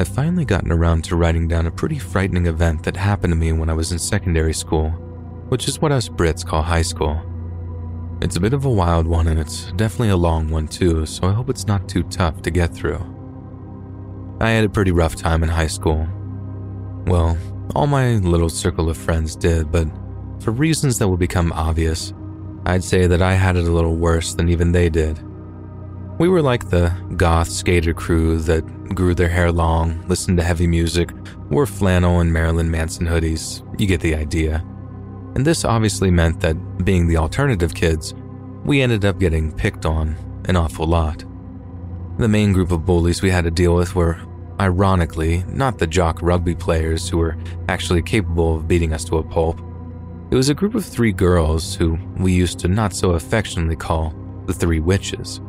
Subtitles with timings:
[0.00, 3.52] I've finally gotten around to writing down a pretty frightening event that happened to me
[3.52, 4.88] when I was in secondary school,
[5.50, 7.20] which is what us Brits call high school.
[8.22, 11.28] It's a bit of a wild one and it's definitely a long one too, so
[11.28, 12.98] I hope it's not too tough to get through.
[14.40, 16.08] I had a pretty rough time in high school.
[17.04, 17.36] Well,
[17.74, 19.86] all my little circle of friends did, but
[20.40, 22.14] for reasons that will become obvious,
[22.64, 25.20] I'd say that I had it a little worse than even they did.
[26.20, 28.60] We were like the goth skater crew that
[28.94, 31.08] grew their hair long, listened to heavy music,
[31.48, 33.64] wore flannel and Marilyn Manson hoodies.
[33.80, 34.62] You get the idea.
[35.34, 38.12] And this obviously meant that, being the alternative kids,
[38.66, 41.24] we ended up getting picked on an awful lot.
[42.18, 44.20] The main group of bullies we had to deal with were,
[44.60, 47.38] ironically, not the jock rugby players who were
[47.70, 49.58] actually capable of beating us to a pulp.
[50.30, 54.14] It was a group of three girls who we used to not so affectionately call
[54.44, 55.40] the Three Witches.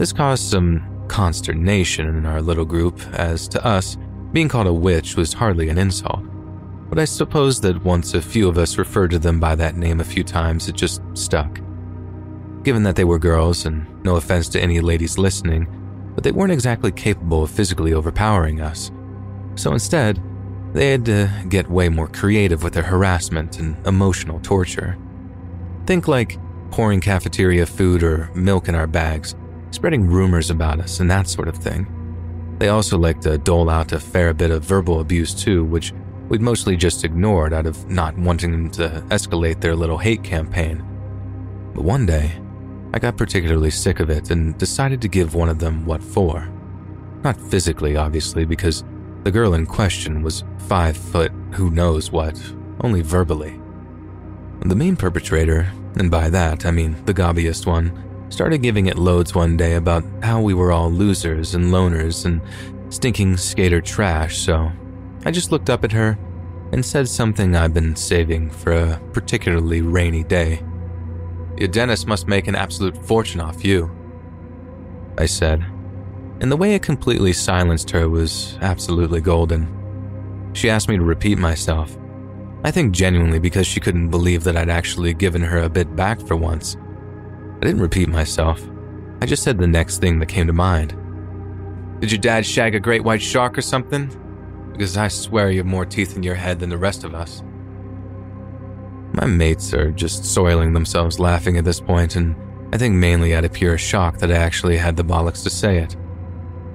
[0.00, 3.98] This caused some consternation in our little group, as to us,
[4.32, 6.22] being called a witch was hardly an insult.
[6.88, 10.00] But I suppose that once a few of us referred to them by that name
[10.00, 11.60] a few times, it just stuck.
[12.62, 15.68] Given that they were girls, and no offense to any ladies listening,
[16.14, 18.90] but they weren't exactly capable of physically overpowering us.
[19.54, 20.18] So instead,
[20.72, 24.96] they had to uh, get way more creative with their harassment and emotional torture.
[25.84, 26.38] Think like
[26.70, 29.34] pouring cafeteria food or milk in our bags,
[29.70, 31.86] spreading rumors about us and that sort of thing.
[32.58, 35.92] They also liked to dole out a fair bit of verbal abuse too, which
[36.28, 40.84] we'd mostly just ignored out of not wanting them to escalate their little hate campaign.
[41.74, 42.32] But one day,
[42.92, 46.48] I got particularly sick of it and decided to give one of them what for.
[47.22, 48.84] Not physically, obviously, because
[49.22, 52.40] the girl in question was five foot who knows what,
[52.82, 53.60] only verbally.
[54.60, 59.34] The main perpetrator, and by that I mean the gobbiest one, started giving it loads
[59.34, 62.40] one day about how we were all losers and loners and
[62.88, 64.72] stinking skater trash, so
[65.24, 66.18] I just looked up at her
[66.72, 70.62] and said something I've been saving for a particularly rainy day.
[71.58, 73.90] Your dentist must make an absolute fortune off you,
[75.18, 75.62] I said,
[76.40, 79.68] and the way it completely silenced her was absolutely golden.
[80.54, 81.96] She asked me to repeat myself.
[82.64, 86.20] I think genuinely because she couldn't believe that I'd actually given her a bit back
[86.20, 86.76] for once.
[87.60, 88.66] I didn't repeat myself.
[89.20, 90.96] I just said the next thing that came to mind.
[92.00, 94.08] Did your dad shag a great white shark or something?
[94.72, 97.42] Because I swear you have more teeth in your head than the rest of us.
[99.12, 102.34] My mates are just soiling themselves laughing at this point, and
[102.72, 105.78] I think mainly out of pure shock that I actually had the bollocks to say
[105.78, 105.94] it.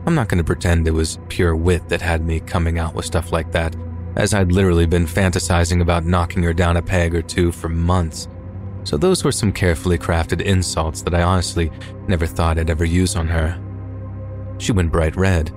[0.06, 3.06] I'm not going to pretend it was pure wit that had me coming out with
[3.06, 3.76] stuff like that,
[4.18, 8.28] as I'd literally been fantasizing about knocking her down a peg or two for months
[8.86, 11.72] so those were some carefully crafted insults that I honestly
[12.08, 13.60] never thought I'd ever use on her.
[14.60, 15.50] She went bright red,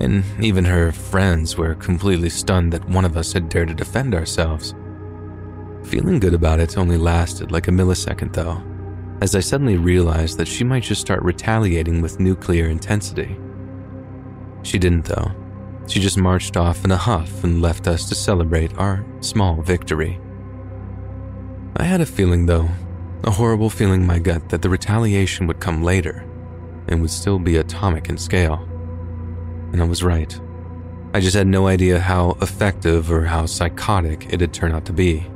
[0.00, 4.14] and even her friends were completely stunned that one of us had dared to defend
[4.14, 4.74] ourselves.
[5.84, 8.62] Feeling good about it only lasted like a millisecond, though,
[9.20, 13.38] as I suddenly realized that she might just start retaliating with nuclear intensity.
[14.62, 15.32] She didn't, though.
[15.86, 20.18] She just marched off in a huff and left us to celebrate our small victory.
[21.76, 22.68] I had a feeling, though,
[23.22, 26.24] a horrible feeling in my gut that the retaliation would come later
[26.88, 28.66] and would still be atomic in scale.
[29.72, 30.38] And I was right.
[31.14, 34.92] I just had no idea how effective or how psychotic it had turned out to
[34.92, 35.26] be.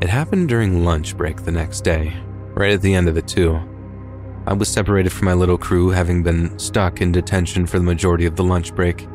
[0.00, 2.14] It happened during lunch break the next day,
[2.54, 3.60] right at the end of it, too.
[4.46, 8.26] I was separated from my little crew, having been stuck in detention for the majority
[8.26, 9.06] of the lunch break.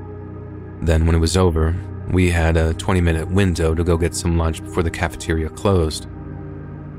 [0.81, 1.75] Then, when it was over,
[2.11, 6.07] we had a 20 minute window to go get some lunch before the cafeteria closed.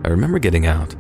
[0.05, 0.95] I remember getting out,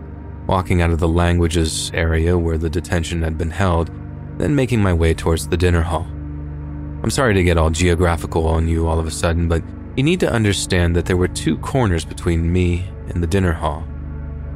[0.47, 3.91] walking out of the languages area where the detention had been held,
[4.39, 6.07] then making my way towards the dinner hall.
[7.03, 9.63] I'm sorry to get all geographical on you all of a sudden, but
[9.97, 13.87] you need to understand that there were two corners between me and the dinner hall.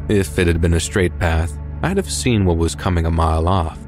[0.08, 3.46] If it had been a straight path, I'd have seen what was coming a mile
[3.46, 3.78] off,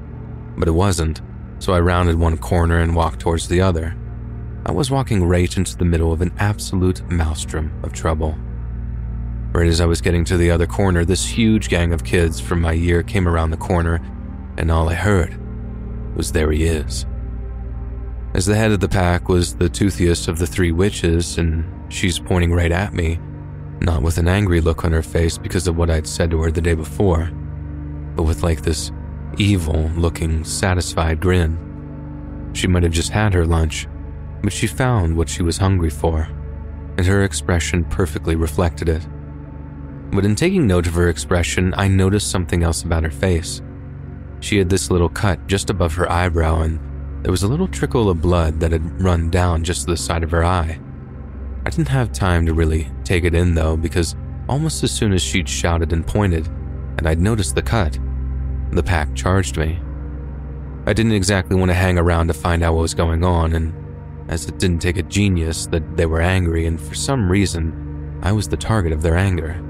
[0.57, 1.21] but it wasn't,
[1.59, 3.97] so I rounded one corner and walked towards the other.
[4.69, 8.37] I was walking right into the middle of an absolute maelstrom of trouble.
[9.53, 12.63] Right as I was getting to the other corner, this huge gang of kids from
[12.63, 14.01] my year came around the corner,
[14.59, 15.39] and all I heard
[16.17, 17.07] was there he is.
[18.35, 22.19] As the head of the pack was the toothiest of the three witches, and she's
[22.19, 23.21] pointing right at me,
[23.83, 26.51] not with an angry look on her face because of what I'd said to her
[26.51, 27.31] the day before,
[28.17, 28.91] but with like this
[29.39, 31.57] evil looking, satisfied grin.
[32.53, 33.87] She might have just had her lunch
[34.47, 36.29] but she found what she was hungry for,
[36.97, 39.05] and her expression perfectly reflected it.
[40.13, 43.61] But in taking note of her expression, I noticed something else about her face.
[44.39, 46.79] She had this little cut just above her eyebrow, and
[47.25, 50.23] there was a little trickle of blood that had run down just to the side
[50.23, 50.79] of her eye.
[51.65, 54.15] I didn't have time to really take it in though, because
[54.49, 56.47] almost as soon as she'd shouted and pointed,
[56.99, 57.99] and I'd noticed the cut,
[58.71, 59.81] the pack charged me.
[60.87, 63.75] I didn't exactly want to hang around to find out what was going on, and
[64.29, 68.33] as it didn't take a genius that they were angry, and for some reason, I
[68.33, 69.63] was the target of their anger.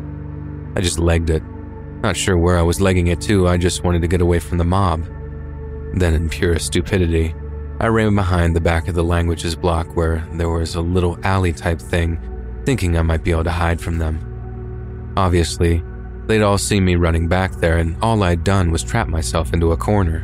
[0.76, 1.42] I just legged it.
[2.02, 4.58] Not sure where I was legging it to, I just wanted to get away from
[4.58, 5.06] the mob.
[5.94, 7.34] Then, in pure stupidity,
[7.78, 11.52] I ran behind the back of the languages block where there was a little alley
[11.52, 12.18] type thing,
[12.64, 15.12] thinking I might be able to hide from them.
[15.16, 15.82] Obviously,
[16.26, 19.72] they'd all seen me running back there, and all I'd done was trap myself into
[19.72, 20.20] a corner.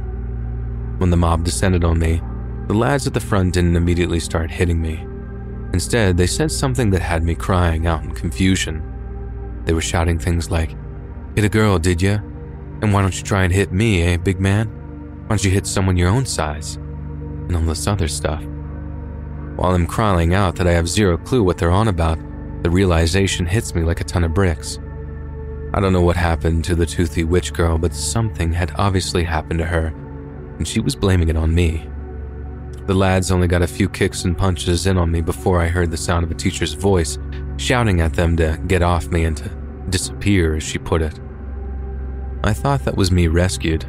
[0.99, 2.23] When the mob descended on me,
[2.73, 5.07] the lads at the front didn't immediately start hitting me.
[5.75, 8.83] Instead, they said something that had me crying out in confusion.
[9.67, 10.75] They were shouting things like,
[11.35, 12.15] Hit a girl, did ya?
[12.81, 14.69] And why don't you try and hit me, eh, big man?
[14.69, 16.77] Why don't you hit someone your own size?
[16.77, 18.43] and all this other stuff.
[19.57, 22.19] While I'm crying out that I have zero clue what they're on about,
[22.63, 24.79] the realization hits me like a ton of bricks.
[25.75, 29.59] I don't know what happened to the toothy witch girl, but something had obviously happened
[29.59, 29.89] to her,
[30.57, 31.92] and she was blaming it on me.
[32.87, 35.91] The lads only got a few kicks and punches in on me before I heard
[35.91, 37.19] the sound of a teacher's voice
[37.57, 39.49] shouting at them to get off me and to
[39.89, 41.21] disappear, as she put it.
[42.43, 43.87] I thought that was me rescued,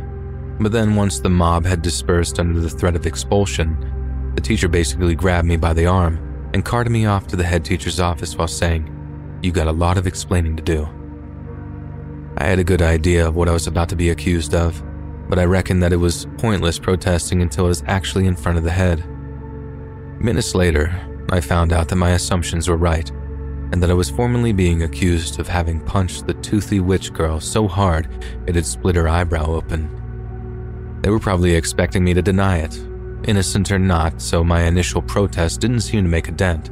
[0.60, 5.16] but then, once the mob had dispersed under the threat of expulsion, the teacher basically
[5.16, 8.48] grabbed me by the arm and carted me off to the head teacher's office while
[8.48, 8.90] saying,
[9.42, 10.88] You got a lot of explaining to do.
[12.38, 14.84] I had a good idea of what I was about to be accused of,
[15.34, 18.64] but I reckoned that it was pointless protesting until I was actually in front of
[18.64, 19.04] the head.
[20.22, 20.96] Minutes later,
[21.32, 23.10] I found out that my assumptions were right,
[23.72, 27.68] and that I was formally being accused of having punched the toothy witch girl so
[27.68, 28.10] hard
[28.46, 31.00] it had split her eyebrow open.
[31.02, 32.78] They were probably expecting me to deny it,
[33.28, 36.70] innocent or not, so my initial protest didn't seem to make a dent.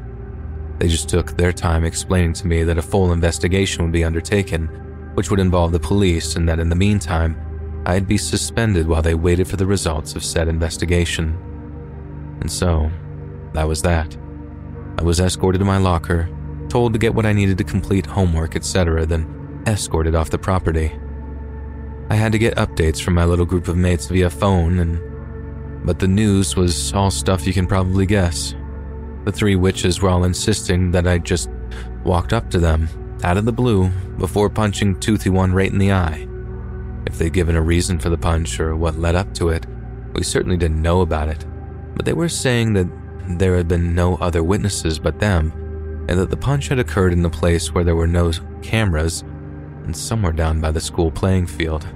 [0.77, 4.67] They just took their time explaining to me that a full investigation would be undertaken,
[5.15, 7.35] which would involve the police, and that in the meantime,
[7.85, 11.37] I'd be suspended while they waited for the results of said investigation.
[12.41, 12.91] And so,
[13.53, 14.15] that was that.
[14.97, 16.29] I was escorted to my locker,
[16.69, 20.91] told to get what I needed to complete homework, etc., then escorted off the property.
[22.09, 25.97] I had to get updates from my little group of mates via phone, and but
[25.97, 28.53] the news was all stuff you can probably guess.
[29.25, 31.49] The three witches were all insisting that I just
[32.03, 32.87] walked up to them,
[33.23, 36.27] out of the blue, before punching Toothy One right in the eye.
[37.05, 39.65] If they'd given a reason for the punch or what led up to it,
[40.13, 41.45] we certainly didn't know about it.
[41.95, 42.87] But they were saying that
[43.37, 45.51] there had been no other witnesses but them,
[46.07, 48.31] and that the punch had occurred in the place where there were no
[48.61, 49.23] cameras
[49.83, 51.87] and somewhere down by the school playing field.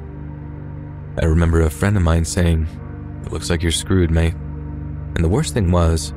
[1.21, 2.67] I remember a friend of mine saying,
[3.25, 4.33] It looks like you're screwed, mate.
[4.33, 6.13] And the worst thing was,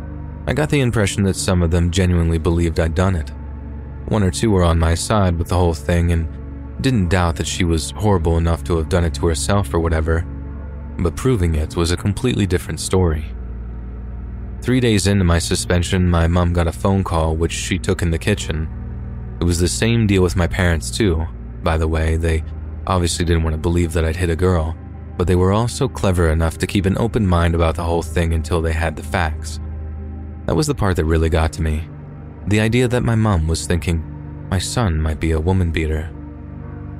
[0.46, 3.30] I got the impression that some of them genuinely believed I'd done it.
[4.06, 6.28] One or two were on my side with the whole thing and
[6.80, 10.24] didn't doubt that she was horrible enough to have done it to herself or whatever,
[10.98, 13.26] but proving it was a completely different story.
[14.60, 18.10] Three days into my suspension, my mom got a phone call which she took in
[18.10, 18.68] the kitchen.
[19.40, 21.26] It was the same deal with my parents, too.
[21.62, 22.44] By the way, they
[22.86, 24.76] obviously didn't want to believe that I'd hit a girl,
[25.16, 28.34] but they were also clever enough to keep an open mind about the whole thing
[28.34, 29.60] until they had the facts.
[30.46, 31.88] That was the part that really got to me.
[32.46, 34.02] The idea that my mom was thinking
[34.50, 36.10] my son might be a woman beater.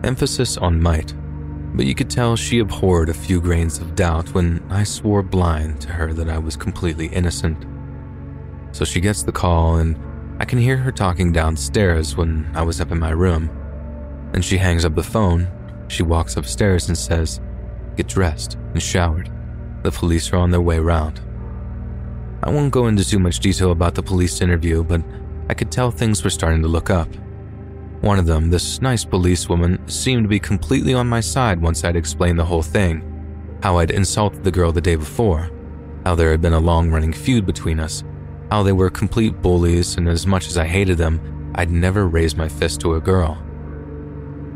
[0.05, 1.13] Emphasis on might,
[1.75, 5.81] but you could tell she abhorred a few grains of doubt when I swore blind
[5.83, 7.67] to her that I was completely innocent.
[8.73, 9.97] So she gets the call, and
[10.39, 13.51] I can hear her talking downstairs when I was up in my room.
[14.35, 15.49] And she hangs up the phone.
[15.89, 17.41] She walks upstairs and says,
[17.97, 19.31] get dressed, and showered.
[19.83, 21.21] The police are on their way round.
[22.45, 25.03] I won't go into too much detail about the police interview, but
[25.49, 27.09] I could tell things were starting to look up.
[28.01, 31.97] One of them, this nice policewoman, seemed to be completely on my side once I'd
[31.97, 33.05] explained the whole thing
[33.63, 35.51] how I'd insulted the girl the day before,
[36.05, 38.05] how there had been a long running feud between us,
[38.53, 42.37] how they were complete bullies, and as much as I hated them, I'd never raised
[42.37, 43.37] my fist to a girl.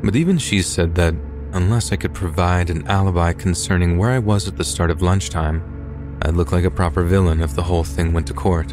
[0.04, 1.16] But even she said that
[1.52, 6.18] unless I could provide an alibi concerning where I was at the start of lunchtime.
[6.22, 8.72] I'd look like a proper villain if the whole thing went to court,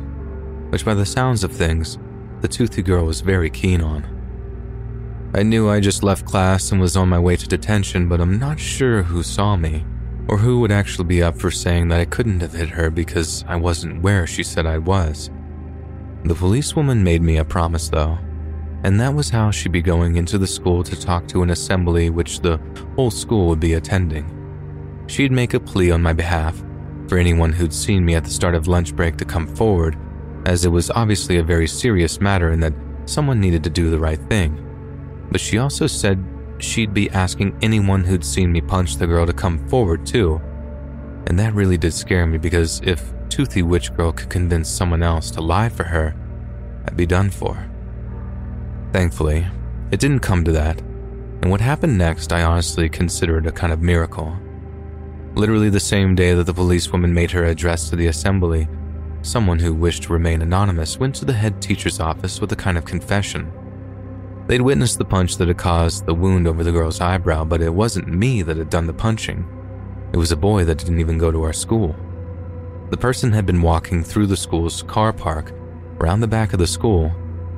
[0.69, 1.97] which, by the sounds of things,
[2.41, 4.18] the toothy girl was very keen on.
[5.33, 8.39] I knew I just left class and was on my way to detention, but I'm
[8.39, 9.85] not sure who saw me,
[10.27, 13.45] or who would actually be up for saying that I couldn't have hit her because
[13.47, 15.29] I wasn't where she said I was.
[16.23, 18.17] The policewoman made me a promise, though
[18.83, 22.09] and that was how she'd be going into the school to talk to an assembly
[22.09, 22.59] which the
[22.95, 24.35] whole school would be attending.
[25.07, 26.63] She'd make a plea on my behalf,
[27.07, 29.97] for anyone who'd seen me at the start of lunch break to come forward,
[30.45, 32.73] as it was obviously a very serious matter and that
[33.05, 34.65] someone needed to do the right thing.
[35.31, 36.23] But she also said
[36.59, 40.41] she'd be asking anyone who'd seen me punch the girl to come forward too.
[41.27, 45.31] And that really did scare me because if Toothy Witch Girl could convince someone else
[45.31, 46.15] to lie for her,
[46.85, 47.69] I'd be done for.
[48.91, 49.45] Thankfully,
[49.91, 50.79] it didn't come to that,
[51.41, 54.35] and what happened next I honestly considered a kind of miracle.
[55.35, 58.67] Literally the same day that the policewoman made her address to the assembly,
[59.21, 62.77] someone who wished to remain anonymous went to the head teacher's office with a kind
[62.77, 63.51] of confession.
[64.49, 67.71] They'd witnessed the punch that had caused the wound over the girl's eyebrow, but it
[67.71, 69.47] wasn't me that had done the punching.
[70.11, 71.95] It was a boy that didn't even go to our school.
[72.89, 75.51] The person had been walking through the school's car park,
[76.01, 77.09] around the back of the school,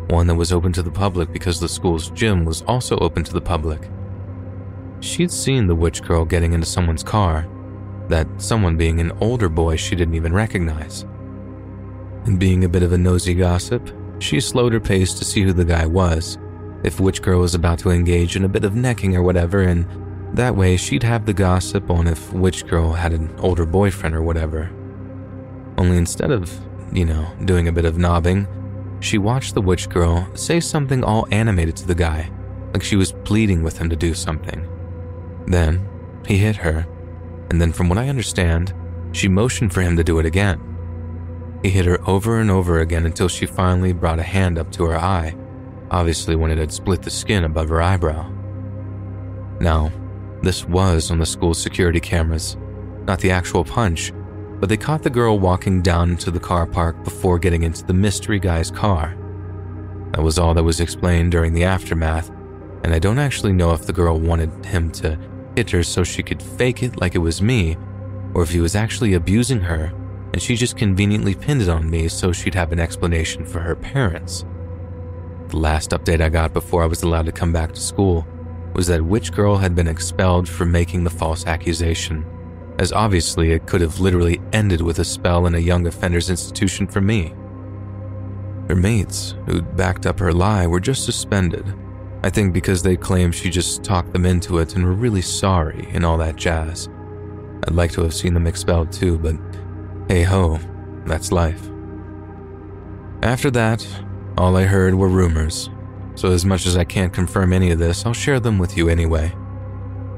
[0.10, 3.31] one that was open to the public because the school's gym was also open to
[3.31, 3.89] the public.
[5.00, 7.48] She'd seen the witch girl getting into someone's car,
[8.10, 11.03] that someone being an older boy she didn't even recognize.
[12.25, 15.53] And being a bit of a nosy gossip, she slowed her pace to see who
[15.53, 16.38] the guy was
[16.83, 19.85] if Witch Girl was about to engage in a bit of necking or whatever, and
[20.35, 24.23] that way she'd have the gossip on if Witch Girl had an older boyfriend or
[24.23, 24.71] whatever.
[25.77, 26.51] Only instead of,
[26.91, 28.47] you know, doing a bit of knobbing,
[29.00, 32.31] she watched the Witch Girl say something all animated to the guy,
[32.73, 34.67] like she was pleading with him to do something.
[35.47, 35.88] Then,
[36.25, 36.88] he hit her,
[37.50, 38.73] and then from what I understand,
[39.11, 40.59] she motioned for him to do it again.
[41.61, 44.85] He hit her over and over again until she finally brought a hand up to
[44.85, 45.35] her eye
[45.91, 48.27] obviously when it had split the skin above her eyebrow.
[49.60, 49.91] Now,
[50.41, 52.57] this was on the school's security cameras,
[53.05, 54.12] not the actual punch,
[54.60, 57.93] but they caught the girl walking down to the car park before getting into the
[57.93, 59.15] mystery guy's car.
[60.12, 62.29] That was all that was explained during the aftermath,
[62.83, 65.19] and I don't actually know if the girl wanted him to
[65.55, 67.77] hit her so she could fake it like it was me,
[68.33, 69.93] or if he was actually abusing her
[70.33, 73.75] and she just conveniently pinned it on me so she'd have an explanation for her
[73.75, 74.45] parents.
[75.51, 78.25] The last update I got before I was allowed to come back to school
[78.74, 82.25] was that Witch Girl had been expelled for making the false accusation,
[82.79, 86.88] as obviously it could have literally ended with a spell in a young offenders institution
[86.88, 87.36] for me.
[88.70, 91.65] Her mates, who'd backed up her lie, were just suspended.
[92.24, 95.89] I think because they claimed she just talked them into it and were really sorry
[95.91, 96.88] and all that jazz.
[97.67, 99.36] I'd like to have seen them expelled too, but
[100.08, 100.62] hey ho,
[101.05, 101.62] that's life.
[103.22, 103.86] After that,
[104.38, 105.69] all I heard were rumors,
[106.15, 108.89] so as much as I can't confirm any of this, I'll share them with you
[108.89, 109.33] anyway.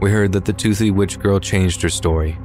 [0.01, 2.38] We heard that the toothy witch girl changed her story,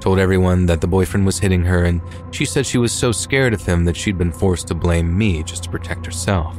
[0.00, 3.52] told everyone that the boyfriend was hitting her, and she said she was so scared
[3.52, 6.56] of him that she'd been forced to blame me just to protect herself.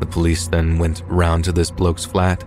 [0.00, 2.44] The police then went round to this bloke's flat,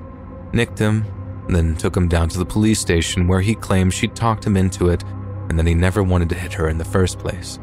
[0.53, 1.05] nicked him,
[1.49, 4.89] then took him down to the police station where he claimed she'd talked him into
[4.89, 5.03] it
[5.49, 7.59] and that he never wanted to hit her in the first place.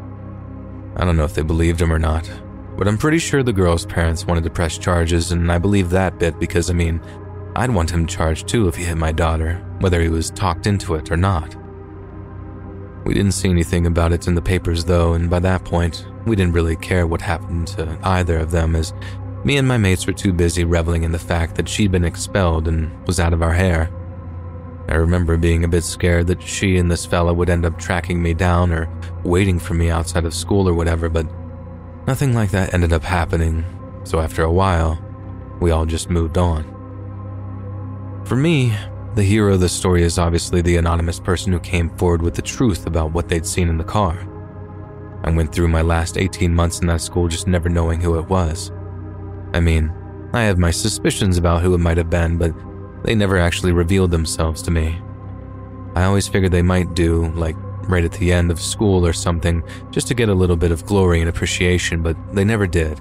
[0.96, 2.30] I don't know if they believed him or not,
[2.78, 6.20] but I'm pretty sure the girl's parents wanted to press charges, and I believe that
[6.20, 7.00] bit because, I mean,
[7.56, 10.94] I'd want him charged too if he hit my daughter, whether he was talked into
[10.94, 11.56] it or not.
[13.04, 16.36] We didn't see anything about it in the papers though, and by that point, we
[16.36, 18.92] didn't really care what happened to either of them as
[19.44, 22.68] me and my mates were too busy reveling in the fact that she'd been expelled
[22.68, 23.90] and was out of our hair.
[24.88, 28.22] I remember being a bit scared that she and this fella would end up tracking
[28.22, 28.88] me down or
[29.24, 31.26] waiting for me outside of school or whatever, but
[32.08, 33.66] Nothing like that ended up happening,
[34.02, 34.98] so after a while,
[35.60, 36.64] we all just moved on.
[38.24, 38.74] For me,
[39.14, 42.40] the hero of the story is obviously the anonymous person who came forward with the
[42.40, 44.26] truth about what they'd seen in the car.
[45.22, 48.26] I went through my last 18 months in that school just never knowing who it
[48.30, 48.72] was.
[49.52, 49.92] I mean,
[50.32, 52.54] I have my suspicions about who it might have been, but
[53.04, 54.98] they never actually revealed themselves to me.
[55.94, 57.56] I always figured they might do, like
[57.88, 60.86] right at the end of school or something, just to get a little bit of
[60.86, 63.00] glory and appreciation, but they never did.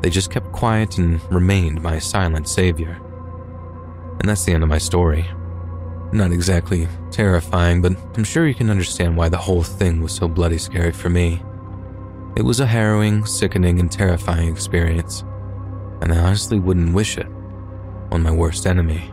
[0.00, 3.00] They just kept quiet and remained my silent savior.
[4.18, 5.28] And that's the end of my story.
[6.12, 10.28] Not exactly terrifying, but I'm sure you can understand why the whole thing was so
[10.28, 11.42] bloody scary for me.
[12.36, 15.22] It was a harrowing, sickening, and terrifying experience,
[16.00, 17.26] and I honestly wouldn't wish it
[18.10, 19.12] on my worst enemy.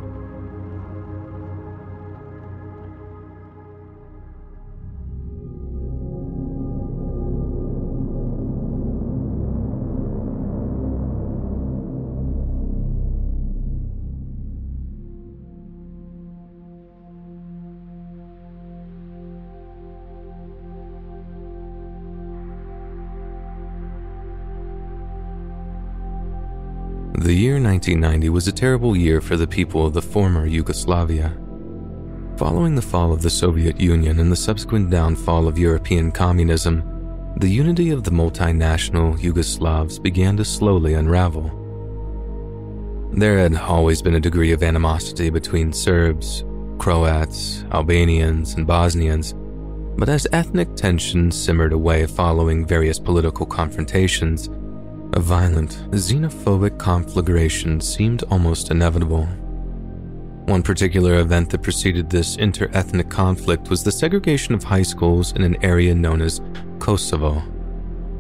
[27.20, 31.38] The year 1990 was a terrible year for the people of the former Yugoslavia.
[32.38, 36.82] Following the fall of the Soviet Union and the subsequent downfall of European communism,
[37.36, 41.52] the unity of the multinational Yugoslavs began to slowly unravel.
[43.12, 46.46] There had always been a degree of animosity between Serbs,
[46.78, 49.36] Croats, Albanians, and Bosnians,
[49.98, 54.50] but as ethnic tensions simmered away following various political confrontations,
[55.14, 59.26] a violent, xenophobic conflagration seemed almost inevitable.
[60.46, 65.44] One particular event that preceded this inter-ethnic conflict was the segregation of high schools in
[65.44, 66.42] an area known as
[66.78, 67.42] Kosovo.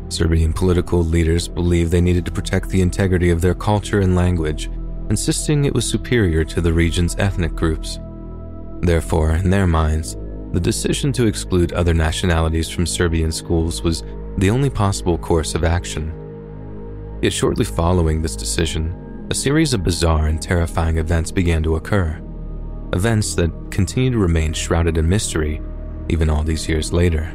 [0.10, 4.72] Serbian political leaders believed they needed to protect the integrity of their culture and language,
[5.12, 8.00] insisting it was superior to the region's ethnic groups.
[8.81, 10.17] Therefore, in their minds,
[10.53, 14.03] the decision to exclude other nationalities from Serbian schools was
[14.38, 16.15] the only possible course of action.
[17.21, 22.21] Yet shortly following this decision, a series of bizarre and terrifying events began to occur.
[22.93, 25.61] Events that continue to remain shrouded in mystery
[26.09, 27.31] even all these years later.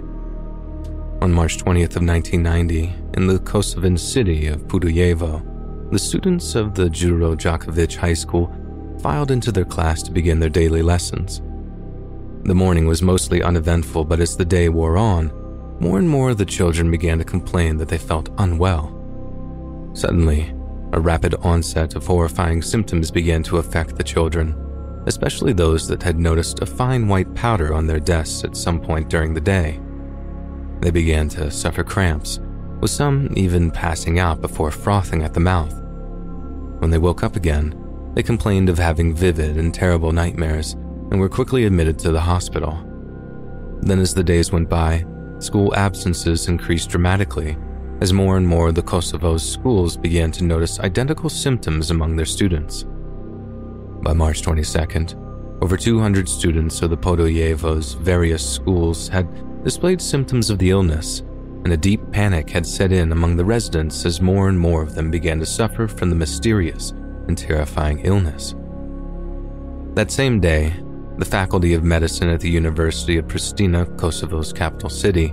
[1.22, 6.88] On March 20th of 1990, in the Kosovan city of Podujevo, the students of the
[6.88, 8.52] Juro Djokovic High School
[9.00, 11.40] filed into their class to begin their daily lessons.
[12.44, 15.32] The morning was mostly uneventful, but as the day wore on,
[15.80, 19.03] more and more of the children began to complain that they felt unwell.
[19.94, 20.52] Suddenly,
[20.92, 24.54] a rapid onset of horrifying symptoms began to affect the children,
[25.06, 29.08] especially those that had noticed a fine white powder on their desks at some point
[29.08, 29.80] during the day.
[30.80, 32.40] They began to suffer cramps,
[32.80, 35.80] with some even passing out before frothing at the mouth.
[36.80, 37.80] When they woke up again,
[38.14, 40.72] they complained of having vivid and terrible nightmares
[41.10, 42.78] and were quickly admitted to the hospital.
[43.80, 45.04] Then, as the days went by,
[45.38, 47.56] school absences increased dramatically
[48.04, 52.26] as more and more of the Kosovo's schools began to notice identical symptoms among their
[52.26, 52.84] students.
[54.02, 55.14] By March 22nd,
[55.62, 61.20] over 200 students of the Podujevo's various schools had displayed symptoms of the illness,
[61.64, 64.94] and a deep panic had set in among the residents as more and more of
[64.94, 66.90] them began to suffer from the mysterious
[67.26, 68.54] and terrifying illness.
[69.94, 70.74] That same day,
[71.16, 75.32] the Faculty of Medicine at the University of Pristina, Kosovo's capital city,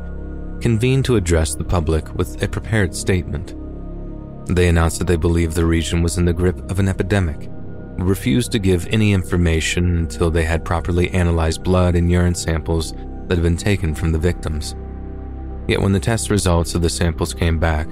[0.62, 3.56] convened to address the public with a prepared statement.
[4.56, 7.50] They announced that they believed the region was in the grip of an epidemic,
[7.98, 12.94] refused to give any information until they had properly analyzed blood and urine samples
[13.28, 14.76] that had been taken from the victims.
[15.68, 17.88] Yet when the test results of the samples came back,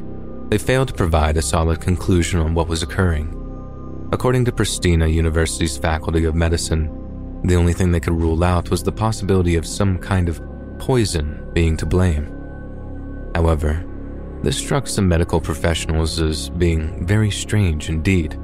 [0.49, 3.35] they failed to provide a solid conclusion on what was occurring.
[4.11, 6.89] According to Pristina University's Faculty of Medicine,
[7.43, 10.41] the only thing they could rule out was the possibility of some kind of
[10.79, 12.38] poison being to blame.
[13.35, 13.85] However,
[14.43, 18.39] this struck some medical professionals as being very strange indeed.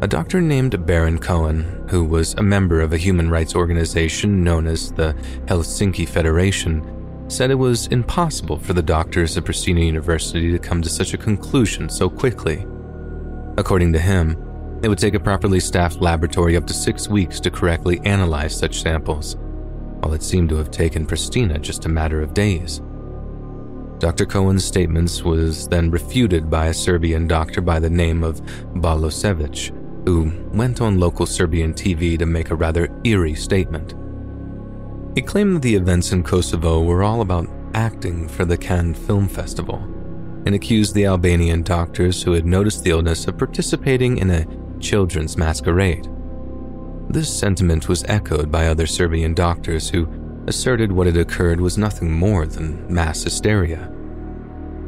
[0.00, 4.68] A doctor named Baron Cohen, who was a member of a human rights organization known
[4.68, 5.14] as the
[5.46, 6.94] Helsinki Federation,
[7.28, 11.18] said it was impossible for the doctors at Pristina University to come to such a
[11.18, 12.64] conclusion so quickly.
[13.56, 14.36] According to him,
[14.82, 18.80] it would take a properly staffed laboratory up to six weeks to correctly analyze such
[18.80, 19.36] samples,
[19.98, 22.80] while it seemed to have taken Pristina just a matter of days.
[23.98, 24.26] Dr.
[24.26, 28.40] Cohen's statements was then refuted by a Serbian doctor by the name of
[28.74, 29.74] Balosevic,
[30.06, 33.94] who went on local Serbian TV to make a rather eerie statement.
[35.16, 39.26] He claimed that the events in Kosovo were all about acting for the Cannes Film
[39.26, 39.78] Festival
[40.46, 44.46] and accused the Albanian doctors who had noticed the illness of participating in a
[44.78, 46.08] children's masquerade.
[47.10, 50.06] This sentiment was echoed by other Serbian doctors who
[50.48, 53.92] asserted what had occurred was nothing more than mass hysteria.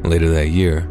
[0.03, 0.89] Later that year,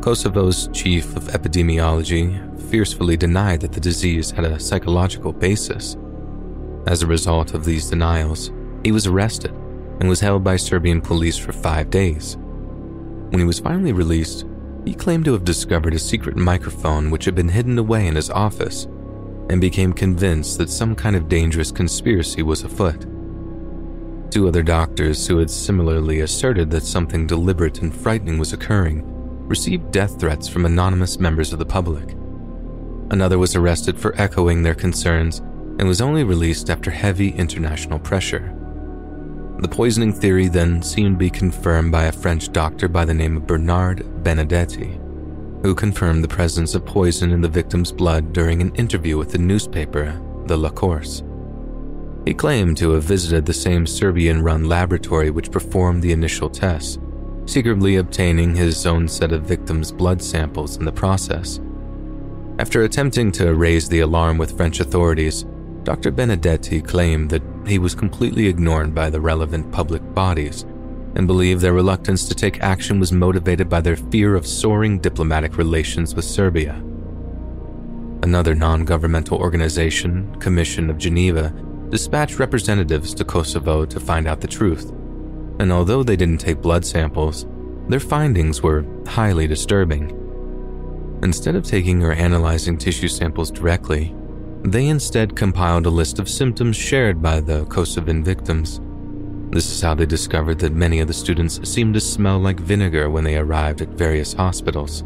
[0.00, 5.96] Kosovo's chief of epidemiology fiercely denied that the disease had a psychological basis.
[6.86, 8.52] As a result of these denials,
[8.84, 9.52] he was arrested
[10.00, 12.36] and was held by Serbian police for five days.
[12.36, 14.44] When he was finally released,
[14.84, 18.28] he claimed to have discovered a secret microphone which had been hidden away in his
[18.28, 18.84] office
[19.48, 23.06] and became convinced that some kind of dangerous conspiracy was afoot.
[24.34, 29.04] Two other doctors who had similarly asserted that something deliberate and frightening was occurring
[29.46, 32.16] received death threats from anonymous members of the public.
[33.12, 35.38] Another was arrested for echoing their concerns
[35.78, 38.52] and was only released after heavy international pressure.
[39.60, 43.36] The poisoning theory then seemed to be confirmed by a French doctor by the name
[43.36, 44.98] of Bernard Benedetti,
[45.62, 49.38] who confirmed the presence of poison in the victim's blood during an interview with the
[49.38, 51.22] newspaper, the La Course.
[52.24, 56.98] He claimed to have visited the same Serbian run laboratory which performed the initial tests,
[57.44, 61.60] secretly obtaining his own set of victims' blood samples in the process.
[62.58, 65.44] After attempting to raise the alarm with French authorities,
[65.82, 66.10] Dr.
[66.10, 70.64] Benedetti claimed that he was completely ignored by the relevant public bodies
[71.16, 75.58] and believed their reluctance to take action was motivated by their fear of soaring diplomatic
[75.58, 76.82] relations with Serbia.
[78.22, 81.52] Another non governmental organization, Commission of Geneva,
[81.94, 84.90] dispatched representatives to Kosovo to find out the truth.
[85.60, 87.46] And although they didn't take blood samples,
[87.88, 90.10] their findings were highly disturbing.
[91.22, 94.12] Instead of taking or analyzing tissue samples directly,
[94.64, 98.80] they instead compiled a list of symptoms shared by the Kosovan victims.
[99.52, 103.08] This is how they discovered that many of the students seemed to smell like vinegar
[103.08, 105.04] when they arrived at various hospitals.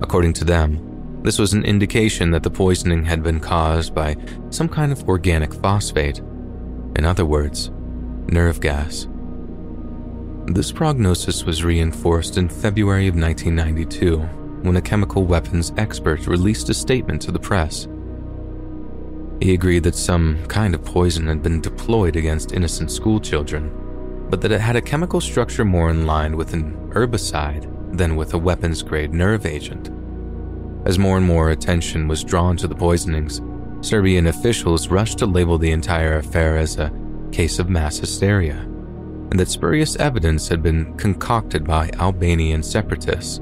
[0.00, 0.89] According to them,
[1.22, 4.16] this was an indication that the poisoning had been caused by
[4.48, 6.18] some kind of organic phosphate.
[6.96, 7.70] In other words,
[8.28, 9.06] nerve gas.
[10.46, 14.18] This prognosis was reinforced in February of 1992
[14.62, 17.86] when a chemical weapons expert released a statement to the press.
[19.40, 24.52] He agreed that some kind of poison had been deployed against innocent schoolchildren, but that
[24.52, 28.82] it had a chemical structure more in line with an herbicide than with a weapons
[28.82, 29.90] grade nerve agent.
[30.90, 33.40] As more and more attention was drawn to the poisonings,
[33.80, 36.90] Serbian officials rushed to label the entire affair as a
[37.30, 43.40] case of mass hysteria, and that spurious evidence had been concocted by Albanian separatists.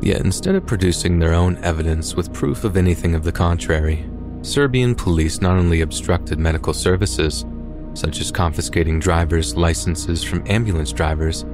[0.00, 4.10] Yet instead of producing their own evidence with proof of anything of the contrary,
[4.42, 7.44] Serbian police not only obstructed medical services,
[7.94, 11.44] such as confiscating drivers' licenses from ambulance drivers,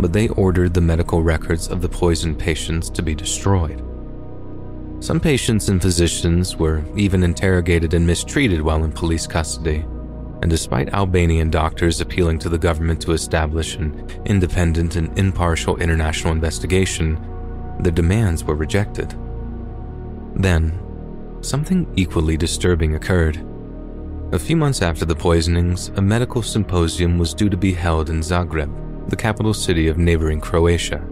[0.00, 3.85] but they ordered the medical records of the poisoned patients to be destroyed.
[4.98, 9.84] Some patients and physicians were even interrogated and mistreated while in police custody,
[10.40, 16.32] and despite Albanian doctors appealing to the government to establish an independent and impartial international
[16.32, 17.20] investigation,
[17.80, 19.14] their demands were rejected.
[20.34, 20.78] Then,
[21.42, 23.44] something equally disturbing occurred.
[24.32, 28.20] A few months after the poisonings, a medical symposium was due to be held in
[28.20, 31.06] Zagreb, the capital city of neighboring Croatia.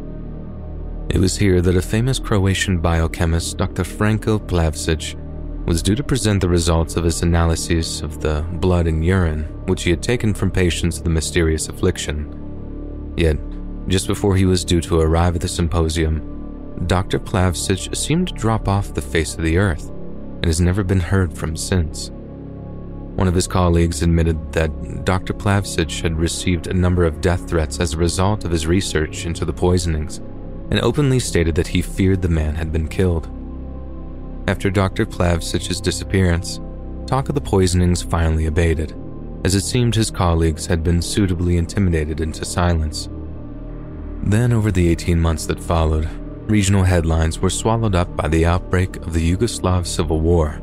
[1.10, 3.84] It was here that a famous Croatian biochemist, Dr.
[3.84, 5.14] Franko Plavsic,
[5.66, 9.84] was due to present the results of his analyses of the blood and urine which
[9.84, 13.14] he had taken from patients with the mysterious affliction.
[13.16, 13.38] Yet,
[13.86, 17.18] just before he was due to arrive at the symposium, Dr.
[17.18, 21.36] Plavsic seemed to drop off the face of the earth and has never been heard
[21.36, 22.10] from since.
[22.10, 25.32] One of his colleagues admitted that Dr.
[25.32, 29.44] Plavsic had received a number of death threats as a result of his research into
[29.44, 30.20] the poisonings
[30.70, 33.30] and openly stated that he feared the man had been killed.
[34.46, 35.06] After Dr.
[35.06, 36.60] Plavsic's disappearance,
[37.06, 38.94] talk of the poisonings finally abated,
[39.44, 43.08] as it seemed his colleagues had been suitably intimidated into silence.
[44.22, 46.08] Then, over the 18 months that followed,
[46.50, 50.60] regional headlines were swallowed up by the outbreak of the Yugoslav Civil War,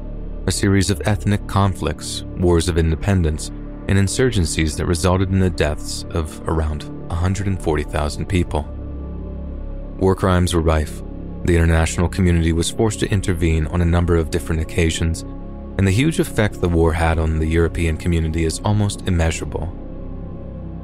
[0.48, 3.50] a series of ethnic conflicts, wars of independence,
[3.88, 8.68] and insurgencies that resulted in the deaths of around 140,000 people.
[10.02, 11.04] War crimes were rife.
[11.46, 15.22] The international community was forced to intervene on a number of different occasions,
[15.78, 19.72] and the huge effect the war had on the European community is almost immeasurable.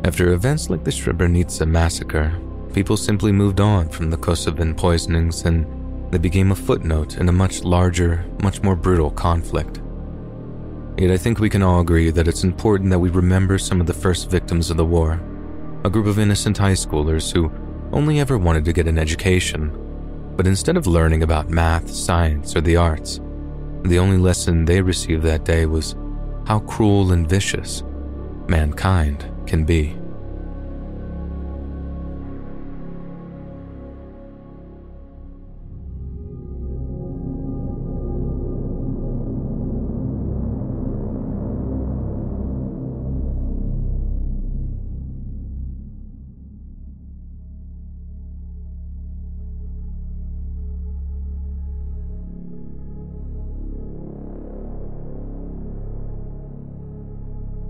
[0.05, 2.39] After events like the Srebrenica massacre,
[2.73, 5.65] people simply moved on from the Kosovan poisonings and
[6.11, 9.81] they became a footnote in a much larger, much more brutal conflict.
[10.95, 13.87] Yet I think we can all agree that it's important that we remember some of
[13.87, 15.19] the first victims of the war,
[15.83, 17.51] a group of innocent high schoolers who
[17.91, 19.71] only ever wanted to get an education,
[20.35, 23.19] but instead of learning about math, science, or the arts,
[23.83, 25.95] the only lesson they received that day was
[26.45, 27.83] how cruel and vicious
[28.47, 29.95] mankind can be.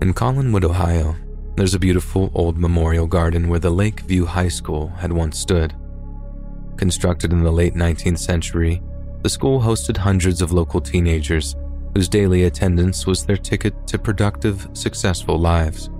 [0.08, 1.14] In Collinwood, Ohio,
[1.56, 5.74] there's a beautiful old memorial garden where the Lakeview High School had once stood.
[6.78, 8.80] Constructed in the late 19th century,
[9.20, 11.56] the school hosted hundreds of local teenagers
[11.94, 15.90] whose daily attendance was their ticket to productive, successful lives.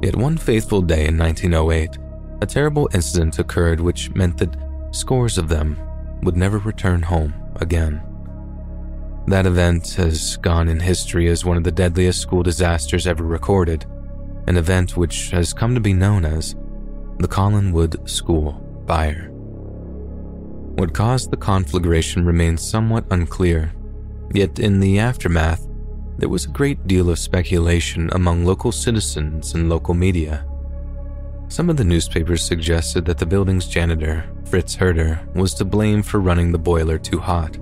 [0.00, 1.98] Yet one faithful day in 1908,
[2.40, 4.56] a terrible incident occurred which meant that
[4.92, 5.76] scores of them
[6.22, 8.00] would never return home again.
[9.28, 13.84] That event has gone in history as one of the deadliest school disasters ever recorded,
[14.46, 16.54] an event which has come to be known as
[17.18, 19.28] the Collinwood School Fire.
[20.76, 23.70] What caused the conflagration remains somewhat unclear,
[24.32, 25.68] yet in the aftermath,
[26.16, 30.46] there was a great deal of speculation among local citizens and local media.
[31.48, 36.18] Some of the newspapers suggested that the building's janitor, Fritz Hirter, was to blame for
[36.18, 37.58] running the boiler too hot.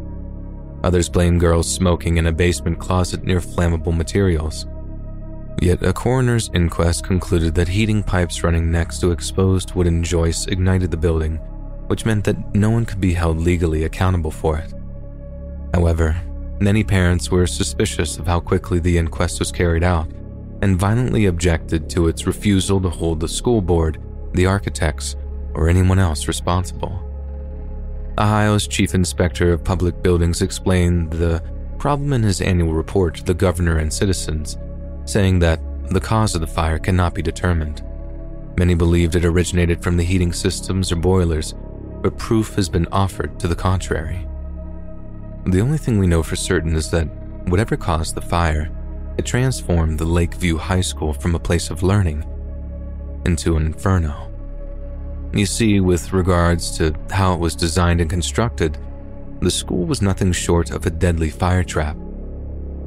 [0.86, 4.66] Others blamed girls smoking in a basement closet near flammable materials.
[5.60, 10.92] Yet a coroner's inquest concluded that heating pipes running next to exposed wooden joists ignited
[10.92, 11.38] the building,
[11.88, 14.72] which meant that no one could be held legally accountable for it.
[15.74, 16.16] However,
[16.60, 20.08] many parents were suspicious of how quickly the inquest was carried out
[20.62, 24.00] and violently objected to its refusal to hold the school board,
[24.34, 25.16] the architects,
[25.52, 27.05] or anyone else responsible.
[28.18, 31.42] Ohio's chief inspector of public buildings explained the
[31.78, 34.56] problem in his annual report to the governor and citizens,
[35.04, 37.84] saying that the cause of the fire cannot be determined.
[38.58, 41.54] Many believed it originated from the heating systems or boilers,
[42.00, 44.26] but proof has been offered to the contrary.
[45.44, 47.08] The only thing we know for certain is that
[47.48, 48.70] whatever caused the fire,
[49.18, 52.24] it transformed the Lakeview High School from a place of learning
[53.26, 54.25] into an inferno.
[55.36, 58.78] You see, with regards to how it was designed and constructed,
[59.40, 61.98] the school was nothing short of a deadly fire trap.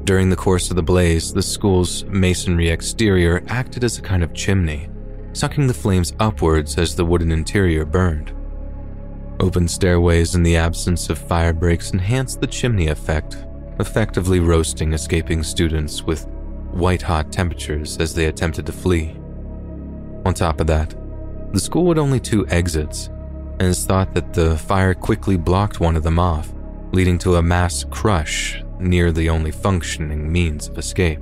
[0.02, 4.34] During the course of the blaze, the school's masonry exterior acted as a kind of
[4.34, 4.88] chimney,
[5.32, 8.32] sucking the flames upwards as the wooden interior burned.
[9.38, 13.46] Open stairways in the absence of fire breaks enhanced the chimney effect,
[13.78, 16.26] effectively roasting escaping students with
[16.72, 19.14] white hot temperatures as they attempted to flee.
[20.26, 20.94] On top of that,
[21.52, 23.06] the school had only two exits,
[23.58, 26.52] and it's thought that the fire quickly blocked one of them off,
[26.92, 31.20] leading to a mass crush near the only functioning means of escape.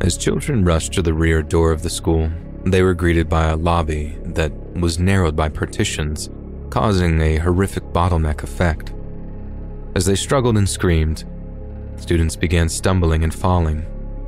[0.00, 2.30] As children rushed to the rear door of the school,
[2.64, 6.30] they were greeted by a lobby that was narrowed by partitions
[6.70, 8.92] causing a horrific bottleneck effect.
[9.94, 11.24] As they struggled and screamed,
[11.96, 13.86] students began stumbling and falling,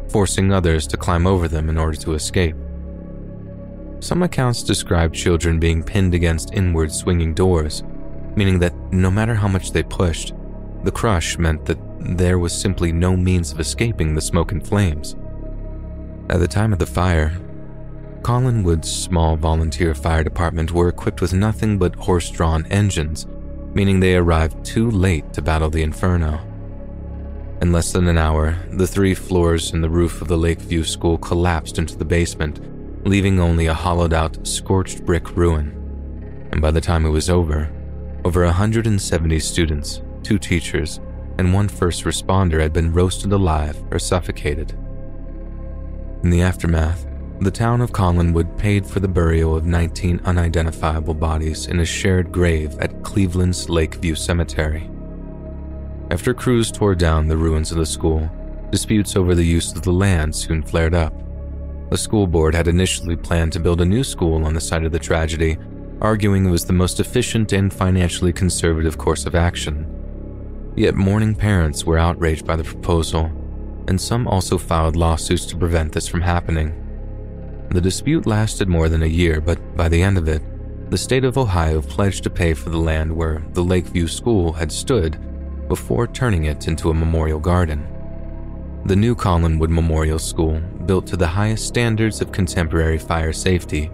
[0.09, 2.57] forcing others to climb over them in order to escape.
[4.01, 7.83] Some accounts describe children being pinned against inward swinging doors,
[8.35, 10.33] meaning that no matter how much they pushed,
[10.85, 15.17] the crush meant that there was simply no means of escaping the smoke and flames.
[16.31, 17.39] At the time of the fire,
[18.23, 23.27] Collinwood's small volunteer fire department were equipped with nothing but horse drawn engines,
[23.75, 26.41] meaning they arrived too late to battle the inferno.
[27.61, 31.19] In less than an hour, the three floors and the roof of the Lakeview School
[31.19, 32.61] collapsed into the basement,
[33.05, 36.49] leaving only a hollowed out, scorched brick ruin.
[36.53, 37.71] And by the time it was over,
[38.25, 41.01] over 170 students, two teachers,
[41.39, 44.73] and one first responder had been roasted alive or suffocated.
[46.23, 47.07] In the aftermath,
[47.41, 52.31] the town of Collinwood paid for the burial of 19 unidentifiable bodies in a shared
[52.31, 54.91] grave at Cleveland's Lakeview Cemetery.
[56.11, 58.31] After crews tore down the ruins of the school,
[58.71, 61.15] disputes over the use of the land soon flared up.
[61.91, 64.93] The school board had initially planned to build a new school on the site of
[64.93, 65.59] the tragedy,
[66.01, 69.87] arguing it was the most efficient and financially conservative course of action.
[70.77, 73.25] Yet mourning parents were outraged by the proposal,
[73.89, 76.77] and some also filed lawsuits to prevent this from happening.
[77.71, 80.43] The dispute lasted more than a year, but by the end of it,
[80.91, 84.71] the state of Ohio pledged to pay for the land where the Lakeview School had
[84.71, 85.19] stood
[85.69, 87.85] before turning it into a memorial garden.
[88.87, 93.91] The new Collinwood Memorial School, built to the highest standards of contemporary fire safety,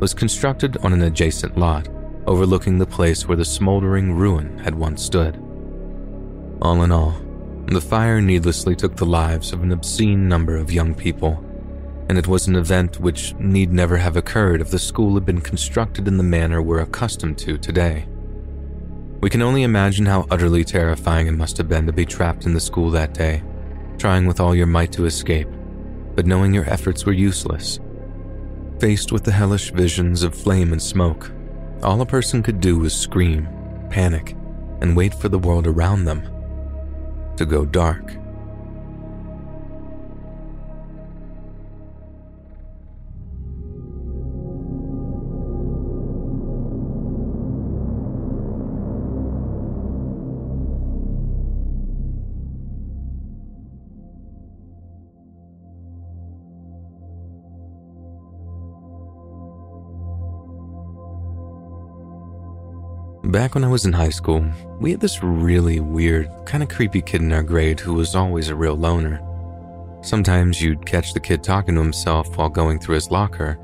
[0.00, 1.88] was constructed on an adjacent lot
[2.26, 5.36] overlooking the place where the smoldering ruin had once stood.
[6.62, 7.20] All in all,
[7.66, 11.44] the fire needlessly took the lives of an obscene number of young people
[12.08, 15.40] and it was an event which need never have occurred if the school had been
[15.40, 18.06] constructed in the manner we're accustomed to today.
[19.20, 22.52] We can only imagine how utterly terrifying it must have been to be trapped in
[22.52, 23.42] the school that day,
[24.02, 25.46] trying with all your might to escape,
[26.16, 27.78] but knowing your efforts were useless.
[28.80, 31.30] Faced with the hellish visions of flame and smoke,
[31.84, 33.48] all a person could do was scream,
[33.90, 34.32] panic,
[34.80, 36.20] and wait for the world around them
[37.36, 38.16] to go dark.
[63.32, 64.44] Back when I was in high school,
[64.78, 68.50] we had this really weird, kind of creepy kid in our grade who was always
[68.50, 69.22] a real loner.
[70.02, 73.58] Sometimes you'd catch the kid talking to himself while going through his locker,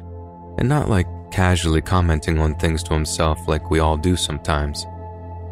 [0.57, 4.87] and not like casually commenting on things to himself like we all do sometimes.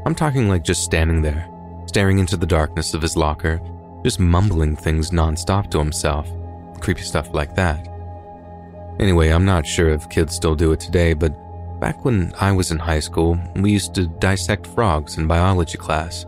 [0.06, 1.46] I'm talking like just standing there,
[1.84, 3.60] staring into the darkness of his locker,
[4.02, 6.26] just mumbling things nonstop to himself,
[6.80, 7.86] creepy stuff like that.
[8.98, 11.36] Anyway, I'm not sure if kids still do it today, but
[11.80, 16.26] back when I was in high school, we used to dissect frogs in biology class.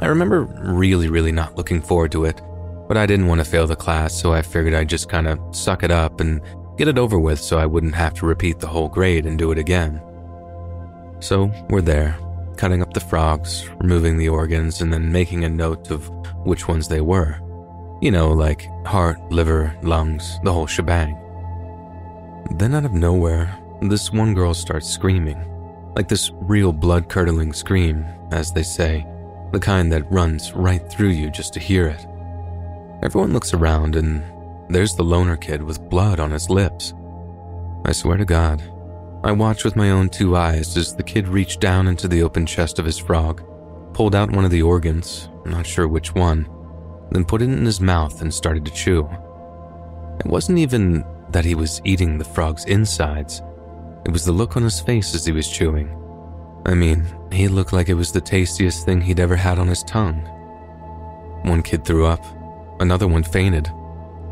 [0.00, 2.40] I remember really, really not looking forward to it,
[2.88, 5.38] but I didn't want to fail the class, so I figured I'd just kind of
[5.54, 6.40] suck it up and
[6.76, 9.52] get it over with so I wouldn't have to repeat the whole grade and do
[9.52, 10.02] it again.
[11.20, 12.18] So we're there,
[12.56, 16.10] cutting up the frogs, removing the organs, and then making a note of
[16.44, 17.40] which ones they were.
[18.02, 21.18] You know, like heart, liver, lungs, the whole shebang.
[22.58, 23.56] Then, out of nowhere,
[23.90, 25.38] this one girl starts screaming,
[25.96, 29.06] like this real blood curdling scream, as they say,
[29.52, 32.06] the kind that runs right through you just to hear it.
[33.02, 34.22] Everyone looks around, and
[34.68, 36.94] there's the loner kid with blood on his lips.
[37.84, 38.62] I swear to God,
[39.22, 42.46] I watched with my own two eyes as the kid reached down into the open
[42.46, 43.42] chest of his frog,
[43.92, 46.48] pulled out one of the organs, not sure which one,
[47.10, 49.08] then put it in his mouth and started to chew.
[50.20, 53.42] It wasn't even that he was eating the frog's insides,
[54.04, 55.88] it was the look on his face as he was chewing.
[56.66, 59.82] I mean, he looked like it was the tastiest thing he'd ever had on his
[59.82, 60.20] tongue.
[61.42, 62.24] One kid threw up,
[62.80, 63.70] another one fainted,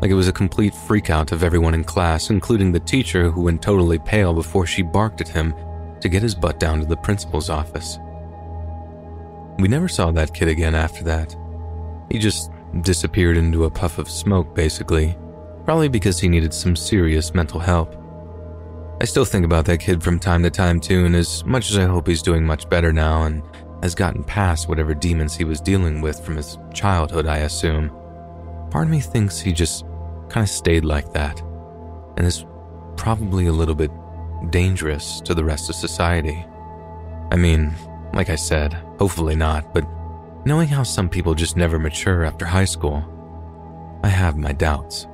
[0.01, 3.61] like it was a complete freakout of everyone in class, including the teacher who went
[3.61, 5.53] totally pale before she barked at him
[6.01, 7.99] to get his butt down to the principal's office.
[9.59, 11.35] We never saw that kid again after that.
[12.11, 15.15] He just disappeared into a puff of smoke, basically,
[15.63, 17.95] probably because he needed some serious mental help.
[19.01, 21.77] I still think about that kid from time to time, too, and as much as
[21.77, 23.43] I hope he's doing much better now and
[23.81, 27.89] has gotten past whatever demons he was dealing with from his childhood, I assume,
[28.71, 29.83] part of me thinks he just
[30.29, 31.41] kind of stayed like that
[32.17, 32.45] and is
[32.95, 33.91] probably a little bit
[34.51, 36.45] dangerous to the rest of society.
[37.31, 37.73] I mean,
[38.13, 39.85] like I said, hopefully not, but
[40.45, 43.03] knowing how some people just never mature after high school,
[44.03, 45.07] I have my doubts.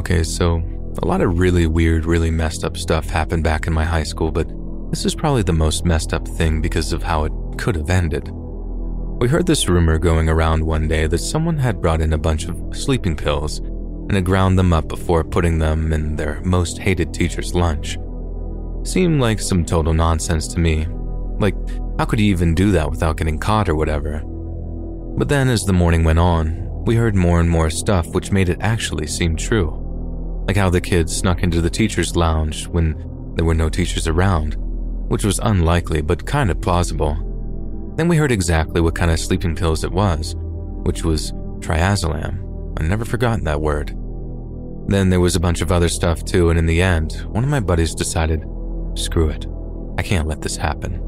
[0.00, 0.62] Okay, so
[1.02, 4.30] a lot of really weird, really messed up stuff happened back in my high school,
[4.30, 4.48] but
[4.88, 8.30] this is probably the most messed up thing because of how it could have ended.
[8.32, 12.46] We heard this rumor going around one day that someone had brought in a bunch
[12.46, 17.12] of sleeping pills and had ground them up before putting them in their most hated
[17.12, 17.98] teacher's lunch.
[18.84, 20.86] Seemed like some total nonsense to me.
[21.38, 21.56] Like,
[21.98, 24.22] how could you even do that without getting caught or whatever?
[25.18, 28.48] But then, as the morning went on, we heard more and more stuff which made
[28.48, 29.79] it actually seem true
[30.50, 32.96] like how the kids snuck into the teacher's lounge when
[33.36, 34.54] there were no teachers around,
[35.08, 37.14] which was unlikely but kind of plausible.
[37.94, 40.34] Then we heard exactly what kind of sleeping pills it was,
[40.82, 42.74] which was triazolam.
[42.80, 43.90] I never forgotten that word.
[44.88, 47.50] Then there was a bunch of other stuff too, and in the end, one of
[47.50, 48.42] my buddies decided,
[48.96, 49.46] screw it,
[49.98, 51.00] I can't let this happen.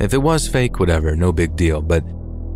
[0.00, 2.02] If it was fake, whatever, no big deal, but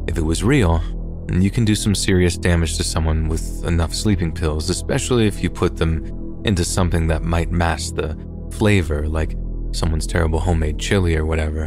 [0.08, 0.82] if it was real,
[1.30, 5.42] and you can do some serious damage to someone with enough sleeping pills, especially if
[5.42, 8.18] you put them into something that might mask the
[8.50, 9.36] flavor, like
[9.70, 11.66] someone's terrible homemade chili or whatever.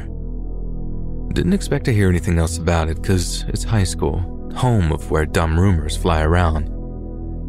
[1.34, 5.26] Didn't expect to hear anything else about it because it's high school, home of where
[5.26, 6.70] dumb rumors fly around.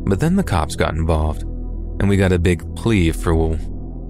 [0.09, 3.35] But then the cops got involved, and we got a big plea for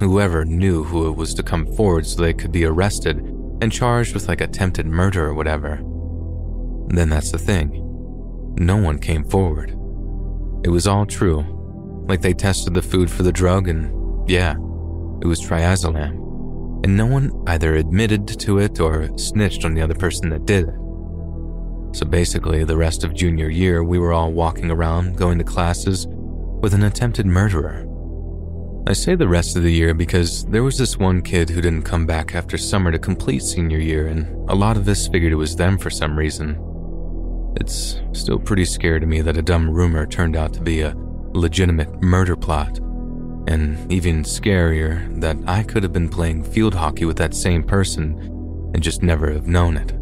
[0.00, 3.16] whoever knew who it was to come forward so they could be arrested
[3.62, 5.76] and charged with like attempted murder or whatever.
[6.88, 7.83] Then that's the thing.
[8.58, 9.70] No one came forward.
[10.64, 11.44] It was all true.
[12.08, 16.84] Like they tested the food for the drug, and yeah, it was triazolam.
[16.84, 20.68] And no one either admitted to it or snitched on the other person that did
[20.68, 20.74] it.
[21.96, 26.06] So basically, the rest of junior year, we were all walking around, going to classes
[26.08, 27.86] with an attempted murderer.
[28.86, 31.84] I say the rest of the year because there was this one kid who didn't
[31.84, 35.36] come back after summer to complete senior year, and a lot of us figured it
[35.36, 36.58] was them for some reason.
[37.56, 40.94] It's still pretty scary to me that a dumb rumor turned out to be a
[41.32, 42.78] legitimate murder plot.
[43.46, 48.18] And even scarier that I could have been playing field hockey with that same person
[48.74, 49.92] and just never have known it.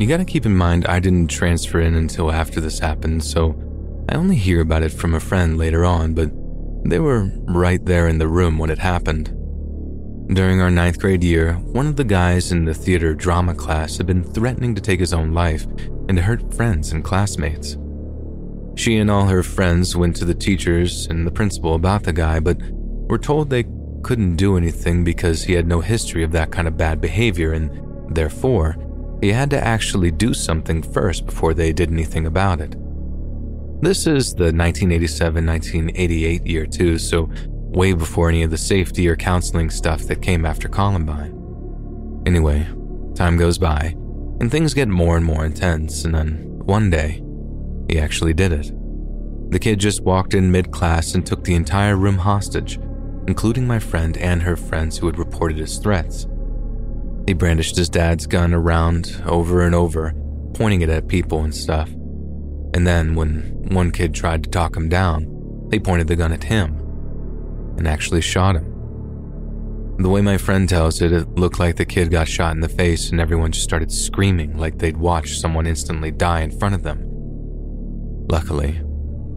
[0.00, 3.54] You gotta keep in mind I didn't transfer in until after this happened, so
[4.08, 6.30] I only hear about it from a friend later on, but
[6.88, 9.26] they were right there in the room when it happened.
[10.34, 14.06] During our ninth grade year, one of the guys in the theater drama class had
[14.06, 15.66] been threatening to take his own life
[16.08, 17.76] and to hurt friends and classmates.
[18.76, 22.40] She and all her friends went to the teachers and the principal about the guy,
[22.40, 23.66] but were told they
[24.02, 28.16] couldn't do anything because he had no history of that kind of bad behavior, and
[28.16, 28.76] therefore,
[29.20, 32.74] he had to actually do something first before they did anything about it.
[33.82, 37.30] This is the 1987 1988 year, too, so
[37.70, 42.22] way before any of the safety or counseling stuff that came after Columbine.
[42.26, 42.66] Anyway,
[43.14, 43.94] time goes by,
[44.40, 47.22] and things get more and more intense, and then one day,
[47.88, 48.72] he actually did it.
[49.50, 52.78] The kid just walked in mid class and took the entire room hostage,
[53.26, 56.26] including my friend and her friends who had reported his threats.
[57.30, 60.12] He brandished his dad's gun around over and over,
[60.54, 61.88] pointing it at people and stuff.
[62.74, 66.42] And then, when one kid tried to talk him down, they pointed the gun at
[66.42, 66.76] him
[67.78, 68.64] and actually shot him.
[69.98, 72.68] The way my friend tells it, it looked like the kid got shot in the
[72.68, 76.82] face and everyone just started screaming like they'd watched someone instantly die in front of
[76.82, 76.98] them.
[78.28, 78.82] Luckily,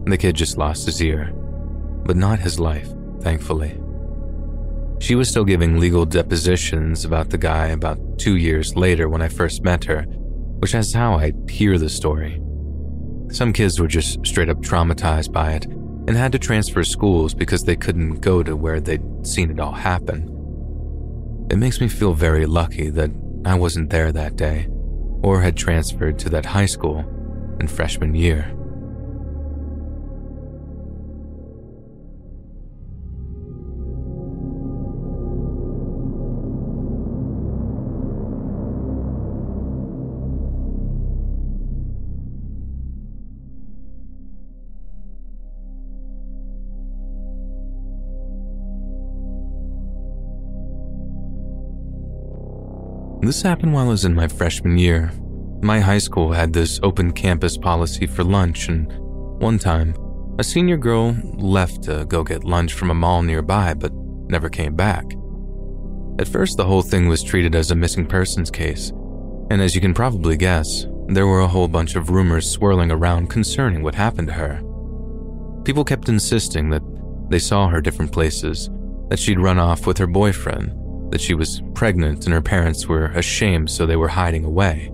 [0.06, 1.30] the kid just lost his ear,
[2.04, 2.88] but not his life,
[3.20, 3.80] thankfully.
[5.00, 9.28] She was still giving legal depositions about the guy about two years later when I
[9.28, 10.02] first met her,
[10.60, 12.40] which is how I hear the story.
[13.30, 17.64] Some kids were just straight up traumatized by it and had to transfer schools because
[17.64, 20.30] they couldn't go to where they'd seen it all happen.
[21.50, 23.10] It makes me feel very lucky that
[23.44, 24.68] I wasn't there that day
[25.22, 27.04] or had transferred to that high school
[27.60, 28.54] in freshman year.
[53.24, 55.10] This happened while I was in my freshman year.
[55.62, 58.86] My high school had this open campus policy for lunch, and
[59.40, 59.94] one time,
[60.38, 63.94] a senior girl left to go get lunch from a mall nearby but
[64.28, 65.06] never came back.
[66.18, 68.90] At first, the whole thing was treated as a missing persons case,
[69.50, 73.30] and as you can probably guess, there were a whole bunch of rumors swirling around
[73.30, 74.60] concerning what happened to her.
[75.64, 76.82] People kept insisting that
[77.30, 78.68] they saw her different places,
[79.08, 80.78] that she'd run off with her boyfriend,
[81.14, 84.90] that she was pregnant and her parents were ashamed, so they were hiding away.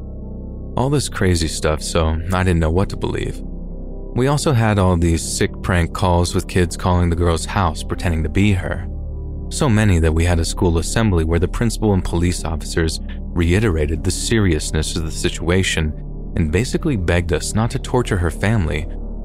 [0.77, 3.41] All this crazy stuff, so I didn't know what to believe.
[3.41, 8.23] We also had all these sick prank calls with kids calling the girl's house pretending
[8.25, 8.87] to be her.
[9.49, 13.01] So many that we had a school assembly where the principal and police officers
[13.33, 15.95] reiterated the seriousness of the situation
[16.37, 18.83] and basically begged us not to torture her family,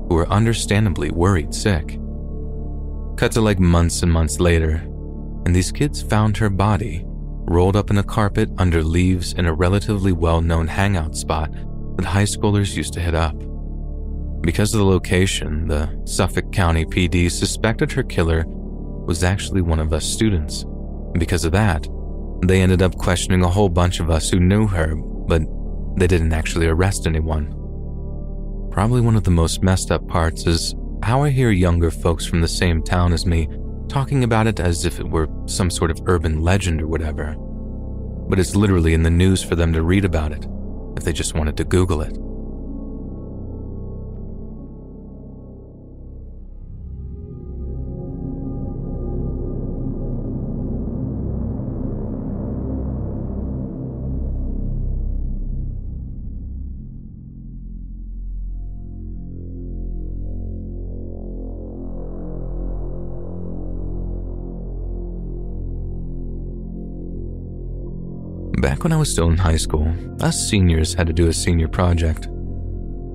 [0.08, 2.00] who were understandably worried sick.
[3.18, 4.82] Cut to like months and months later,
[5.46, 7.04] and these kids found her body
[7.48, 11.52] rolled up in a carpet under leaves in a relatively well known hangout spot
[11.96, 13.36] that high schoolers used to hit up.
[14.42, 19.94] Because of the location, the Suffolk County PD suspected her killer was actually one of
[19.94, 20.64] us students.
[20.64, 21.88] And because of that,
[22.44, 25.44] they ended up questioning a whole bunch of us who knew her, but
[25.98, 27.48] they didn't actually arrest anyone.
[28.72, 32.42] Probably one of the most messed up parts is how I hear younger folks from
[32.42, 33.48] the same town as me
[33.88, 37.36] talking about it as if it were some sort of urban legend or whatever.
[38.28, 40.48] But it's literally in the news for them to read about it
[40.98, 42.18] if they just wanted to Google it.
[68.86, 72.28] When I was still in high school, us seniors had to do a senior project.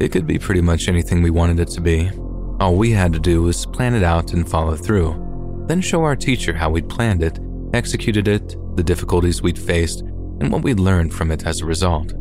[0.00, 2.10] It could be pretty much anything we wanted it to be.
[2.58, 6.16] All we had to do was plan it out and follow through, then show our
[6.16, 7.38] teacher how we'd planned it,
[7.72, 12.14] executed it, the difficulties we'd faced, and what we'd learned from it as a result.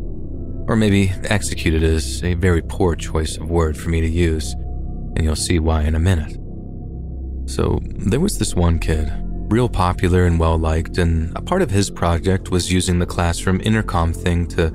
[0.68, 4.52] Or maybe executed is a very poor choice of word for me to use,
[5.16, 6.38] and you'll see why in a minute.
[7.50, 9.12] So, there was this one kid
[9.50, 13.60] real popular and well liked, and a part of his project was using the classroom
[13.62, 14.70] intercom thing to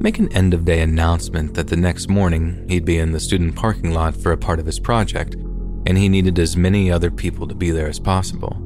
[0.00, 3.54] make an end of day announcement that the next morning he'd be in the student
[3.54, 5.34] parking lot for a part of his project,
[5.86, 8.60] and he needed as many other people to be there as possible.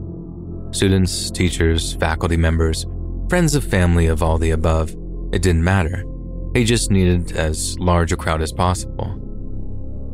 [0.70, 2.86] Students, teachers, faculty members,
[3.28, 4.90] friends of family of all the above,
[5.32, 6.04] it didn't matter.
[6.54, 9.16] He just needed as large a crowd as possible.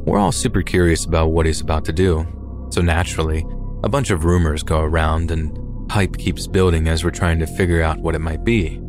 [0.06, 2.26] We're all super curious about what he's about to do,
[2.70, 3.44] so naturally,
[3.84, 7.82] a bunch of rumors go around and hype keeps building as we're trying to figure
[7.82, 8.80] out what it might be.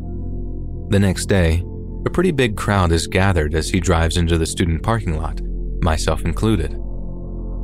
[0.88, 1.62] The next day,
[2.06, 5.42] a pretty big crowd is gathered as he drives into the student parking lot,
[5.82, 6.74] myself included.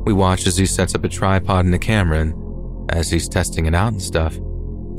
[0.05, 3.65] We watch as he sets up a tripod and a camera, and as he's testing
[3.65, 4.35] it out and stuff,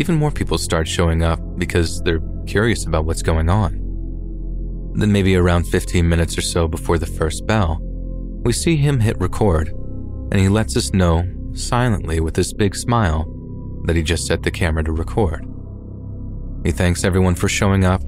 [0.01, 3.81] even more people start showing up because they're curious about what's going on.
[4.95, 7.79] Then, maybe around 15 minutes or so before the first bell,
[8.45, 9.69] we see him hit record,
[10.33, 11.25] and he lets us know
[11.55, 13.31] silently with this big smile
[13.85, 15.47] that he just set the camera to record.
[16.65, 18.03] He thanks everyone for showing up,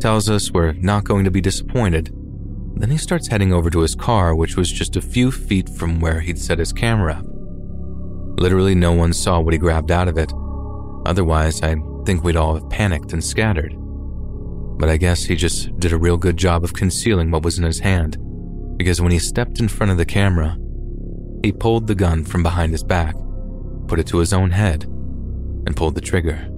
[0.00, 2.10] tells us we're not going to be disappointed.
[2.76, 6.00] Then he starts heading over to his car, which was just a few feet from
[6.00, 7.26] where he'd set his camera up.
[8.40, 10.32] Literally, no one saw what he grabbed out of it.
[11.04, 11.76] Otherwise, I
[12.06, 13.74] think we'd all have panicked and scattered.
[14.78, 17.64] But I guess he just did a real good job of concealing what was in
[17.64, 18.16] his hand,
[18.78, 20.56] because when he stepped in front of the camera,
[21.42, 23.14] he pulled the gun from behind his back,
[23.86, 26.48] put it to his own head, and pulled the trigger.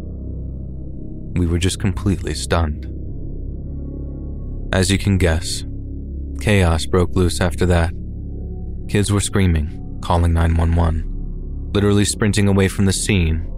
[1.35, 2.87] We were just completely stunned.
[4.72, 5.64] As you can guess,
[6.41, 7.93] chaos broke loose after that.
[8.89, 13.49] Kids were screaming, calling 911, literally sprinting away from the scene.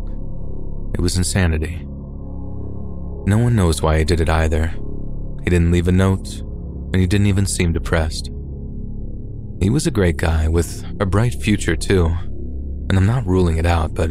[0.94, 1.84] It was insanity.
[3.26, 4.74] No one knows why he did it either.
[5.42, 6.40] He didn't leave a note,
[6.92, 8.30] and he didn't even seem depressed.
[9.60, 13.66] He was a great guy with a bright future, too, and I'm not ruling it
[13.66, 14.10] out, but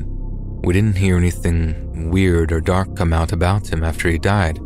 [0.64, 4.60] we didn't hear anything weird or dark come out about him after he died.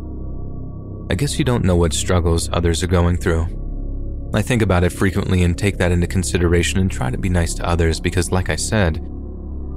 [1.10, 3.46] I guess you don't know what struggles others are going through.
[4.34, 7.54] I think about it frequently and take that into consideration and try to be nice
[7.54, 8.96] to others because, like I said,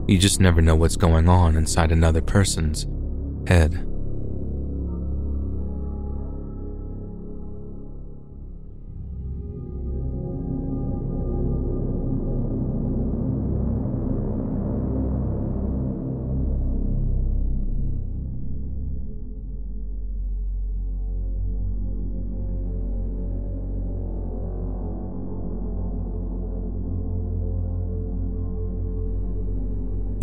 [0.08, 2.86] you just never know what's going on inside another person's
[3.47, 3.88] head.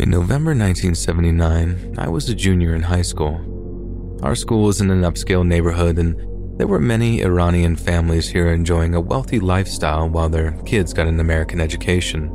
[0.09, 4.17] In November 1979, I was a junior in high school.
[4.23, 6.17] Our school was in an upscale neighborhood, and
[6.57, 11.19] there were many Iranian families here enjoying a wealthy lifestyle while their kids got an
[11.19, 12.25] American education.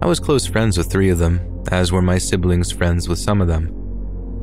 [0.00, 3.40] I was close friends with three of them, as were my siblings friends with some
[3.40, 3.74] of them.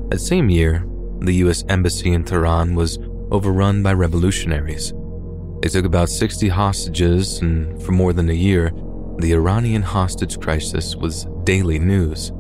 [0.09, 0.85] That same year,
[1.21, 2.99] the US Embassy in Tehran was
[3.31, 4.91] overrun by revolutionaries.
[5.61, 8.73] They took about 60 hostages, and for more than a year,
[9.19, 12.33] the Iranian hostage crisis was daily news.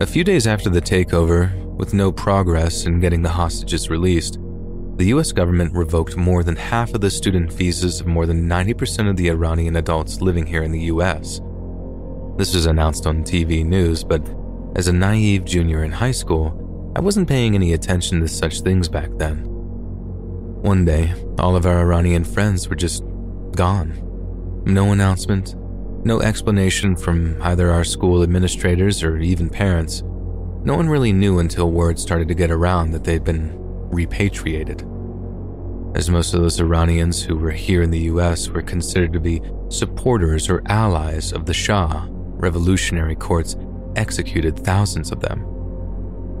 [0.00, 4.38] A few days after the takeover, with no progress in getting the hostages released,
[4.96, 9.10] the US government revoked more than half of the student visas of more than 90%
[9.10, 11.40] of the Iranian adults living here in the US.
[12.36, 14.22] This was announced on TV news, but
[14.76, 18.88] as a naive junior in high school, I wasn't paying any attention to such things
[18.88, 19.42] back then.
[20.62, 23.02] One day, all of our Iranian friends were just
[23.56, 24.00] gone.
[24.64, 25.56] No announcement,
[26.08, 30.02] no explanation from either our school administrators or even parents.
[30.64, 33.52] No one really knew until word started to get around that they'd been
[33.90, 34.80] repatriated.
[35.94, 39.42] As most of those Iranians who were here in the US were considered to be
[39.68, 43.56] supporters or allies of the Shah, revolutionary courts
[43.94, 45.44] executed thousands of them.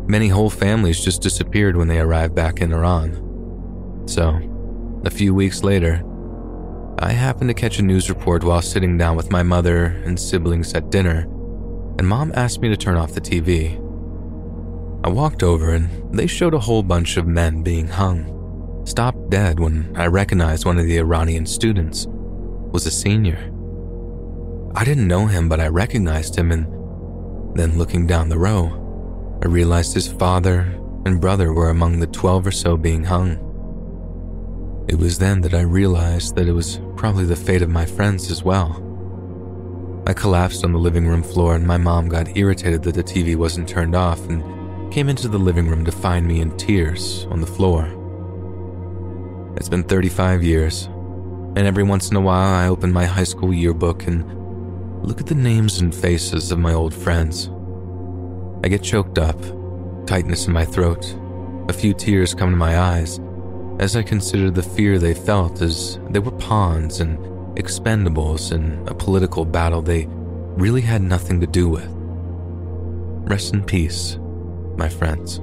[0.06, 4.06] Many whole families just disappeared when they arrived back in Iran.
[4.06, 4.40] So,
[5.04, 6.02] a few weeks later,
[7.00, 10.74] I happened to catch a news report while sitting down with my mother and siblings
[10.74, 11.20] at dinner,
[11.96, 13.76] and mom asked me to turn off the TV.
[15.04, 19.60] I walked over and they showed a whole bunch of men being hung, stopped dead
[19.60, 23.52] when I recognized one of the Iranian students was a senior.
[24.74, 26.66] I didn't know him, but I recognized him, and
[27.56, 30.62] then looking down the row, I realized his father
[31.06, 33.47] and brother were among the 12 or so being hung.
[34.88, 38.30] It was then that I realized that it was probably the fate of my friends
[38.30, 38.82] as well.
[40.06, 43.36] I collapsed on the living room floor, and my mom got irritated that the TV
[43.36, 47.42] wasn't turned off and came into the living room to find me in tears on
[47.42, 47.84] the floor.
[49.58, 53.52] It's been 35 years, and every once in a while I open my high school
[53.52, 54.24] yearbook and
[55.04, 57.50] look at the names and faces of my old friends.
[58.64, 59.38] I get choked up,
[60.06, 61.14] tightness in my throat,
[61.68, 63.20] a few tears come to my eyes
[63.78, 67.18] as I considered the fear they felt as they were pawns and
[67.56, 71.88] expendables in a political battle they really had nothing to do with.
[73.30, 74.18] Rest in peace,
[74.76, 75.40] my friends.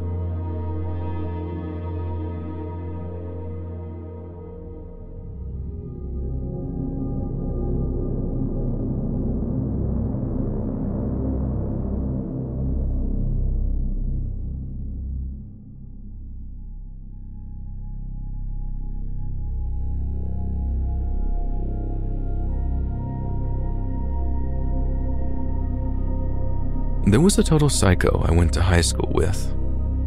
[27.08, 29.53] There was a total psycho I went to high school with.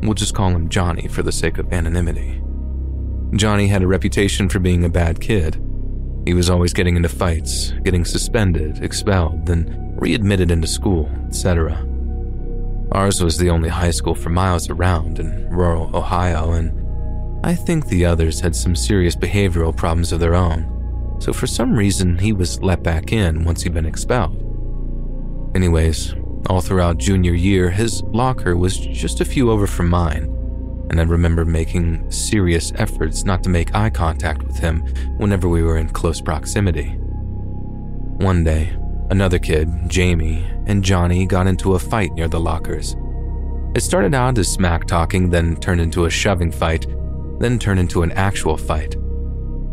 [0.03, 2.43] We'll just call him Johnny for the sake of anonymity.
[3.37, 5.63] Johnny had a reputation for being a bad kid.
[6.27, 11.87] He was always getting into fights, getting suspended, expelled, then readmitted into school, etc.
[12.91, 17.87] Ours was the only high school for miles around in rural Ohio, and I think
[17.87, 22.33] the others had some serious behavioral problems of their own, so for some reason he
[22.33, 24.45] was let back in once he'd been expelled.
[25.55, 26.15] Anyways,
[26.49, 30.25] all throughout junior year, his locker was just a few over from mine,
[30.91, 34.81] and I remember making serious efforts not to make eye contact with him
[35.19, 36.91] whenever we were in close proximity.
[38.19, 38.75] One day,
[39.11, 42.97] another kid, Jamie, and Johnny got into a fight near the lockers.
[43.75, 46.87] It started out as smack talking, then turned into a shoving fight,
[47.39, 48.97] then turned into an actual fight.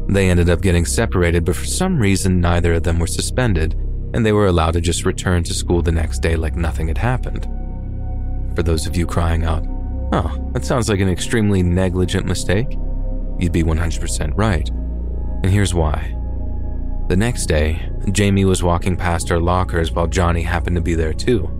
[0.07, 3.75] They ended up getting separated, but for some reason, neither of them were suspended,
[4.15, 6.97] and they were allowed to just return to school the next day like nothing had
[6.97, 7.43] happened.
[8.55, 9.65] For those of you crying out,
[10.13, 12.71] oh, that sounds like an extremely negligent mistake,
[13.37, 14.69] you'd be 100% right.
[15.43, 16.15] And here's why.
[17.09, 21.13] The next day, Jamie was walking past our lockers while Johnny happened to be there
[21.13, 21.51] too.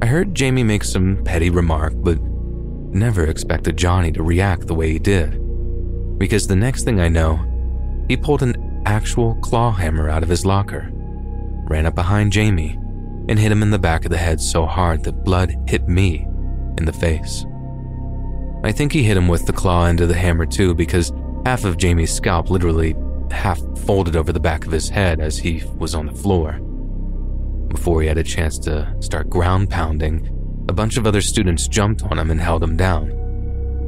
[0.00, 4.90] I heard Jamie make some petty remark, but never expected Johnny to react the way
[4.90, 5.38] he did.
[6.18, 7.38] Because the next thing I know,
[8.08, 10.90] he pulled an actual claw hammer out of his locker,
[11.64, 12.78] ran up behind Jamie,
[13.28, 16.26] and hit him in the back of the head so hard that blood hit me
[16.78, 17.44] in the face.
[18.64, 21.12] I think he hit him with the claw end of the hammer too, because
[21.44, 22.94] half of Jamie's scalp literally
[23.30, 26.60] half folded over the back of his head as he was on the floor.
[27.68, 30.30] Before he had a chance to start ground pounding,
[30.68, 33.10] a bunch of other students jumped on him and held him down.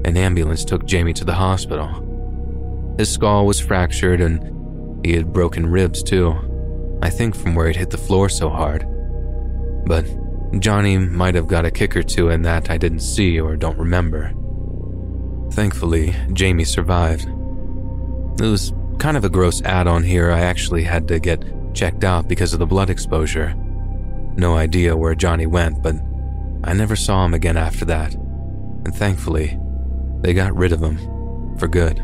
[0.04, 2.94] An ambulance took Jamie to the hospital.
[2.98, 6.34] His skull was fractured and he had broken ribs too,
[7.02, 8.86] I think from where he'd hit the floor so hard.
[9.86, 10.06] But
[10.60, 13.78] Johnny might have got a kick or two in that I didn't see or don't
[13.78, 14.32] remember.
[15.52, 17.28] Thankfully, Jamie survived.
[18.40, 20.30] It was kind of a gross add on here.
[20.30, 21.44] I actually had to get
[21.74, 23.54] checked out because of the blood exposure.
[24.36, 25.94] No idea where Johnny went, but
[26.64, 29.58] I never saw him again after that, and thankfully,
[30.20, 30.98] they got rid of him
[31.58, 32.02] for good.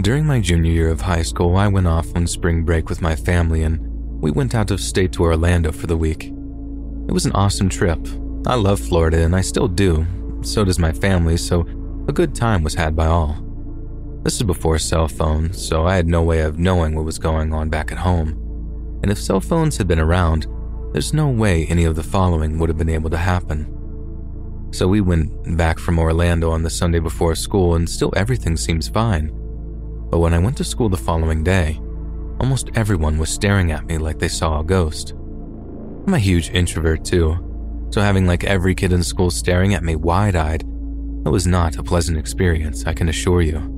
[0.00, 3.16] During my junior year of high school, I went off on spring break with my
[3.16, 3.80] family and
[4.20, 6.26] we went out of state to Orlando for the week.
[6.26, 7.98] It was an awesome trip.
[8.46, 10.06] I love Florida and I still do.
[10.42, 11.66] So does my family, so
[12.06, 13.42] a good time was had by all.
[14.22, 17.52] This is before cell phones, so I had no way of knowing what was going
[17.52, 19.00] on back at home.
[19.02, 20.46] And if cell phones had been around,
[20.92, 23.66] there's no way any of the following would have been able to happen.
[24.70, 28.88] So we went back from Orlando on the Sunday before school, and still everything seems
[28.88, 29.37] fine.
[30.10, 31.80] But when I went to school the following day,
[32.40, 35.12] almost everyone was staring at me like they saw a ghost.
[36.06, 39.96] I'm a huge introvert too, so having like every kid in school staring at me
[39.96, 40.60] wide eyed,
[41.24, 43.74] that was not a pleasant experience, I can assure you.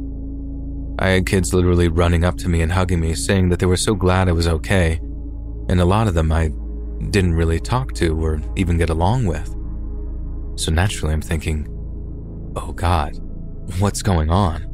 [0.98, 3.76] I had kids literally running up to me and hugging me, saying that they were
[3.76, 5.00] so glad I was okay,
[5.68, 6.52] and a lot of them I
[7.10, 9.48] didn't really talk to or even get along with.
[10.60, 11.66] So naturally, I'm thinking,
[12.54, 13.16] oh God,
[13.78, 14.69] what's going on?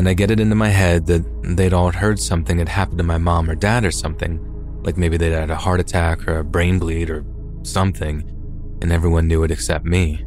[0.00, 3.04] And I get it into my head that they'd all heard something had happened to
[3.04, 4.40] my mom or dad or something,
[4.82, 7.22] like maybe they'd had a heart attack or a brain bleed or
[7.64, 8.20] something,
[8.80, 10.24] and everyone knew it except me.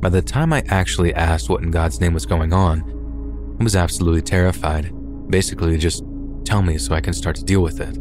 [0.00, 3.74] By the time I actually asked what in God's name was going on, I was
[3.74, 4.94] absolutely terrified.
[5.28, 6.04] Basically, just
[6.44, 7.98] tell me so I can start to deal with it.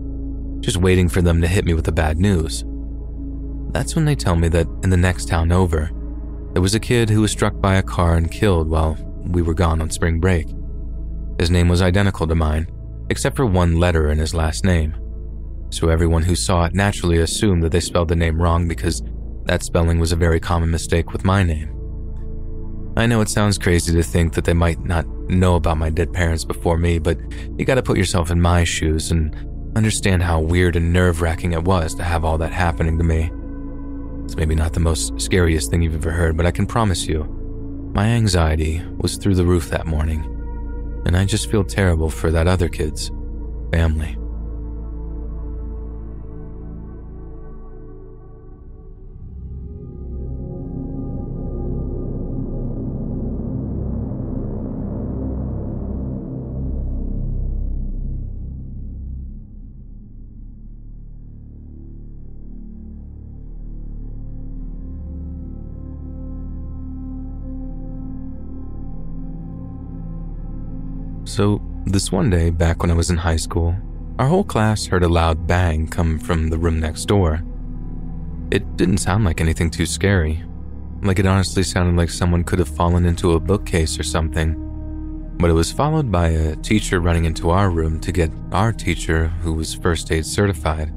[0.62, 2.64] Just waiting for them to hit me with the bad news.
[3.72, 5.90] That's when they tell me that in the next town over,
[6.54, 9.56] there was a kid who was struck by a car and killed while we were
[9.56, 10.48] gone on spring break.
[11.40, 12.68] His name was identical to mine,
[13.10, 14.96] except for one letter in his last name.
[15.70, 19.04] So everyone who saw it naturally assumed that they spelled the name wrong because
[19.46, 21.74] that spelling was a very common mistake with my name.
[22.98, 26.12] I know it sounds crazy to think that they might not know about my dead
[26.12, 27.20] parents before me, but
[27.58, 29.36] you gotta put yourself in my shoes and
[29.76, 33.32] understand how weird and nerve wracking it was to have all that happening to me.
[34.26, 37.26] It's maybe not the most scariest thing you've ever heard, but I can promise you,
[37.94, 40.34] my anxiety was through the roof that morning
[41.08, 43.10] and I just feel terrible for that other kid's
[43.72, 44.18] family.
[71.38, 73.76] So, this one day, back when I was in high school,
[74.18, 77.44] our whole class heard a loud bang come from the room next door.
[78.50, 80.44] It didn't sound like anything too scary,
[81.04, 84.56] like it honestly sounded like someone could have fallen into a bookcase or something.
[85.38, 89.28] But it was followed by a teacher running into our room to get our teacher,
[89.44, 90.92] who was first aid certified.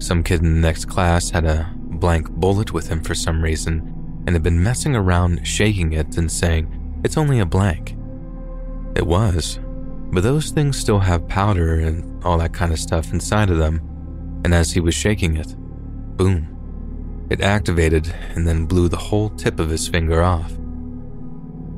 [0.00, 4.24] Some kid in the next class had a blank bullet with him for some reason
[4.26, 7.94] and had been messing around shaking it and saying, It's only a blank.
[8.96, 9.58] It was,
[10.12, 13.80] but those things still have powder and all that kind of stuff inside of them,
[14.44, 15.54] and as he was shaking it,
[16.16, 20.52] boom, it activated and then blew the whole tip of his finger off.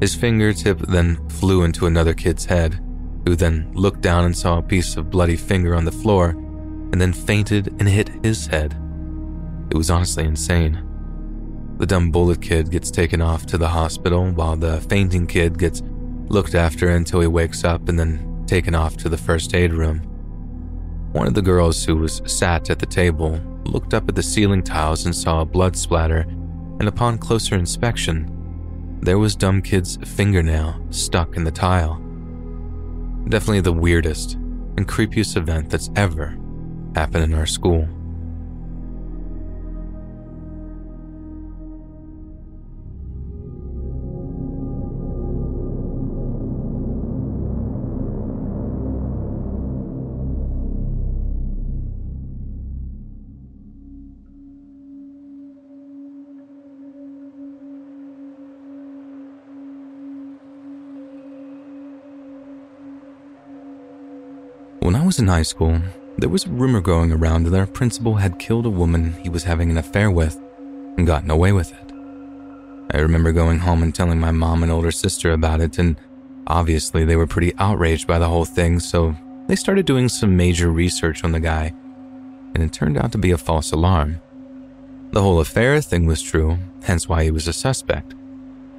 [0.01, 2.81] His fingertip then flew into another kid's head,
[3.27, 6.31] who then looked down and saw a piece of bloody finger on the floor
[6.93, 8.73] and then fainted and hit his head.
[9.71, 10.83] It was honestly insane.
[11.79, 15.83] The dumb bullet kid gets taken off to the hospital while the fainting kid gets
[16.29, 19.99] looked after until he wakes up and then taken off to the first aid room.
[21.12, 24.62] One of the girls who was sat at the table looked up at the ceiling
[24.62, 26.20] tiles and saw a blood splatter,
[26.79, 28.33] and upon closer inspection,
[29.01, 32.03] there was Dumb Kid's fingernail stuck in the tile.
[33.29, 36.39] Definitely the weirdest and creepiest event that's ever
[36.95, 37.89] happened in our school.
[64.87, 65.80] When I was in high school,
[66.16, 69.43] there was a rumor going around that our principal had killed a woman he was
[69.43, 70.41] having an affair with
[70.97, 71.93] and gotten away with it.
[72.93, 75.97] I remember going home and telling my mom and older sister about it, and
[76.47, 79.16] obviously they were pretty outraged by the whole thing, so
[79.49, 81.74] they started doing some major research on the guy,
[82.55, 84.20] and it turned out to be a false alarm.
[85.11, 88.14] The whole affair thing was true, hence why he was a suspect.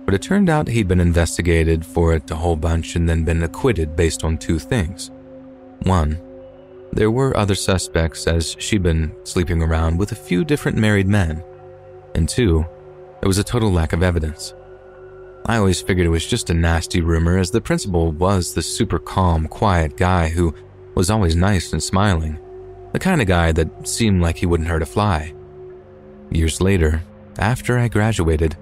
[0.06, 3.44] But it turned out he'd been investigated for it a whole bunch and then been
[3.44, 5.12] acquitted based on two things.
[5.84, 6.20] One,
[6.94, 11.44] there were other suspects as she'd been sleeping around with a few different married men.
[12.16, 12.66] And two,
[13.22, 14.54] there was a total lack of evidence.
[15.46, 19.00] I always figured it was just a nasty rumor as the principal was the super
[19.00, 20.54] calm, quiet guy who
[20.96, 22.40] was always nice and smiling,
[22.92, 25.34] the kind of guy that seemed like he wouldn't hurt a fly.
[26.32, 27.04] Years later,
[27.38, 28.58] after I graduated,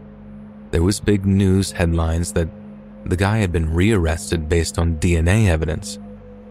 [0.71, 2.49] there was big news headlines that
[3.05, 5.97] the guy had been rearrested based on DNA evidence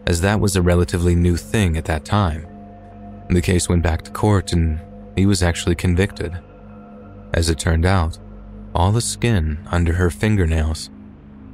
[0.07, 2.47] as that was a relatively new thing at that time.
[3.29, 4.79] The case went back to court and
[5.15, 6.37] he was actually convicted.
[7.33, 8.17] As it turned out,
[8.73, 10.89] all the skin under her fingernails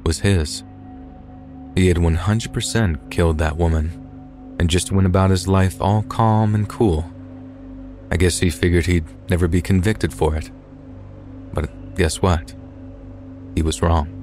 [0.04, 0.64] was his.
[1.74, 6.68] He had 100% killed that woman and just went about his life all calm and
[6.68, 7.10] cool.
[8.10, 10.50] I guess he figured he'd never be convicted for it.
[11.54, 12.54] But guess what?
[13.54, 14.21] He was wrong.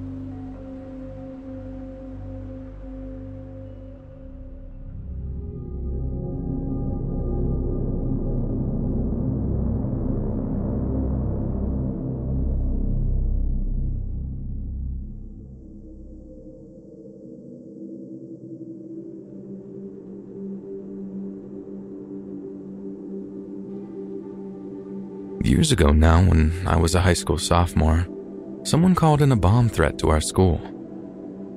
[25.50, 28.06] Years ago now, when I was a high school sophomore,
[28.62, 30.60] someone called in a bomb threat to our school.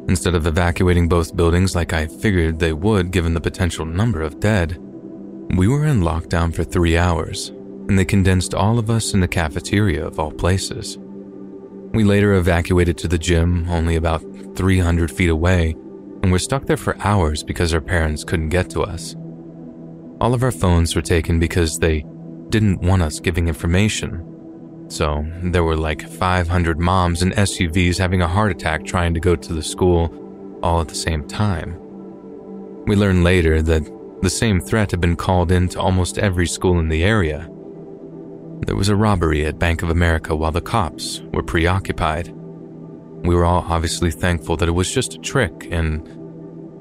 [0.10, 4.40] Instead of evacuating both buildings like I figured they would given the potential number of
[4.40, 4.80] dead,
[5.56, 7.50] we were in lockdown for three hours,
[7.88, 10.98] and they condensed all of us in the cafeteria of all places.
[11.94, 14.24] We later evacuated to the gym, only about
[14.56, 15.76] 300 feet away,
[16.24, 19.16] and were stuck there for hours because our parents couldn't get to us.
[20.20, 22.06] All of our phones were taken because they
[22.54, 24.24] didn't want us giving information.
[24.88, 29.36] So there were like 500 moms in SUVs having a heart attack trying to go
[29.36, 31.76] to the school all at the same time.
[32.86, 33.92] We learned later that
[34.22, 37.50] the same threat had been called in to almost every school in the area.
[38.68, 42.28] There was a robbery at Bank of America while the cops were preoccupied.
[43.24, 46.08] We were all obviously thankful that it was just a trick, and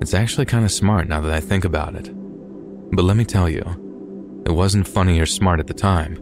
[0.03, 2.11] it's actually kind of smart now that I think about it.
[2.93, 3.65] But let me tell you,
[4.45, 6.19] it wasn't funny or smart at the time.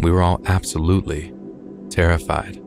[0.00, 1.32] We were all absolutely
[1.90, 2.63] terrified.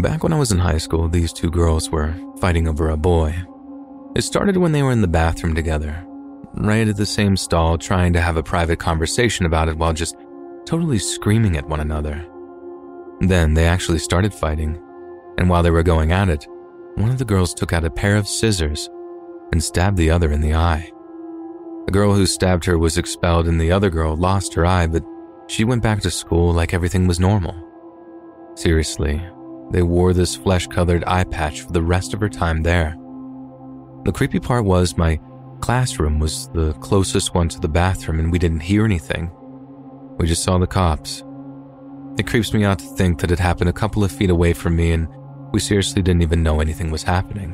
[0.00, 3.34] Back when I was in high school, these two girls were fighting over a boy.
[4.16, 6.02] It started when they were in the bathroom together,
[6.54, 10.16] right at the same stall, trying to have a private conversation about it while just
[10.64, 12.26] totally screaming at one another.
[13.20, 14.80] Then they actually started fighting,
[15.36, 16.46] and while they were going at it,
[16.94, 18.88] one of the girls took out a pair of scissors
[19.52, 20.90] and stabbed the other in the eye.
[21.84, 25.04] The girl who stabbed her was expelled, and the other girl lost her eye, but
[25.46, 27.54] she went back to school like everything was normal.
[28.54, 29.22] Seriously,
[29.70, 32.96] they wore this flesh colored eye patch for the rest of her time there.
[34.04, 35.20] The creepy part was my
[35.60, 39.30] classroom was the closest one to the bathroom, and we didn't hear anything.
[40.18, 41.22] We just saw the cops.
[42.18, 44.76] It creeps me out to think that it happened a couple of feet away from
[44.76, 45.08] me, and
[45.52, 47.52] we seriously didn't even know anything was happening.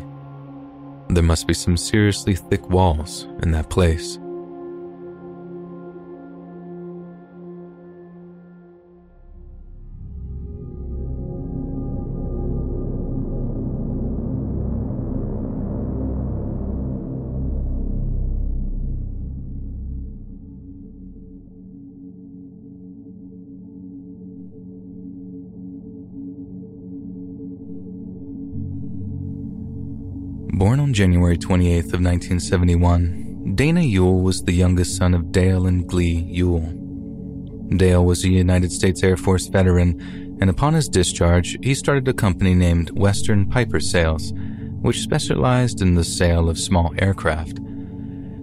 [1.08, 4.18] There must be some seriously thick walls in that place.
[30.66, 35.86] Born on January 28th of 1971, Dana Ewell was the youngest son of Dale and
[35.86, 36.72] Glee Ewell.
[37.76, 42.12] Dale was a United States Air Force veteran, and upon his discharge, he started a
[42.12, 44.32] company named Western Piper Sales,
[44.80, 47.60] which specialized in the sale of small aircraft.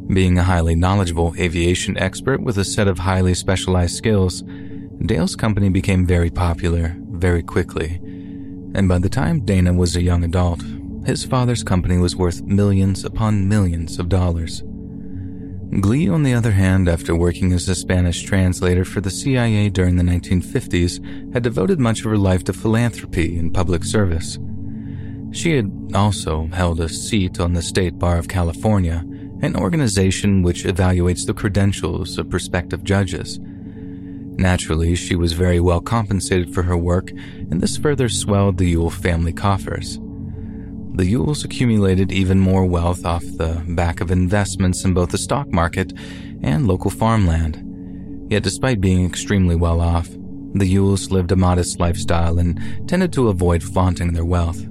[0.07, 4.43] Being a highly knowledgeable aviation expert with a set of highly specialized skills,
[5.05, 7.99] Dale's company became very popular very quickly,
[8.75, 10.63] and by the time Dana was a young adult,
[11.05, 14.63] his father's company was worth millions upon millions of dollars.
[15.81, 19.95] Glee, on the other hand, after working as a Spanish translator for the CIA during
[19.95, 24.37] the 1950s, had devoted much of her life to philanthropy and public service.
[25.31, 29.03] She had also held a seat on the State Bar of California,
[29.41, 33.39] an organization which evaluates the credentials of prospective judges.
[33.41, 38.91] Naturally, she was very well compensated for her work, and this further swelled the Ewell
[38.91, 39.99] family coffers
[40.95, 45.51] the Ewells accumulated even more wealth off the back of investments in both the stock
[45.51, 45.91] market
[46.43, 48.29] and local farmland.
[48.31, 50.07] Yet, despite being extremely well off,
[50.53, 54.63] the Ewells lived a modest lifestyle and tended to avoid flaunting their wealth.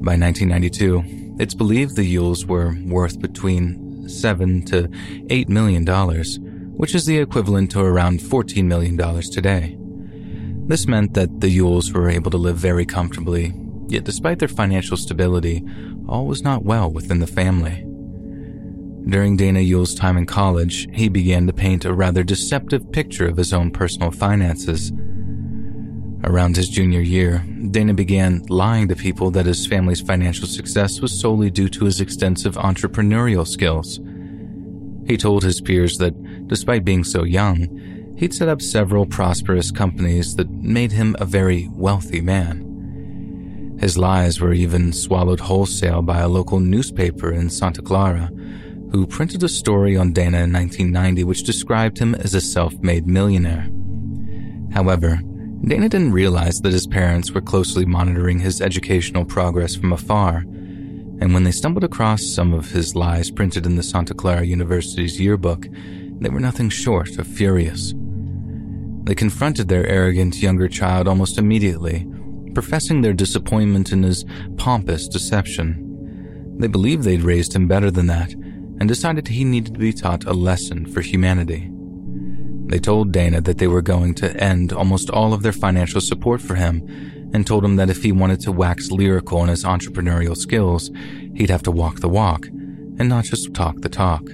[0.00, 4.88] By 1992, it's believed the Ewells were worth between 7 to
[5.30, 6.38] 8 million dollars,
[6.76, 9.76] which is the equivalent to around 14 million dollars today.
[10.68, 13.52] This meant that the Ewells were able to live very comfortably
[13.88, 15.64] Yet, despite their financial stability,
[16.06, 17.84] all was not well within the family.
[19.08, 23.38] During Dana Ewell's time in college, he began to paint a rather deceptive picture of
[23.38, 24.92] his own personal finances.
[26.24, 31.18] Around his junior year, Dana began lying to people that his family's financial success was
[31.18, 33.98] solely due to his extensive entrepreneurial skills.
[35.06, 40.36] He told his peers that, despite being so young, he'd set up several prosperous companies
[40.36, 42.67] that made him a very wealthy man.
[43.78, 48.28] His lies were even swallowed wholesale by a local newspaper in Santa Clara,
[48.90, 53.06] who printed a story on Dana in 1990 which described him as a self made
[53.06, 53.68] millionaire.
[54.72, 55.20] However,
[55.64, 60.38] Dana didn't realize that his parents were closely monitoring his educational progress from afar,
[61.20, 65.20] and when they stumbled across some of his lies printed in the Santa Clara University's
[65.20, 65.66] yearbook,
[66.20, 67.94] they were nothing short of furious.
[69.04, 72.06] They confronted their arrogant younger child almost immediately
[72.58, 74.24] professing their disappointment in his
[74.56, 76.56] pompous deception.
[76.58, 80.24] They believed they'd raised him better than that and decided he needed to be taught
[80.24, 81.70] a lesson for humanity.
[82.66, 86.40] They told Dana that they were going to end almost all of their financial support
[86.40, 86.82] for him
[87.32, 90.90] and told him that if he wanted to wax lyrical in his entrepreneurial skills,
[91.36, 94.28] he'd have to walk the walk and not just talk the talk.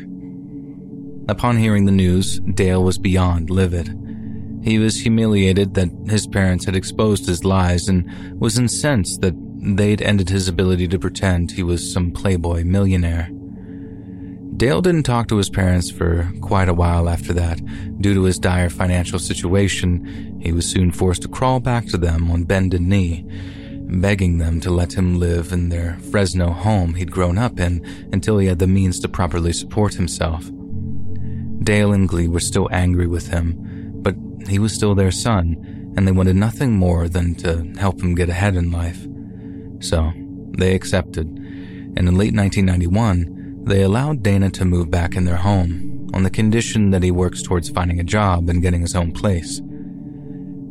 [1.28, 3.88] Upon hearing the news, Dale was beyond livid.
[4.64, 9.34] He was humiliated that his parents had exposed his lies and was incensed that
[9.76, 13.28] they'd ended his ability to pretend he was some playboy millionaire.
[14.56, 17.60] Dale didn't talk to his parents for quite a while after that.
[18.00, 22.30] Due to his dire financial situation, he was soon forced to crawl back to them
[22.30, 23.26] on bended knee,
[24.00, 28.38] begging them to let him live in their Fresno home he'd grown up in until
[28.38, 30.50] he had the means to properly support himself.
[31.62, 34.14] Dale and Glee were still angry with him, but
[34.48, 38.28] he was still their son, and they wanted nothing more than to help him get
[38.28, 39.06] ahead in life.
[39.80, 40.12] So,
[40.56, 46.10] they accepted, and in late 1991, they allowed Dana to move back in their home
[46.12, 49.60] on the condition that he works towards finding a job and getting his own place.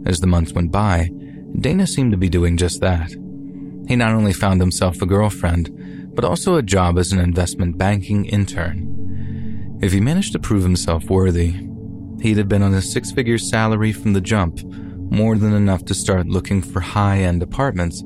[0.06, 1.10] As the months went by,
[1.60, 3.12] Dana seemed to be doing just that.
[3.88, 8.26] He not only found himself a girlfriend, but also a job as an investment banking
[8.26, 9.80] intern.
[9.82, 11.56] If he managed to prove himself worthy,
[12.24, 15.94] he'd have been on a six figure salary from the jump, more than enough to
[15.94, 18.02] start looking for high end apartments,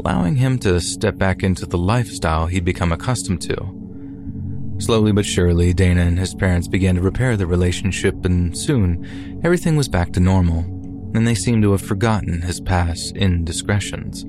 [0.00, 3.56] allowing him to step back into the lifestyle he'd become accustomed to.
[4.78, 9.76] Slowly but surely, Dana and his parents began to repair the relationship, and soon everything
[9.76, 10.64] was back to normal,
[11.14, 14.26] and they seemed to have forgotten his past indiscretions.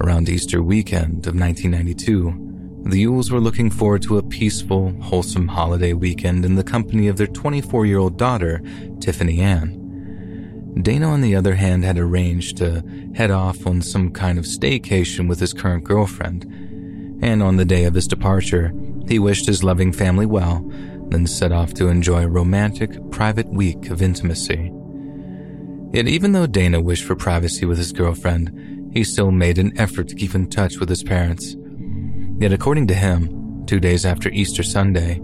[0.00, 2.43] Around Easter weekend of 1992,
[2.84, 7.16] the Ewells were looking forward to a peaceful, wholesome holiday weekend in the company of
[7.16, 8.60] their 24 year old daughter,
[9.00, 9.80] Tiffany Ann.
[10.82, 12.82] Dana, on the other hand, had arranged to
[13.14, 16.44] head off on some kind of staycation with his current girlfriend,
[17.22, 18.72] and on the day of his departure,
[19.08, 20.68] he wished his loving family well,
[21.08, 24.72] then set off to enjoy a romantic, private week of intimacy.
[25.92, 30.08] Yet, even though Dana wished for privacy with his girlfriend, he still made an effort
[30.08, 31.56] to keep in touch with his parents.
[32.38, 35.20] Yet, according to him, two days after Easter Sunday,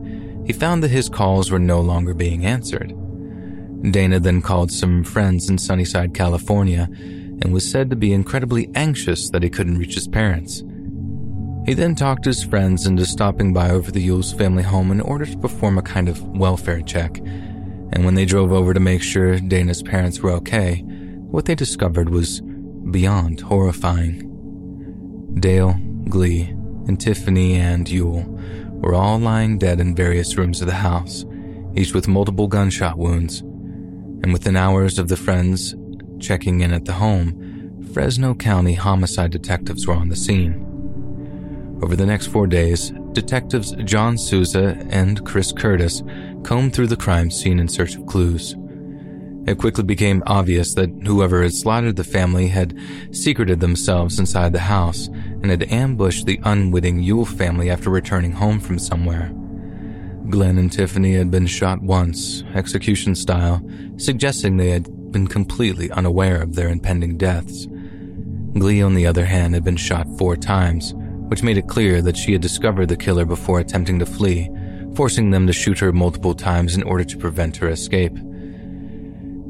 [0.46, 2.94] he found that his calls were no longer being answered.
[3.90, 6.88] Dana then called some friends in Sunnyside, California,
[7.42, 10.62] and was said to be incredibly anxious that he couldn't reach his parents.
[11.66, 15.26] He then talked his friends into stopping by over the Ewells family home in order
[15.26, 17.18] to perform a kind of welfare check,
[17.92, 20.82] and when they drove over to make sure Dana's parents were okay,
[21.30, 22.40] what they discovered was
[22.90, 24.26] beyond horrifying.
[25.38, 26.54] Dale, Glee,
[26.90, 28.24] and Tiffany Ann Ewell
[28.80, 31.24] were all lying dead in various rooms of the house,
[31.76, 33.42] each with multiple gunshot wounds.
[33.42, 35.76] And within hours of the friends
[36.18, 41.78] checking in at the home, Fresno County homicide detectives were on the scene.
[41.80, 46.02] Over the next four days, detectives John Souza and Chris Curtis
[46.42, 48.56] combed through the crime scene in search of clues.
[49.50, 52.78] It quickly became obvious that whoever had slaughtered the family had
[53.10, 58.60] secreted themselves inside the house and had ambushed the unwitting Ewell family after returning home
[58.60, 59.32] from somewhere.
[60.28, 63.60] Glenn and Tiffany had been shot once, execution style,
[63.96, 67.66] suggesting they had been completely unaware of their impending deaths.
[68.52, 70.94] Glee, on the other hand, had been shot four times,
[71.26, 74.48] which made it clear that she had discovered the killer before attempting to flee,
[74.94, 78.16] forcing them to shoot her multiple times in order to prevent her escape.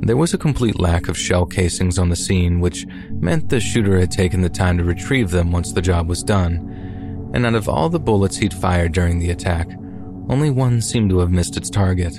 [0.03, 4.01] There was a complete lack of shell casings on the scene, which meant the shooter
[4.01, 7.31] had taken the time to retrieve them once the job was done.
[7.35, 9.69] And out of all the bullets he'd fired during the attack,
[10.29, 12.19] only one seemed to have missed its target.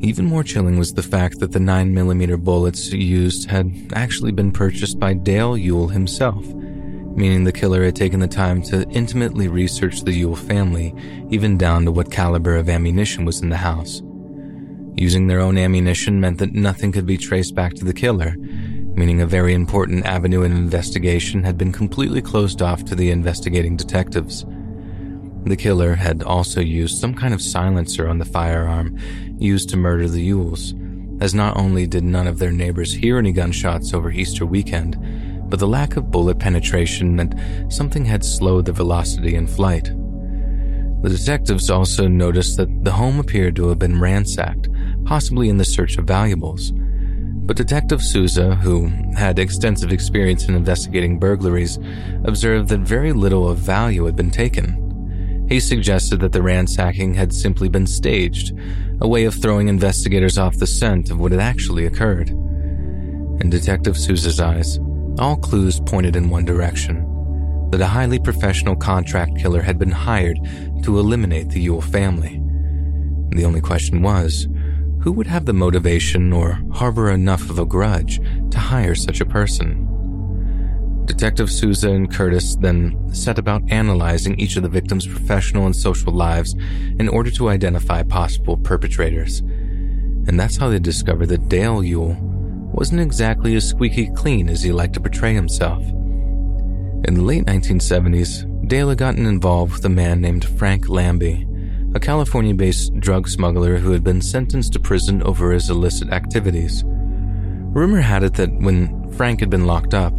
[0.00, 5.00] Even more chilling was the fact that the 9mm bullets used had actually been purchased
[5.00, 6.44] by Dale Ewell himself,
[7.16, 10.94] meaning the killer had taken the time to intimately research the Ewell family,
[11.30, 14.02] even down to what caliber of ammunition was in the house.
[14.98, 19.20] Using their own ammunition meant that nothing could be traced back to the killer, meaning
[19.20, 24.46] a very important avenue of investigation had been completely closed off to the investigating detectives.
[25.44, 28.98] The killer had also used some kind of silencer on the firearm
[29.38, 30.74] used to murder the Ewells,
[31.20, 34.96] as not only did none of their neighbors hear any gunshots over Easter weekend,
[35.50, 37.34] but the lack of bullet penetration meant
[37.72, 39.92] something had slowed the velocity in flight.
[41.02, 44.68] The detectives also noticed that the home appeared to have been ransacked,
[45.06, 46.72] possibly in the search of valuables.
[47.46, 51.78] But Detective Souza, who had extensive experience in investigating burglaries,
[52.24, 55.46] observed that very little of value had been taken.
[55.48, 58.52] He suggested that the ransacking had simply been staged,
[59.00, 62.30] a way of throwing investigators off the scent of what had actually occurred.
[62.30, 64.80] In Detective Souza's eyes,
[65.20, 67.04] all clues pointed in one direction
[67.70, 70.38] that a highly professional contract killer had been hired
[70.82, 72.40] to eliminate the Ewell family.
[73.30, 74.48] The only question was
[75.06, 79.24] who would have the motivation or harbor enough of a grudge to hire such a
[79.24, 79.84] person?
[81.04, 86.12] Detective Souza and Curtis then set about analyzing each of the victims' professional and social
[86.12, 86.54] lives
[86.98, 89.38] in order to identify possible perpetrators.
[90.26, 92.16] And that's how they discovered that Dale Ewell
[92.72, 95.84] wasn't exactly as squeaky clean as he liked to portray himself.
[95.84, 101.46] In the late 1970s, Dale had gotten involved with a man named Frank Lambie,
[101.96, 106.84] a California based drug smuggler who had been sentenced to prison over his illicit activities.
[106.84, 110.12] Rumor had it that when Frank had been locked up,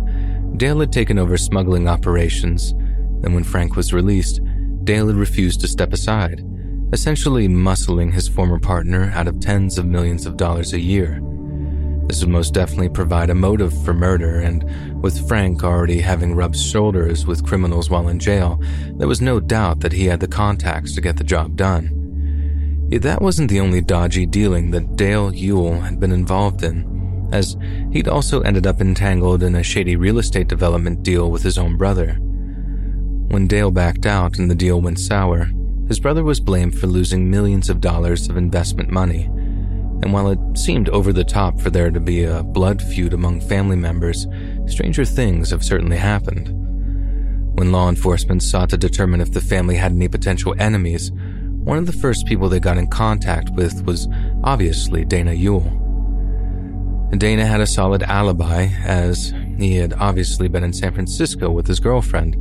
[0.57, 2.71] Dale had taken over smuggling operations,
[3.21, 4.41] and when Frank was released,
[4.85, 6.43] Dale had refused to step aside,
[6.93, 11.21] essentially muscling his former partner out of tens of millions of dollars a year.
[12.07, 14.63] This would most definitely provide a motive for murder, and
[15.03, 18.61] with Frank already having rubbed shoulders with criminals while in jail,
[18.95, 22.87] there was no doubt that he had the contacts to get the job done.
[22.89, 27.57] Yet that wasn't the only dodgy dealing that Dale Ewell had been involved in, as
[27.91, 31.75] he'd also ended up entangled in a shady real estate development deal with his own
[31.75, 32.13] brother.
[33.27, 35.49] When Dale backed out and the deal went sour,
[35.89, 39.29] his brother was blamed for losing millions of dollars of investment money.
[40.01, 43.41] And while it seemed over the top for there to be a blood feud among
[43.41, 44.27] family members,
[44.67, 46.49] stranger things have certainly happened.
[47.57, 51.87] When law enforcement sought to determine if the family had any potential enemies, one of
[51.87, 54.07] the first people they got in contact with was
[54.43, 55.83] obviously Dana Ewell.
[57.17, 61.79] Dana had a solid alibi, as he had obviously been in San Francisco with his
[61.79, 62.35] girlfriend.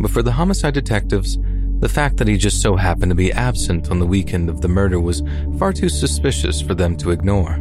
[0.00, 1.38] But for the homicide detectives,
[1.82, 4.68] the fact that he just so happened to be absent on the weekend of the
[4.68, 5.20] murder was
[5.58, 7.58] far too suspicious for them to ignore.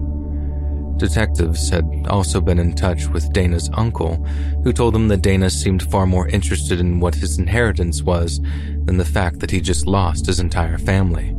[0.98, 4.18] Detectives had also been in touch with Dana's uncle,
[4.64, 8.40] who told them that Dana seemed far more interested in what his inheritance was
[8.86, 11.36] than the fact that he just lost his entire family.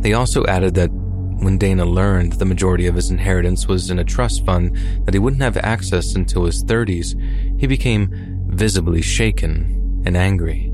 [0.00, 4.04] They also added that when Dana learned the majority of his inheritance was in a
[4.04, 7.14] trust fund that he wouldn't have access until his 30s,
[7.60, 8.10] he became
[8.48, 10.67] visibly shaken and angry.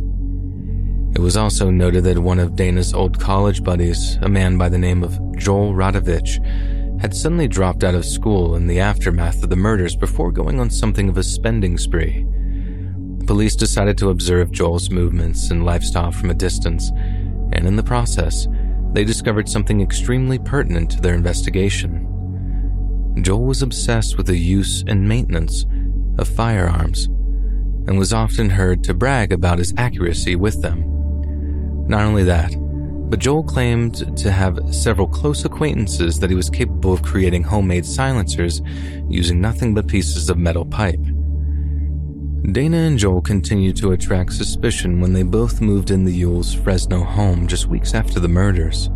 [1.15, 4.79] It was also noted that one of Dana's old college buddies, a man by the
[4.79, 9.57] name of Joel Radovcich, had suddenly dropped out of school in the aftermath of the
[9.57, 12.27] murders before going on something of a spending spree.
[13.19, 16.91] The Police decided to observe Joel's movements and lifestyle from a distance,
[17.53, 18.49] and in the process,
[18.93, 22.11] they discovered something extremely pertinent to their investigation.
[23.23, 25.65] Joel was obsessed with the use and maintenance
[26.19, 27.07] of firearms
[27.87, 30.91] and was often heard to brag about his accuracy with them.
[31.87, 32.55] Not only that,
[33.11, 37.85] but Joel claimed to have several close acquaintances that he was capable of creating homemade
[37.85, 38.63] silencers
[39.09, 41.01] using nothing but pieces of metal pipe.
[42.53, 47.05] Dana and Joel continued to attract suspicion when they both moved in the Ewell's Fresno
[47.05, 48.91] home just weeks after the murders.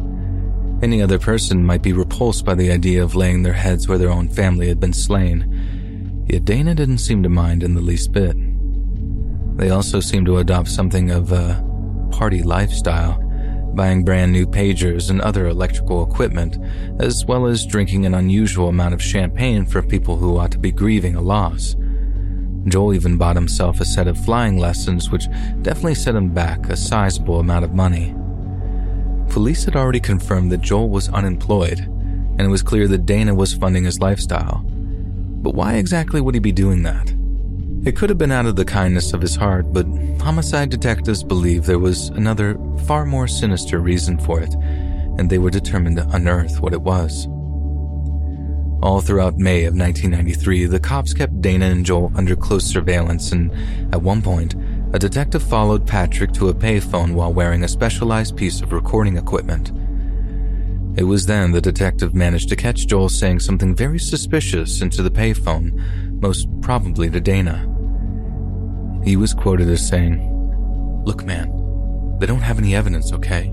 [0.83, 4.11] Any other person might be repulsed by the idea of laying their heads where their
[4.11, 8.37] own family had been slain, yet Dana didn't seem to mind in the least bit.
[9.57, 11.68] They also seemed to adopt something of a
[12.11, 13.19] party lifestyle,
[13.75, 16.59] buying brand new pagers and other electrical equipment,
[17.01, 20.73] as well as drinking an unusual amount of champagne for people who ought to be
[20.73, 21.77] grieving a loss.
[22.67, 25.29] Joel even bought himself a set of flying lessons, which
[25.63, 28.15] definitely set him back a sizable amount of money.
[29.31, 33.55] Police had already confirmed that Joel was unemployed, and it was clear that Dana was
[33.55, 34.65] funding his lifestyle.
[34.65, 37.15] But why exactly would he be doing that?
[37.85, 39.87] It could have been out of the kindness of his heart, but
[40.21, 44.53] homicide detectives believe there was another, far more sinister reason for it,
[45.19, 47.27] and they were determined to unearth what it was.
[48.83, 53.51] All throughout May of 1993, the cops kept Dana and Joel under close surveillance, and
[53.93, 54.55] at one point,
[54.93, 59.73] a detective followed Patrick to a payphone while wearing a specialized piece of recording equipment.
[60.99, 65.11] It was then the detective managed to catch Joel saying something very suspicious into the
[65.11, 67.65] payphone, most probably to Dana.
[69.05, 70.25] He was quoted as saying,
[71.05, 73.51] Look, man, they don't have any evidence, okay?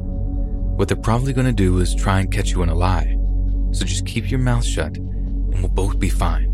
[0.76, 3.18] What they're probably going to do is try and catch you in a lie.
[3.72, 6.52] So just keep your mouth shut and we'll both be fine.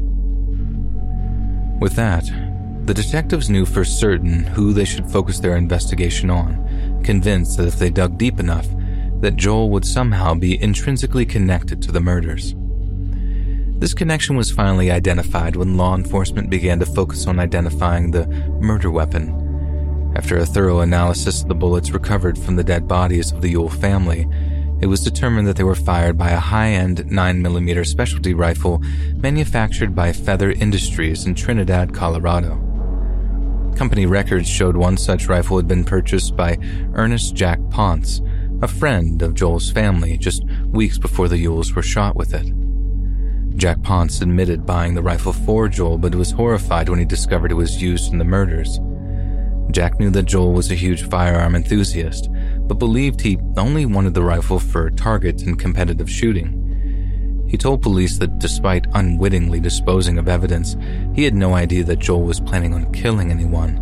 [1.80, 2.26] With that,
[2.86, 7.80] the detectives knew for certain who they should focus their investigation on, convinced that if
[7.80, 8.68] they dug deep enough,
[9.22, 12.56] that Joel would somehow be intrinsically connected to the murders.
[13.82, 18.28] This connection was finally identified when law enforcement began to focus on identifying the
[18.62, 20.14] murder weapon.
[20.16, 23.70] After a thorough analysis of the bullets recovered from the dead bodies of the Ewell
[23.70, 24.28] family,
[24.82, 28.84] it was determined that they were fired by a high-end 9mm specialty rifle
[29.16, 32.58] manufactured by Feather Industries in Trinidad, Colorado.
[33.76, 36.60] Company records showed one such rifle had been purchased by
[36.94, 38.22] Ernest Jack Ponce,
[38.62, 42.61] a friend of Joel's family, just weeks before the Ewells were shot with it.
[43.56, 47.56] Jack Ponce admitted buying the rifle for Joel, but was horrified when he discovered it
[47.56, 48.80] was used in the murders.
[49.72, 52.30] Jack knew that Joel was a huge firearm enthusiast,
[52.68, 56.58] but believed he only wanted the rifle for target and competitive shooting.
[57.48, 60.78] He told police that despite unwittingly disposing of evidence,
[61.14, 63.78] he had no idea that Joel was planning on killing anyone,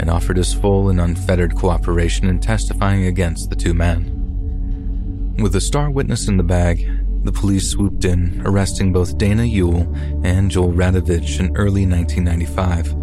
[0.00, 5.34] and offered his full and unfettered cooperation in testifying against the two men.
[5.38, 6.88] With a star witness in the bag,
[7.24, 9.92] the police swooped in, arresting both Dana Ewell
[10.24, 12.94] and Joel Radovcich in early 1995.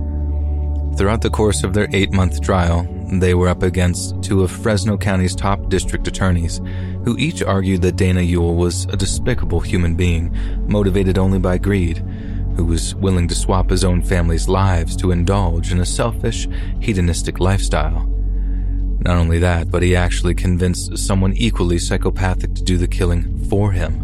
[0.97, 4.97] Throughout the course of their eight month trial, they were up against two of Fresno
[4.97, 6.61] County's top district attorneys,
[7.03, 10.35] who each argued that Dana Ewell was a despicable human being,
[10.67, 11.97] motivated only by greed,
[12.55, 16.47] who was willing to swap his own family's lives to indulge in a selfish,
[16.79, 18.14] hedonistic lifestyle.
[19.05, 23.71] Not only that, but he actually convinced someone equally psychopathic to do the killing for
[23.71, 24.01] him.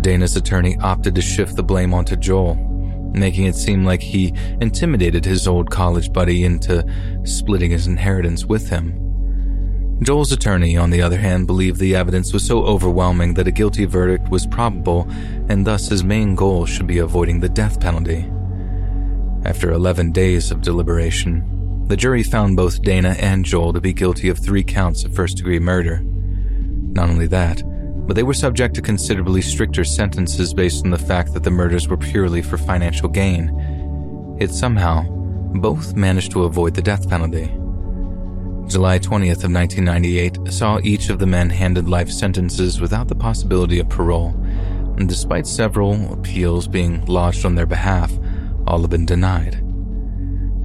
[0.00, 2.54] Dana's attorney opted to shift the blame onto Joel,
[3.12, 4.32] making it seem like he
[4.62, 6.86] intimidated his old college buddy into
[7.24, 9.02] splitting his inheritance with him.
[10.02, 13.84] Joel's attorney, on the other hand, believed the evidence was so overwhelming that a guilty
[13.84, 15.06] verdict was probable,
[15.50, 18.24] and thus his main goal should be avoiding the death penalty.
[19.44, 21.55] After 11 days of deliberation,
[21.88, 25.36] the jury found both Dana and Joel to be guilty of three counts of first
[25.36, 26.02] degree murder.
[26.02, 27.62] Not only that,
[28.06, 31.88] but they were subject to considerably stricter sentences based on the fact that the murders
[31.88, 34.36] were purely for financial gain.
[34.40, 35.02] Yet somehow,
[35.54, 37.46] both managed to avoid the death penalty.
[38.68, 43.78] July 20th of 1998 saw each of the men handed life sentences without the possibility
[43.78, 44.30] of parole,
[44.98, 48.12] and despite several appeals being lodged on their behalf,
[48.66, 49.65] all have been denied.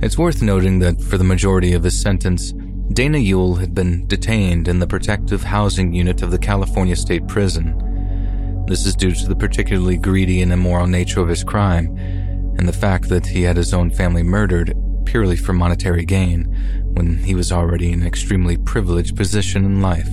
[0.02, 2.54] It's worth noting that for the majority of his sentence,
[2.92, 8.66] Dana Ewell had been detained in the protective housing unit of the California State Prison.
[8.68, 11.96] This is due to the particularly greedy and immoral nature of his crime,
[12.58, 14.74] and the fact that he had his own family murdered
[15.06, 16.46] purely for monetary gain
[16.96, 20.10] when he was already in an extremely privileged position in life.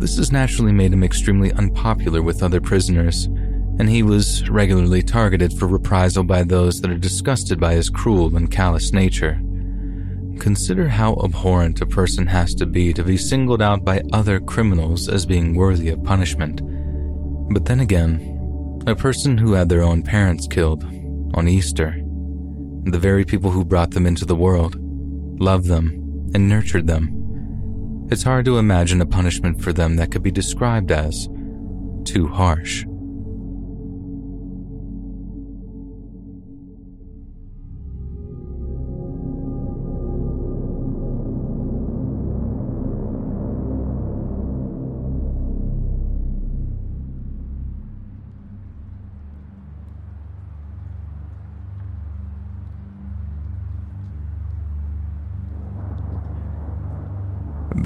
[0.00, 3.28] This has naturally made him extremely unpopular with other prisoners,
[3.78, 8.36] and he was regularly targeted for reprisal by those that are disgusted by his cruel
[8.36, 9.40] and callous nature.
[10.38, 15.08] Consider how abhorrent a person has to be to be singled out by other criminals
[15.08, 16.60] as being worthy of punishment.
[17.52, 20.84] But then again, a person who had their own parents killed
[21.34, 21.96] on Easter,
[22.84, 24.76] the very people who brought them into the world,
[25.40, 27.16] loved them, and nurtured them,
[28.08, 31.28] it's hard to imagine a punishment for them that could be described as
[32.04, 32.84] too harsh.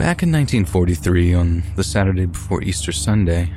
[0.00, 3.52] Back in 1943, on the Saturday before Easter Sunday,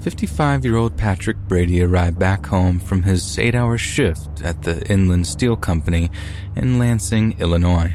[0.00, 4.86] 55 year old Patrick Brady arrived back home from his eight hour shift at the
[4.92, 6.10] Inland Steel Company
[6.54, 7.94] in Lansing, Illinois.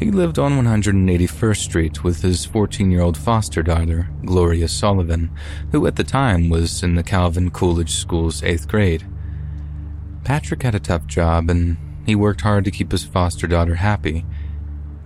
[0.00, 5.30] He lived on 181st Street with his 14 year old foster daughter, Gloria Sullivan,
[5.70, 9.06] who at the time was in the Calvin Coolidge School's eighth grade.
[10.24, 14.26] Patrick had a tough job and he worked hard to keep his foster daughter happy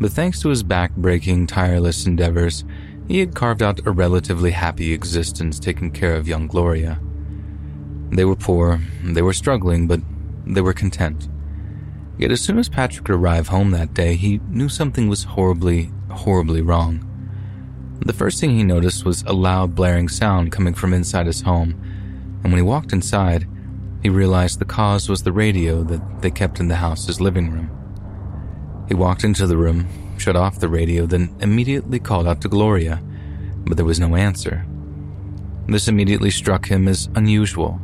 [0.01, 2.65] but thanks to his back-breaking, tireless endeavors,
[3.09, 7.01] he had carved out a relatively happy existence taking care of young Gloria.
[8.11, 10.01] They were poor, they were struggling, but
[10.45, 11.29] they were content.
[12.19, 16.63] Yet as soon as Patrick arrived home that day, he knew something was horribly, horribly
[16.63, 17.03] wrong.
[18.01, 21.71] The first thing he noticed was a loud blaring sound coming from inside his home,
[22.43, 23.47] and when he walked inside,
[24.03, 27.76] he realized the cause was the radio that they kept in the house's living room.
[28.89, 29.87] He walked into the room,
[30.19, 33.03] shut off the radio, then immediately called out to Gloria,
[33.67, 34.65] but there was no answer.
[35.69, 37.81] This immediately struck him as unusual.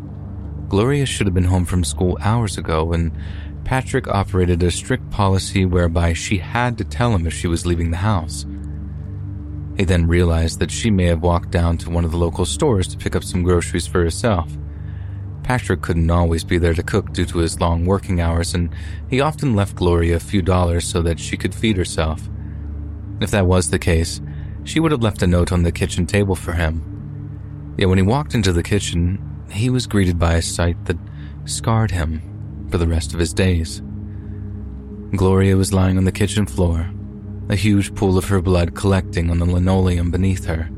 [0.68, 3.12] Gloria should have been home from school hours ago, and
[3.64, 7.90] Patrick operated a strict policy whereby she had to tell him if she was leaving
[7.90, 8.46] the house.
[9.76, 12.86] He then realized that she may have walked down to one of the local stores
[12.88, 14.50] to pick up some groceries for herself.
[15.43, 18.70] Patrick couldn't always be there to cook due to his long working hours, and
[19.09, 22.28] he often left Gloria a few dollars so that she could feed herself.
[23.20, 24.20] If that was the case,
[24.64, 27.74] she would have left a note on the kitchen table for him.
[27.77, 29.19] Yet when he walked into the kitchen,
[29.51, 30.98] he was greeted by a sight that
[31.44, 33.82] scarred him for the rest of his days.
[35.14, 36.90] Gloria was lying on the kitchen floor,
[37.48, 40.70] a huge pool of her blood collecting on the linoleum beneath her.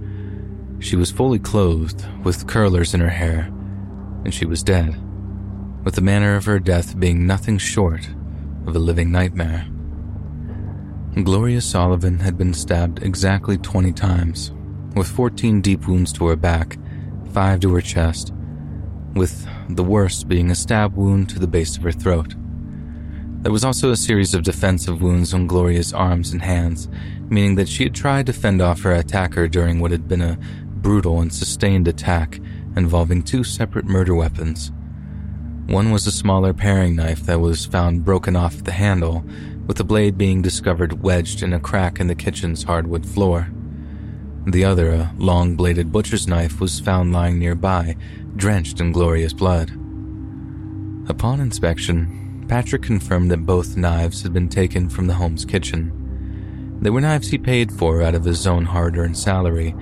[0.80, 3.48] She was fully clothed, with curlers in her hair,
[4.24, 4.96] and she was dead,
[5.84, 8.08] with the manner of her death being nothing short
[8.66, 9.66] of a living nightmare.
[11.22, 14.50] Gloria Sullivan had been stabbed exactly 20 times,
[14.96, 16.78] with 14 deep wounds to her back,
[17.32, 18.32] 5 to her chest,
[19.14, 22.34] with the worst being a stab wound to the base of her throat.
[23.42, 26.88] There was also a series of defensive wounds on Gloria's arms and hands,
[27.28, 30.38] meaning that she had tried to fend off her attacker during what had been a
[30.66, 32.40] brutal and sustained attack
[32.76, 34.72] involving two separate murder weapons.
[35.66, 39.24] One was a smaller paring knife that was found broken off the handle,
[39.66, 43.48] with the blade being discovered wedged in a crack in the kitchen's hardwood floor.
[44.46, 47.96] The other, a long bladed butcher's knife, was found lying nearby,
[48.36, 49.70] drenched in Gloria's blood.
[51.08, 56.78] Upon inspection, Patrick confirmed that both knives had been taken from the home's kitchen.
[56.82, 59.74] They were knives he paid for out of his own hard earned salary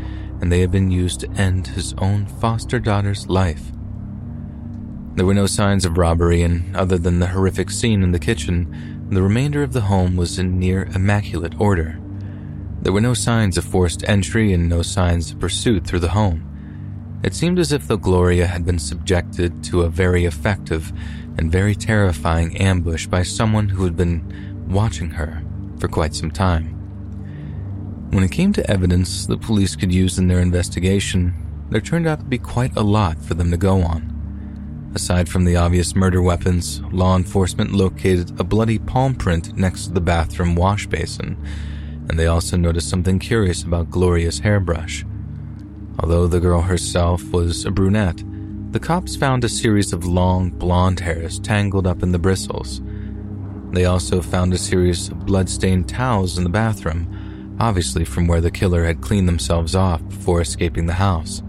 [0.42, 3.70] and they had been used to end his own foster daughter's life.
[5.14, 9.06] There were no signs of robbery, and other than the horrific scene in the kitchen,
[9.08, 12.00] the remainder of the home was in near immaculate order.
[12.82, 17.20] There were no signs of forced entry and no signs of pursuit through the home.
[17.22, 20.92] It seemed as if the Gloria had been subjected to a very effective
[21.38, 25.44] and very terrifying ambush by someone who had been watching her
[25.78, 26.81] for quite some time.
[28.12, 31.32] When it came to evidence the police could use in their investigation,
[31.70, 34.92] there turned out to be quite a lot for them to go on.
[34.94, 39.92] Aside from the obvious murder weapons, law enforcement located a bloody palm print next to
[39.94, 41.42] the bathroom wash basin,
[42.10, 45.06] and they also noticed something curious about Gloria's hairbrush.
[45.98, 48.22] Although the girl herself was a brunette,
[48.72, 52.82] the cops found a series of long blonde hairs tangled up in the bristles.
[53.70, 57.08] They also found a series of blood-stained towels in the bathroom,
[57.58, 61.42] obviously from where the killer had cleaned themselves off before escaping the house.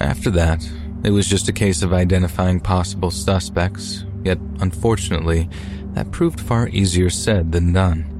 [0.00, 0.68] After that,
[1.04, 5.48] it was just a case of identifying possible suspects, yet unfortunately,
[5.92, 8.10] that proved far easier said than done.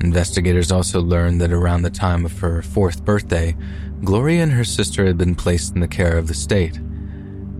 [0.00, 3.56] Investigators also learned that around the time of her fourth birthday,
[4.04, 6.78] Gloria and her sister had been placed in the care of the state.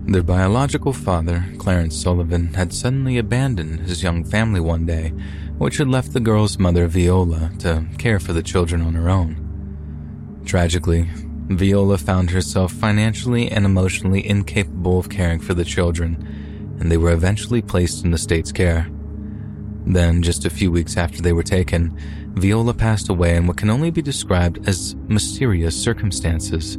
[0.05, 5.13] Their biological father, Clarence Sullivan, had suddenly abandoned his young family one day,
[5.59, 10.41] which had left the girl's mother, Viola, to care for the children on her own.
[10.45, 11.09] Tragically,
[11.49, 17.11] Viola found herself financially and emotionally incapable of caring for the children, and they were
[17.11, 18.89] eventually placed in the state's care.
[19.85, 21.97] Then, just a few weeks after they were taken,
[22.35, 26.77] Viola passed away in what can only be described as mysterious circumstances.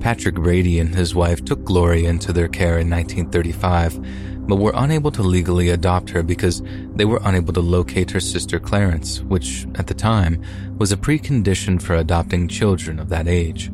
[0.00, 5.10] Patrick Brady and his wife took Gloria into their care in 1935, but were unable
[5.10, 6.62] to legally adopt her because
[6.94, 10.40] they were unable to locate her sister Clarence, which, at the time,
[10.78, 13.70] was a precondition for adopting children of that age.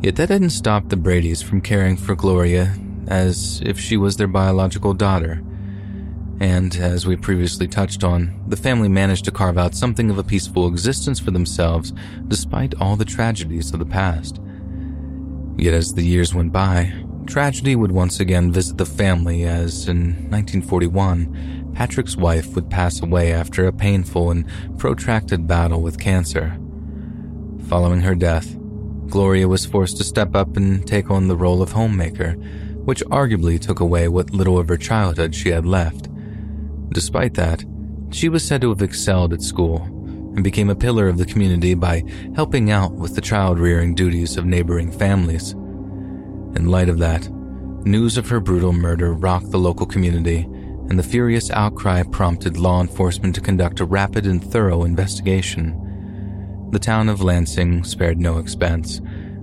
[0.00, 2.74] Yet that didn't stop the Bradys from caring for Gloria
[3.08, 5.42] as if she was their biological daughter.
[6.40, 10.24] And, as we previously touched on, the family managed to carve out something of a
[10.24, 11.92] peaceful existence for themselves
[12.28, 14.40] despite all the tragedies of the past.
[15.56, 16.92] Yet as the years went by,
[17.26, 23.32] tragedy would once again visit the family as, in 1941, Patrick's wife would pass away
[23.32, 24.46] after a painful and
[24.78, 26.58] protracted battle with cancer.
[27.68, 28.56] Following her death,
[29.08, 32.32] Gloria was forced to step up and take on the role of homemaker,
[32.84, 36.08] which arguably took away what little of her childhood she had left.
[36.90, 37.64] Despite that,
[38.10, 39.88] she was said to have excelled at school
[40.34, 42.02] and became a pillar of the community by
[42.34, 45.52] helping out with the child rearing duties of neighboring families.
[45.52, 47.28] In light of that,
[47.84, 50.48] news of her brutal murder rocked the local community,
[50.88, 55.80] and the furious outcry prompted law enforcement to conduct a rapid and thorough investigation.
[56.72, 59.00] The town of Lansing spared no expense,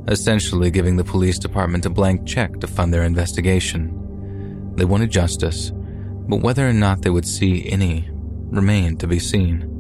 [0.07, 4.73] essentially giving the police department a blank check to fund their investigation.
[4.75, 9.70] They wanted justice, but whether or not they would see any remained to be seen.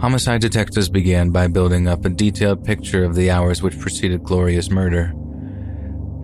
[0.00, 4.70] Homicide detectives began by building up a detailed picture of the hours which preceded Gloria's
[4.70, 5.12] murder.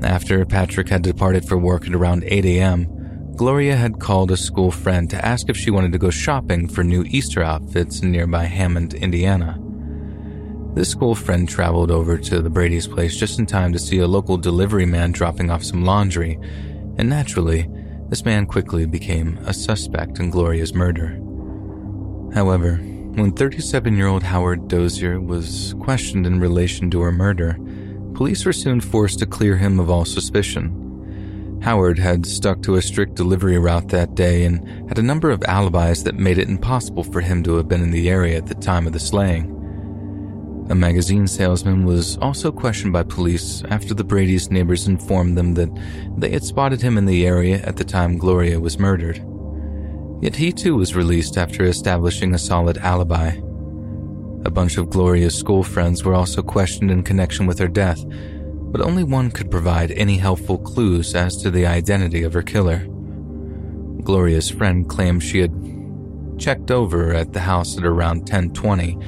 [0.03, 4.71] After Patrick had departed for work at around 8 a.m., Gloria had called a school
[4.71, 8.45] friend to ask if she wanted to go shopping for new Easter outfits in nearby
[8.45, 9.61] Hammond, Indiana.
[10.75, 14.07] This school friend traveled over to the Brady's place just in time to see a
[14.07, 16.39] local delivery man dropping off some laundry,
[16.97, 17.69] and naturally,
[18.09, 21.21] this man quickly became a suspect in Gloria's murder.
[22.33, 22.81] However,
[23.17, 27.57] when 37 year old Howard Dozier was questioned in relation to her murder,
[28.15, 31.61] police were soon forced to clear him of all suspicion.
[31.63, 35.43] Howard had stuck to a strict delivery route that day and had a number of
[35.45, 38.55] alibis that made it impossible for him to have been in the area at the
[38.55, 39.51] time of the slaying.
[40.69, 45.71] A magazine salesman was also questioned by police after the Brady's neighbors informed them that
[46.19, 49.25] they had spotted him in the area at the time Gloria was murdered.
[50.21, 53.33] Yet he too was released after establishing a solid alibi.
[54.45, 58.05] A bunch of Gloria's school friends were also questioned in connection with her death,
[58.73, 62.87] but only one could provide any helpful clues as to the identity of her killer.
[64.03, 65.53] Gloria's friend claimed she had
[66.39, 68.99] checked over at the house at around 1020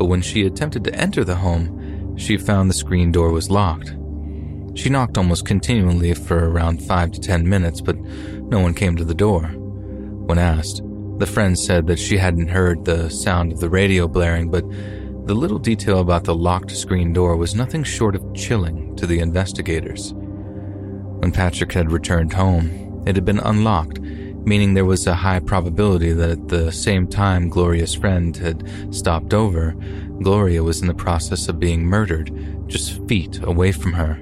[0.00, 3.94] but when she attempted to enter the home, she found the screen door was locked.
[4.74, 9.04] She knocked almost continually for around 5 to 10 minutes, but no one came to
[9.04, 9.54] the door.
[10.30, 10.82] When asked,
[11.18, 14.62] the friend said that she hadn't heard the sound of the radio blaring, but
[15.26, 19.18] the little detail about the locked screen door was nothing short of chilling to the
[19.18, 20.12] investigators.
[20.14, 26.12] When Patrick had returned home, it had been unlocked, meaning there was a high probability
[26.12, 29.74] that at the same time Gloria's friend had stopped over,
[30.22, 32.30] Gloria was in the process of being murdered
[32.68, 34.20] just feet away from her.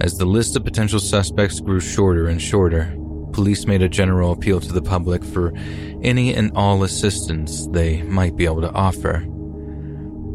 [0.00, 2.94] As the list of potential suspects grew shorter and shorter,
[3.32, 5.52] police made a general appeal to the public for
[6.02, 9.24] any and all assistance they might be able to offer.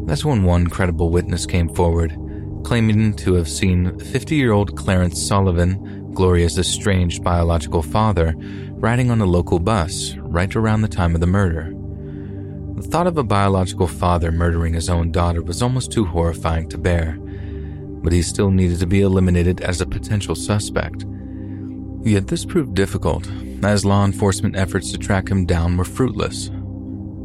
[0.06, 2.16] That's when one credible witness came forward,
[2.64, 8.34] claiming to have seen 50 year old Clarence Sullivan, Gloria's estranged biological father,
[8.72, 11.72] riding on a local bus right around the time of the murder.
[12.76, 16.78] The thought of a biological father murdering his own daughter was almost too horrifying to
[16.78, 17.16] bear,
[18.02, 21.06] but he still needed to be eliminated as a potential suspect.
[22.04, 23.26] Yet this proved difficult,
[23.62, 26.50] as law enforcement efforts to track him down were fruitless.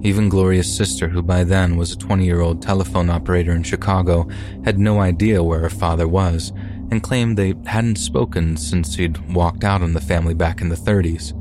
[0.01, 4.29] Even Gloria's sister, who by then was a 20 year old telephone operator in Chicago,
[4.63, 6.53] had no idea where her father was
[6.91, 10.75] and claimed they hadn't spoken since he'd walked out on the family back in the
[10.77, 11.33] 30s.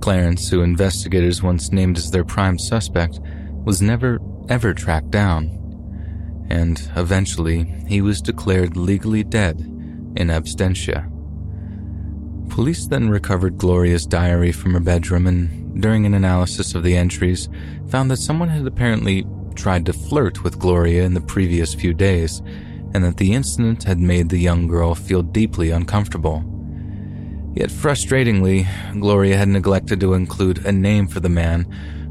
[0.00, 3.20] Clarence, who investigators once named as their prime suspect,
[3.64, 4.18] was never
[4.48, 5.54] ever tracked down.
[6.50, 9.60] And eventually, he was declared legally dead
[10.16, 11.12] in absentia.
[12.48, 17.48] Police then recovered Gloria's diary from her bedroom and, during an analysis of the entries,
[17.88, 22.42] found that someone had apparently tried to flirt with Gloria in the previous few days,
[22.94, 26.42] and that the incident had made the young girl feel deeply uncomfortable.
[27.54, 28.66] Yet frustratingly,
[29.00, 31.66] Gloria had neglected to include a name for the man,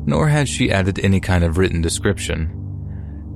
[0.06, 2.67] nor had she added any kind of written description.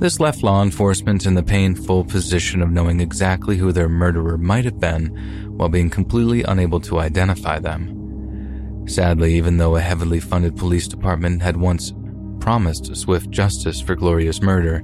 [0.02, 4.66] This left law enforcement in the painful position of knowing exactly who their murderer might
[4.66, 5.10] have been
[5.56, 8.84] while being completely unable to identify them.
[8.88, 11.94] Sadly, even though a heavily funded police department had once
[12.40, 14.82] promised swift justice for Gloria's murder,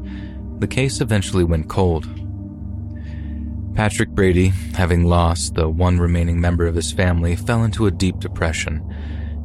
[0.60, 2.08] the case eventually went cold.
[3.74, 8.20] Patrick Brady, having lost the one remaining member of his family, fell into a deep
[8.20, 8.88] depression,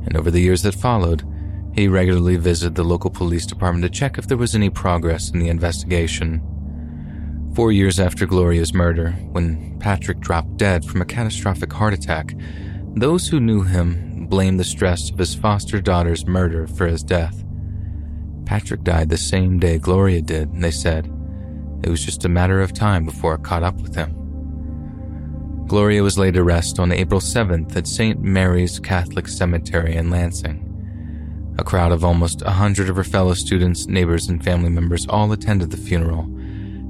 [0.04, 1.24] and over the years that followed,
[1.74, 5.38] he regularly visited the local police department to check if there was any progress in
[5.38, 6.40] the investigation.
[7.54, 12.34] Four years after Gloria's murder, when Patrick dropped dead from a catastrophic heart attack,
[12.94, 17.44] those who knew him blamed the stress of his foster daughter's murder for his death.
[18.44, 21.06] Patrick died the same day Gloria did, and they said
[21.82, 24.14] it was just a matter of time before it caught up with him.
[25.66, 28.20] Gloria was laid to rest on April 7th at St.
[28.20, 30.61] Mary's Catholic Cemetery in Lansing.
[31.58, 35.32] A crowd of almost a hundred of her fellow students, neighbors, and family members all
[35.32, 36.24] attended the funeral,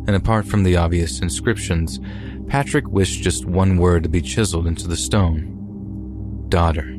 [0.07, 2.01] and apart from the obvious inscriptions,
[2.47, 6.97] Patrick wished just one word to be chiseled into the stone daughter.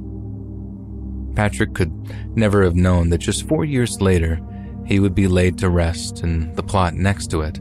[1.35, 1.91] Patrick could
[2.35, 4.39] never have known that just four years later,
[4.85, 7.59] he would be laid to rest in the plot next to it,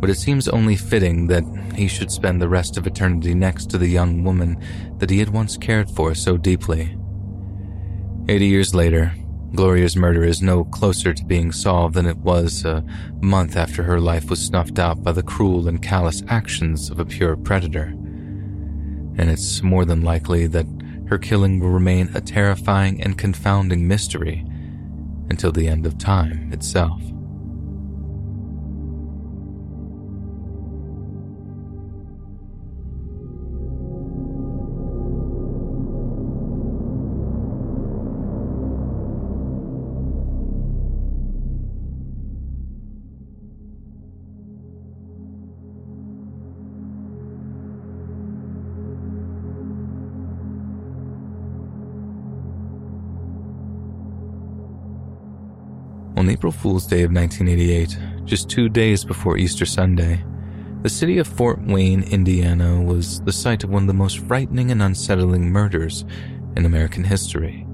[0.00, 1.44] but it seems only fitting that
[1.74, 4.56] he should spend the rest of eternity next to the young woman
[4.98, 6.97] that he had once cared for so deeply.
[8.30, 9.14] Eighty years later,
[9.54, 12.84] Gloria's murder is no closer to being solved than it was a
[13.22, 17.06] month after her life was snuffed out by the cruel and callous actions of a
[17.06, 17.86] pure predator.
[19.16, 20.66] And it's more than likely that
[21.06, 24.44] her killing will remain a terrifying and confounding mystery
[25.30, 27.00] until the end of time itself.
[56.18, 60.24] On April Fool's Day of 1988, just two days before Easter Sunday,
[60.82, 64.72] the city of Fort Wayne, Indiana was the site of one of the most frightening
[64.72, 66.04] and unsettling murders
[66.56, 67.64] in American history.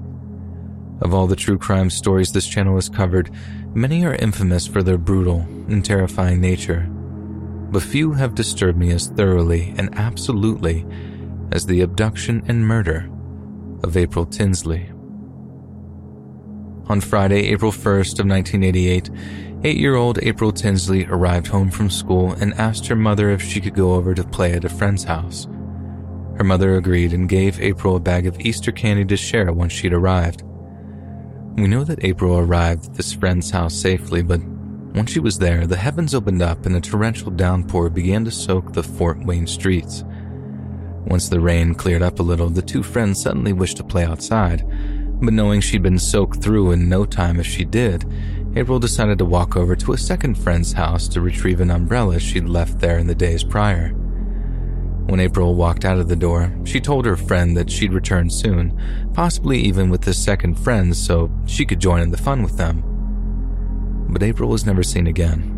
[1.01, 3.31] Of all the true crime stories this channel has covered,
[3.73, 6.87] many are infamous for their brutal and terrifying nature,
[7.71, 10.85] but few have disturbed me as thoroughly and absolutely
[11.51, 13.09] as the abduction and murder
[13.81, 14.91] of April Tinsley.
[16.87, 19.09] On Friday, April 1st of 1988,
[19.63, 23.93] eight-year-old April Tinsley arrived home from school and asked her mother if she could go
[23.93, 25.47] over to play at a friend's house.
[26.37, 29.93] Her mother agreed and gave April a bag of Easter candy to share once she'd
[29.93, 30.43] arrived.
[31.55, 34.43] We know that April arrived at this friend's house safely, but
[34.93, 38.73] once she was there, the heavens opened up and a torrential downpour began to soak
[38.73, 40.03] the Fort Wayne streets.
[41.07, 44.63] Once the rain cleared up a little, the two friends suddenly wished to play outside,
[45.21, 48.05] but knowing she'd been soaked through in no time if she did,
[48.55, 52.45] April decided to walk over to a second friend's house to retrieve an umbrella she'd
[52.45, 53.89] left there in the days prior.
[55.07, 58.79] When April walked out of the door, she told her friend that she'd return soon,
[59.13, 62.83] possibly even with the second friend so she could join in the fun with them.
[64.09, 65.51] But April was never seen again.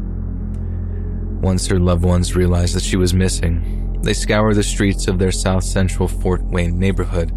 [1.42, 5.32] Once her loved ones realized that she was missing, they scoured the streets of their
[5.32, 7.32] south central Fort Wayne neighborhood,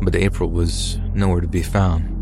[0.00, 2.12] but April was nowhere to be found.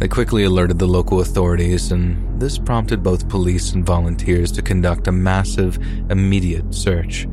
[0.00, 5.06] They quickly alerted the local authorities, and this prompted both police and volunteers to conduct
[5.06, 5.78] a massive,
[6.10, 7.28] immediate search.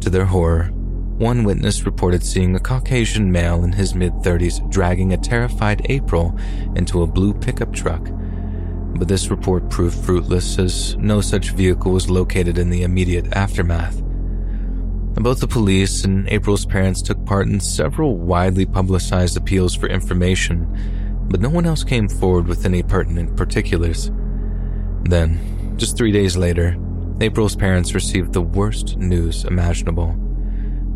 [0.00, 0.70] To their horror,
[1.18, 6.38] one witness reported seeing a Caucasian male in his mid 30s dragging a terrified April
[6.76, 8.08] into a blue pickup truck.
[8.96, 14.00] But this report proved fruitless as no such vehicle was located in the immediate aftermath.
[15.14, 20.66] Both the police and April's parents took part in several widely publicized appeals for information,
[21.28, 24.10] but no one else came forward with any pertinent particulars.
[25.04, 26.76] Then, just three days later,
[27.20, 30.14] April's parents received the worst news imaginable.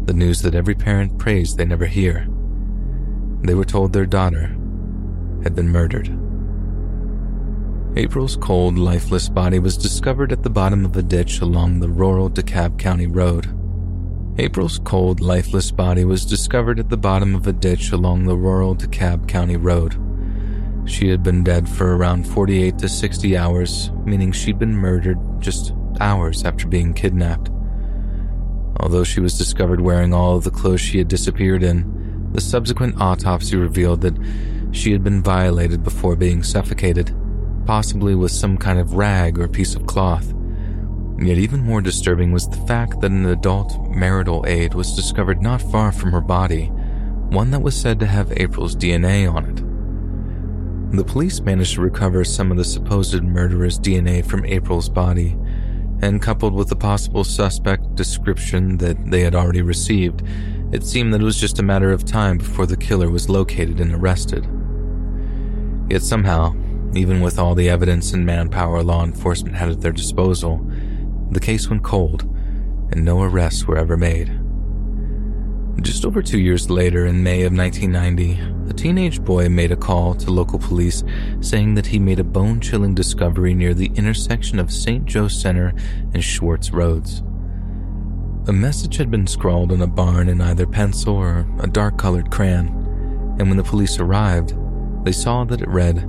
[0.05, 2.27] The news that every parent prays they never hear.
[3.43, 4.49] They were told their daughter
[5.45, 6.09] had been murdered.
[7.97, 12.29] April's cold, lifeless body was discovered at the bottom of a ditch along the rural
[12.29, 13.47] DeKalb County Road.
[14.41, 18.77] April's cold, lifeless body was discovered at the bottom of a ditch along the rural
[18.77, 19.97] DeKalb County Road.
[20.89, 25.75] She had been dead for around 48 to 60 hours, meaning she'd been murdered just
[26.01, 27.51] hours after being kidnapped.
[28.79, 33.01] Although she was discovered wearing all of the clothes she had disappeared in, the subsequent
[33.01, 34.17] autopsy revealed that
[34.71, 37.13] she had been violated before being suffocated,
[37.67, 40.33] possibly with some kind of rag or piece of cloth.
[41.21, 45.61] Yet even more disturbing was the fact that an adult marital aid was discovered not
[45.61, 46.67] far from her body,
[47.31, 50.97] one that was said to have April's DNA on it.
[50.97, 55.37] The police managed to recover some of the supposed murderer's DNA from April's body,
[56.01, 60.23] and coupled with the possible suspect description that they had already received,
[60.73, 63.81] it seemed that it was just a matter of time before the killer was located
[63.81, 64.47] and arrested.
[65.91, 66.55] Yet somehow,
[66.95, 70.68] even with all the evidence and manpower law enforcement had at their disposal,
[71.31, 72.23] the case went cold
[72.91, 74.29] and no arrests were ever made.
[75.83, 80.15] Just over two years later, in May of 1990, a teenage boy made a call
[80.15, 81.05] to local police
[81.41, 85.05] saying that he made a bone chilling discovery near the intersection of St.
[85.05, 85.73] Joe Center
[86.15, 87.23] and Schwartz Roads.
[88.49, 92.31] A message had been scrawled on a barn in either pencil or a dark colored
[92.31, 92.69] crayon,
[93.39, 94.55] and when the police arrived,
[95.05, 96.09] they saw that it read,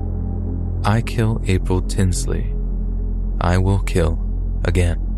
[0.83, 2.55] I kill April Tinsley.
[3.39, 4.19] I will kill
[4.65, 5.08] again.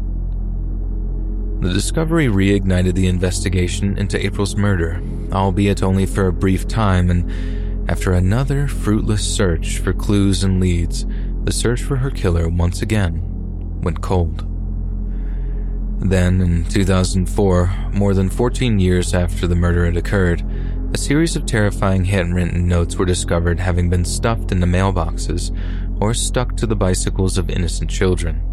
[1.61, 4.99] The discovery reignited the investigation into April's murder,
[5.31, 11.05] albeit only for a brief time, and after another fruitless search for clues and leads,
[11.43, 13.21] the search for her killer once again
[13.83, 14.47] went cold.
[15.99, 20.43] Then, in 2004, more than 14 years after the murder had occurred,
[20.95, 25.55] a series of terrifying handwritten notes were discovered having been stuffed into mailboxes
[26.01, 28.50] or stuck to the bicycles of innocent children.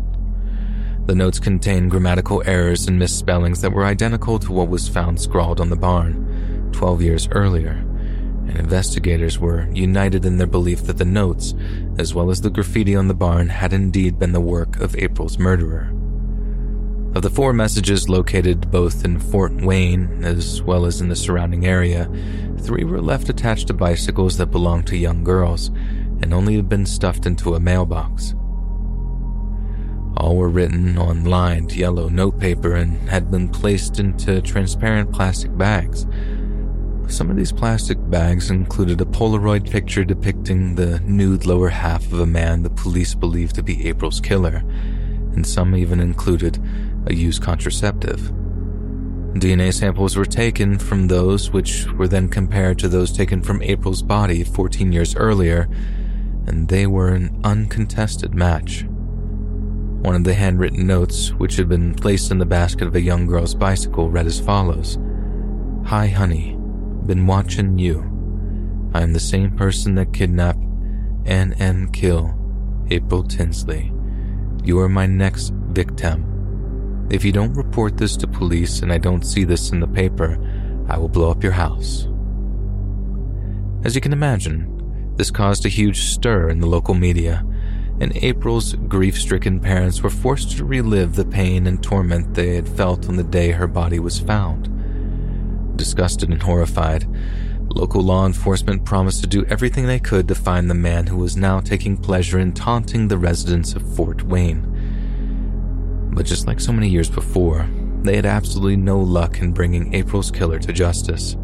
[1.08, 5.58] The notes contained grammatical errors and misspellings that were identical to what was found scrawled
[5.58, 7.82] on the barn 12 years earlier,
[8.46, 11.54] and investigators were united in their belief that the notes,
[11.96, 15.38] as well as the graffiti on the barn, had indeed been the work of April's
[15.38, 15.90] murderer.
[17.14, 21.64] Of the four messages located both in Fort Wayne as well as in the surrounding
[21.64, 22.06] area,
[22.58, 25.68] three were left attached to bicycles that belonged to young girls
[26.20, 28.34] and only had been stuffed into a mailbox.
[30.18, 36.08] All were written on lined yellow notepaper and had been placed into transparent plastic bags.
[37.06, 42.18] Some of these plastic bags included a Polaroid picture depicting the nude lower half of
[42.18, 44.64] a man the police believed to be April's killer,
[45.34, 46.60] and some even included
[47.06, 48.32] a used contraceptive.
[49.34, 54.02] DNA samples were taken from those, which were then compared to those taken from April's
[54.02, 55.68] body 14 years earlier,
[56.48, 58.84] and they were an uncontested match.
[60.08, 63.26] One of the handwritten notes, which had been placed in the basket of a young
[63.26, 64.96] girl's bicycle, read as follows
[65.84, 66.56] Hi, honey.
[67.04, 68.00] Been watching you.
[68.94, 70.64] I am the same person that kidnapped
[71.26, 72.34] and and kill
[72.90, 73.92] April Tinsley.
[74.64, 77.06] You are my next victim.
[77.10, 80.38] If you don't report this to police and I don't see this in the paper,
[80.88, 82.08] I will blow up your house.
[83.84, 87.44] As you can imagine, this caused a huge stir in the local media
[88.00, 92.68] and April's grief stricken parents were forced to relive the pain and torment they had
[92.68, 95.76] felt on the day her body was found.
[95.76, 97.06] Disgusted and horrified,
[97.68, 101.36] local law enforcement promised to do everything they could to find the man who was
[101.36, 106.10] now taking pleasure in taunting the residents of Fort Wayne.
[106.12, 107.68] But just like so many years before,
[108.02, 111.36] they had absolutely no luck in bringing April's killer to justice.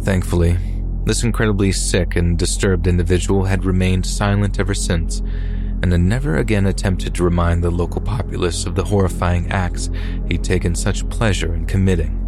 [0.00, 0.58] Thankfully,
[1.04, 5.20] this incredibly sick and disturbed individual had remained silent ever since
[5.82, 9.90] and had never again attempted to remind the local populace of the horrifying acts
[10.28, 12.18] he'd taken such pleasure in committing.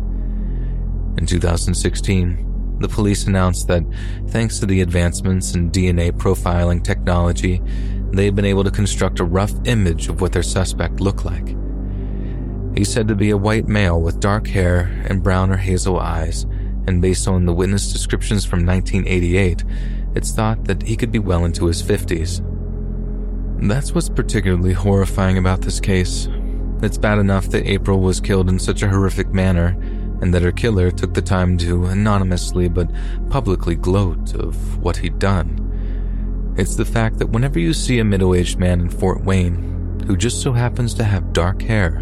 [1.17, 3.85] In 2016, the police announced that
[4.29, 7.63] thanks to the advancements in DNA profiling technology,
[8.11, 11.57] they had been able to construct a rough image of what their suspect looked like.
[12.77, 16.45] He's said to be a white male with dark hair and brown or hazel eyes,
[16.87, 19.65] and based on the witness descriptions from 1988,
[20.15, 22.43] it's thought that he could be well into his 50s.
[23.69, 26.29] That's what's particularly horrifying about this case.
[26.83, 29.77] It's bad enough that April was killed in such a horrific manner,
[30.21, 32.91] and that her killer took the time to anonymously but
[33.31, 36.55] publicly gloat of what he'd done.
[36.57, 40.17] It's the fact that whenever you see a middle aged man in Fort Wayne who
[40.17, 41.97] just so happens to have dark hair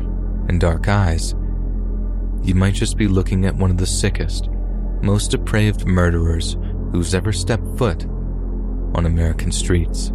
[0.48, 1.34] and dark eyes,
[2.42, 4.50] you might just be looking at one of the sickest,
[5.02, 6.56] most depraved murderers
[6.92, 8.04] who's ever stepped foot
[8.94, 10.12] on American streets.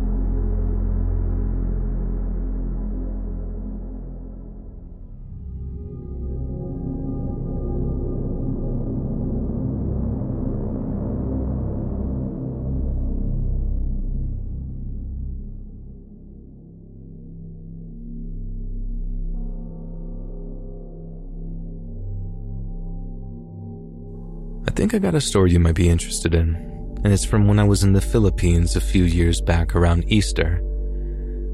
[24.87, 26.55] Think I got a story you might be interested in,
[27.03, 30.63] and it's from when I was in the Philippines a few years back around Easter.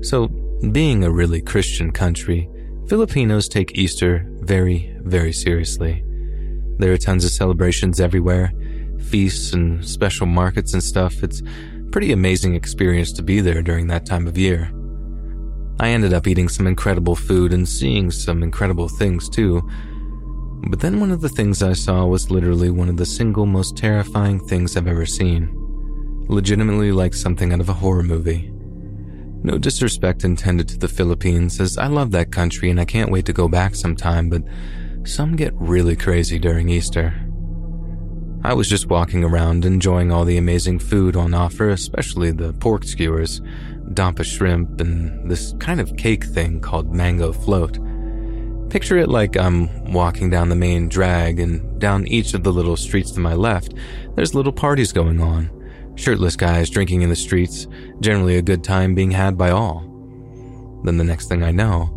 [0.02, 0.28] So,
[0.72, 2.48] being a really Christian country,
[2.88, 6.04] Filipinos take Easter very, very seriously.
[6.78, 8.54] There are tons of celebrations everywhere,
[9.00, 11.24] feasts and special markets and stuff.
[11.24, 11.42] It's
[11.92, 14.72] pretty amazing experience to be there during that time of year.
[15.80, 19.68] I ended up eating some incredible food and seeing some incredible things too,
[20.68, 23.76] but then one of the things I saw was literally one of the single most
[23.78, 25.50] terrifying things I've ever seen.
[26.28, 28.50] Legitimately like something out of a horror movie.
[29.44, 33.26] No disrespect intended to the Philippines, as I love that country and I can't wait
[33.26, 34.44] to go back sometime, but
[35.04, 37.14] some get really crazy during Easter.
[38.46, 42.84] I was just walking around enjoying all the amazing food on offer, especially the pork
[42.84, 43.42] skewers,
[43.94, 47.78] dampa shrimp, and this kind of cake thing called mango float.
[48.74, 52.76] Picture it like I'm walking down the main drag, and down each of the little
[52.76, 53.76] streets to my left,
[54.16, 55.52] there's little parties going on.
[55.94, 57.68] Shirtless guys drinking in the streets,
[58.00, 59.82] generally a good time being had by all.
[60.84, 61.96] Then the next thing I know,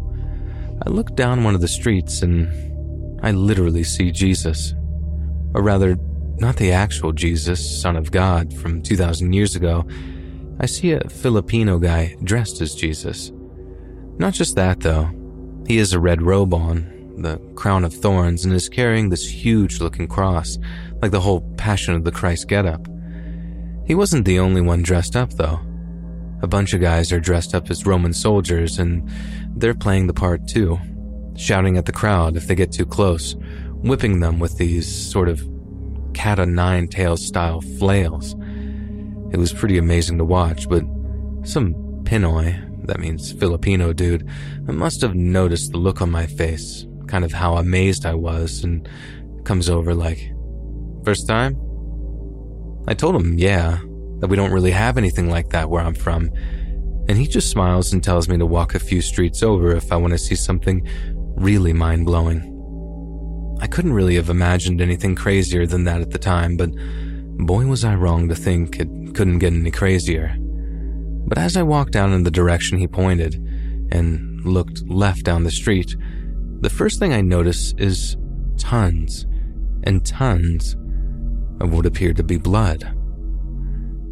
[0.87, 4.75] I look down one of the streets and I literally see Jesus.
[5.55, 5.97] Or rather,
[6.37, 9.87] not the actual Jesus, Son of God from 2,000 years ago.
[10.61, 13.33] I see a Filipino guy dressed as Jesus.
[14.19, 15.16] Not just that, though.
[15.67, 19.81] He has a red robe on, the crown of thorns, and is carrying this huge
[19.81, 20.59] looking cross,
[21.03, 22.87] like the whole Passion of the Christ getup.
[23.85, 25.61] He wasn't the only one dressed up, though.
[26.43, 29.11] A bunch of guys are dressed up as Roman soldiers, and
[29.57, 30.79] they're playing the part too,
[31.37, 33.35] shouting at the crowd if they get too close,
[33.73, 35.43] whipping them with these sort of
[36.15, 38.35] cat o' nine tails style flails.
[39.33, 40.85] It was pretty amazing to watch, but
[41.43, 41.75] some
[42.05, 44.29] Pinoy, that means Filipino dude,
[44.63, 48.89] must have noticed the look on my face, kind of how amazed I was, and
[49.45, 50.33] comes over like,
[51.07, 51.55] First time?
[52.89, 53.79] I told him, yeah,
[54.19, 56.33] that we don't really have anything like that where I'm from.
[57.09, 59.97] And he just smiles and tells me to walk a few streets over if I
[59.97, 60.85] want to see something
[61.37, 62.53] really mind blowing.
[63.61, 66.71] I couldn't really have imagined anything crazier than that at the time, but
[67.47, 70.37] boy was I wrong to think it couldn't get any crazier.
[71.27, 73.35] But as I walked down in the direction he pointed
[73.91, 75.97] and looked left down the street,
[76.61, 78.17] the first thing I noticed is
[78.59, 79.27] tons
[79.85, 80.75] and tons
[81.61, 82.93] of what appeared to be blood.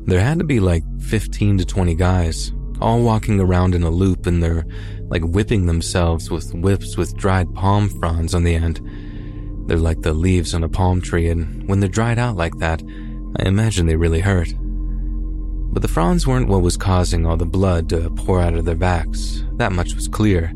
[0.07, 4.27] There had to be like 15 to 20 guys, all walking around in a loop
[4.27, 4.67] and they're
[5.09, 8.81] like whipping themselves with whips with dried palm fronds on the end.
[9.67, 12.83] They're like the leaves on a palm tree, and when they're dried out like that,
[13.39, 14.53] I imagine they really hurt.
[15.75, 18.77] But the fronds weren't what was causing all the blood to pour out of their
[18.77, 19.43] backs.
[19.55, 20.53] That much was clear.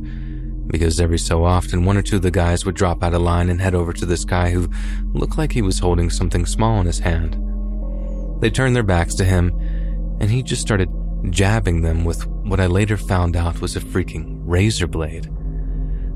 [0.69, 3.51] Because every so often, one or two of the guys would drop out of line
[3.51, 4.71] and head over to this guy who
[5.13, 7.37] looked like he was holding something small in his hand.
[8.41, 9.49] They turned their backs to him,
[10.21, 10.89] and he just started
[11.31, 15.25] jabbing them with what I later found out was a freaking razor blade.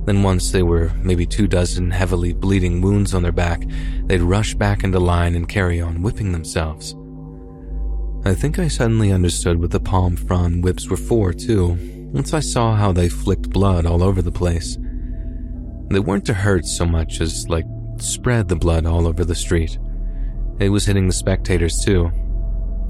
[0.04, 3.64] Then, once they were maybe two dozen heavily bleeding wounds on their back,
[4.04, 6.94] they'd rush back into line and carry on whipping themselves.
[8.24, 11.76] I think I suddenly understood what the palm frond whips were for, too,
[12.12, 14.78] once I saw how they flicked blood all over the place.
[15.90, 17.66] They weren't to hurt so much as, like,
[17.98, 19.76] spread the blood all over the street.
[20.60, 22.12] It was hitting the spectators too.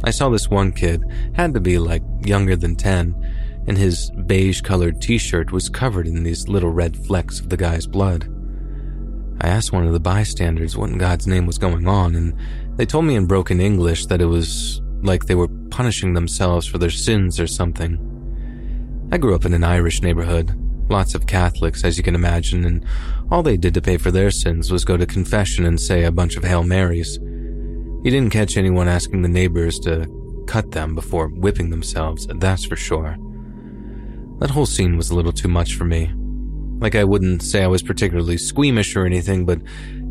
[0.05, 1.03] I saw this one kid,
[1.35, 6.07] had to be like younger than 10, and his beige colored t shirt was covered
[6.07, 8.29] in these little red flecks of the guy's blood.
[9.41, 12.37] I asked one of the bystanders what in God's name was going on, and
[12.77, 16.79] they told me in broken English that it was like they were punishing themselves for
[16.79, 17.99] their sins or something.
[19.13, 20.55] I grew up in an Irish neighborhood,
[20.89, 22.85] lots of Catholics, as you can imagine, and
[23.31, 26.13] all they did to pay for their sins was go to confession and say a
[26.13, 27.19] bunch of Hail Marys.
[27.19, 30.07] You didn't catch anyone asking the neighbors to
[30.47, 33.17] cut them before whipping themselves, that's for sure.
[34.39, 36.13] That whole scene was a little too much for me.
[36.79, 39.61] Like, I wouldn't say I was particularly squeamish or anything, but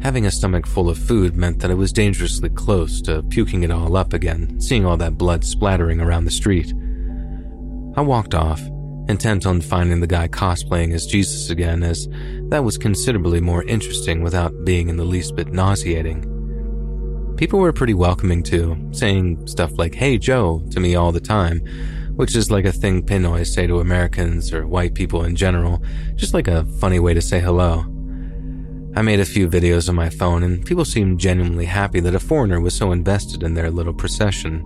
[0.01, 3.71] having a stomach full of food meant that I was dangerously close to puking it
[3.71, 6.73] all up again, seeing all that blood splattering around the street.
[7.95, 8.61] I walked off,
[9.07, 12.07] intent on finding the guy cosplaying as Jesus again, as
[12.49, 16.27] that was considerably more interesting without being in the least bit nauseating.
[17.37, 21.59] People were pretty welcoming too, saying stuff like, hey Joe, to me all the time,
[22.15, 25.81] which is like a thing Pinoys say to Americans or white people in general,
[26.15, 27.85] just like a funny way to say hello.
[28.93, 32.19] I made a few videos on my phone and people seemed genuinely happy that a
[32.19, 34.65] foreigner was so invested in their little procession.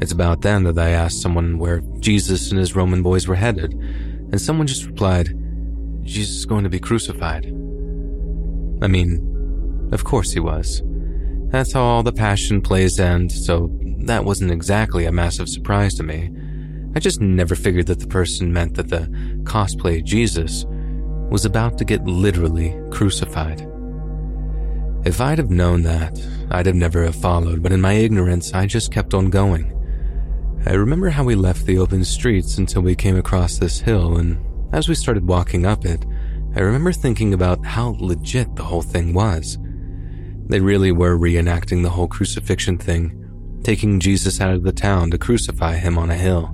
[0.00, 3.72] It's about then that I asked someone where Jesus and his Roman boys were headed,
[3.72, 5.28] and someone just replied,
[6.02, 7.46] Jesus is going to be crucified.
[8.82, 10.82] I mean, of course he was.
[11.50, 13.70] That's how all the passion plays end, so
[14.00, 16.30] that wasn't exactly a massive surprise to me.
[16.94, 19.08] I just never figured that the person meant that the
[19.44, 20.66] cosplay Jesus
[21.30, 23.60] was about to get literally crucified.
[25.04, 26.20] If I'd have known that,
[26.50, 29.72] I'd have never have followed, but in my ignorance, I just kept on going.
[30.66, 34.38] I remember how we left the open streets until we came across this hill, and
[34.72, 36.04] as we started walking up it,
[36.56, 39.58] I remember thinking about how legit the whole thing was.
[40.48, 45.18] They really were reenacting the whole crucifixion thing, taking Jesus out of the town to
[45.18, 46.52] crucify him on a hill.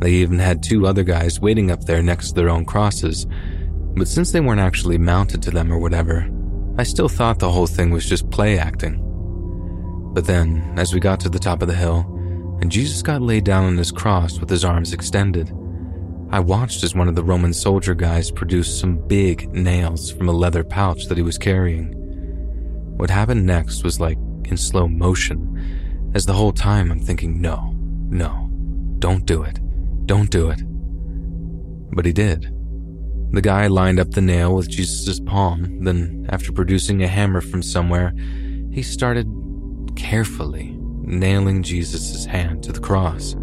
[0.00, 3.26] They even had two other guys waiting up there next to their own crosses,
[3.94, 6.28] but since they weren't actually mounted to them or whatever,
[6.78, 9.00] I still thought the whole thing was just play acting.
[10.14, 12.06] But then, as we got to the top of the hill,
[12.60, 15.50] and Jesus got laid down on his cross with his arms extended,
[16.30, 20.32] I watched as one of the Roman soldier guys produced some big nails from a
[20.32, 21.92] leather pouch that he was carrying.
[22.96, 27.74] What happened next was like in slow motion, as the whole time I'm thinking, no,
[28.08, 28.48] no,
[29.00, 29.58] don't do it,
[30.06, 30.62] don't do it.
[31.92, 32.54] But he did.
[33.32, 37.62] The guy lined up the nail with Jesus' palm, then, after producing a hammer from
[37.62, 38.12] somewhere,
[38.72, 39.28] he started
[39.94, 43.36] carefully nailing Jesus' hand to the cross.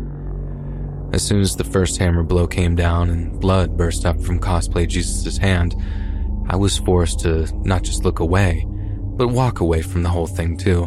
[1.14, 4.88] As soon as the first hammer blow came down and blood burst up from cosplay
[4.88, 5.74] Jesus' hand,
[6.50, 10.58] I was forced to not just look away, but walk away from the whole thing
[10.58, 10.86] too.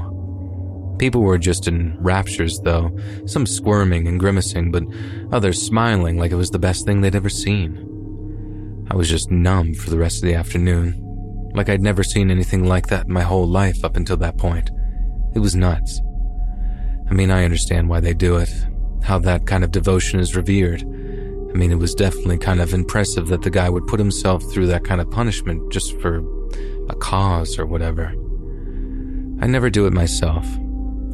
[0.98, 2.94] People were just in raptures, though,
[3.24, 4.84] some squirming and grimacing, but
[5.32, 7.86] others smiling like it was the best thing they'd ever seen.
[8.90, 12.64] I was just numb for the rest of the afternoon, like I'd never seen anything
[12.64, 14.70] like that in my whole life up until that point.
[15.34, 16.00] It was nuts.
[17.08, 18.50] I mean, I understand why they do it,
[19.02, 20.82] how that kind of devotion is revered.
[20.82, 24.66] I mean, it was definitely kind of impressive that the guy would put himself through
[24.66, 26.22] that kind of punishment just for
[26.88, 28.08] a cause or whatever.
[29.40, 30.46] I never do it myself.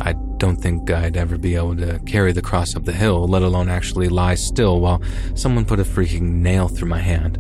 [0.00, 3.42] I don't think I'd ever be able to carry the cross up the hill, let
[3.42, 5.02] alone actually lie still while
[5.34, 7.38] someone put a freaking nail through my hand.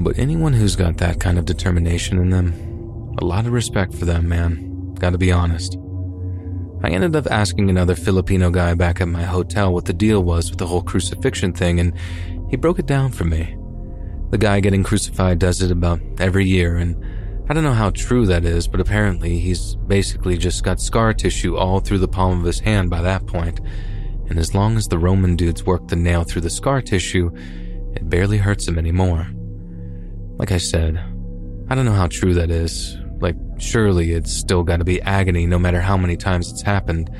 [0.00, 2.52] But anyone who's got that kind of determination in them,
[3.20, 4.94] a lot of respect for them, man.
[4.94, 5.76] Gotta be honest.
[6.84, 10.50] I ended up asking another Filipino guy back at my hotel what the deal was
[10.50, 11.92] with the whole crucifixion thing, and
[12.48, 13.56] he broke it down for me.
[14.30, 16.94] The guy getting crucified does it about every year, and
[17.50, 21.56] I don't know how true that is, but apparently he's basically just got scar tissue
[21.56, 23.58] all through the palm of his hand by that point,
[24.28, 27.30] and as long as the Roman dudes work the nail through the scar tissue,
[27.96, 29.26] it barely hurts him anymore.
[30.38, 30.96] Like I said,
[31.68, 32.96] I don't know how true that is.
[33.20, 37.10] Like, surely it's still gotta be agony no matter how many times it's happened.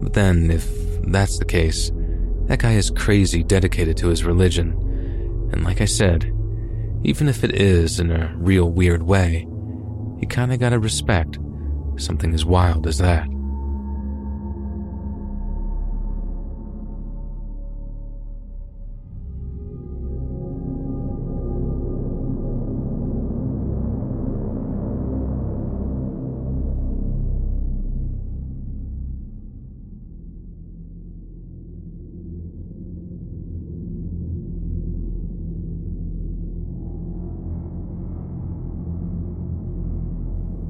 [0.00, 0.66] But then, if
[1.02, 1.92] that's the case,
[2.46, 4.72] that guy is crazy dedicated to his religion.
[5.52, 6.32] And like I said,
[7.04, 9.46] even if it is in a real weird way,
[10.20, 11.38] you kinda gotta respect
[11.96, 13.28] something as wild as that.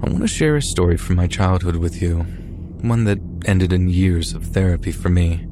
[0.09, 2.18] Want to share a story from my childhood with you,
[2.82, 5.47] one that ended in years of therapy for me.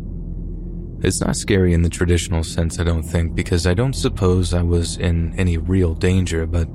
[1.00, 4.62] It's not scary in the traditional sense, I don't think, because I don't suppose I
[4.62, 6.68] was in any real danger, but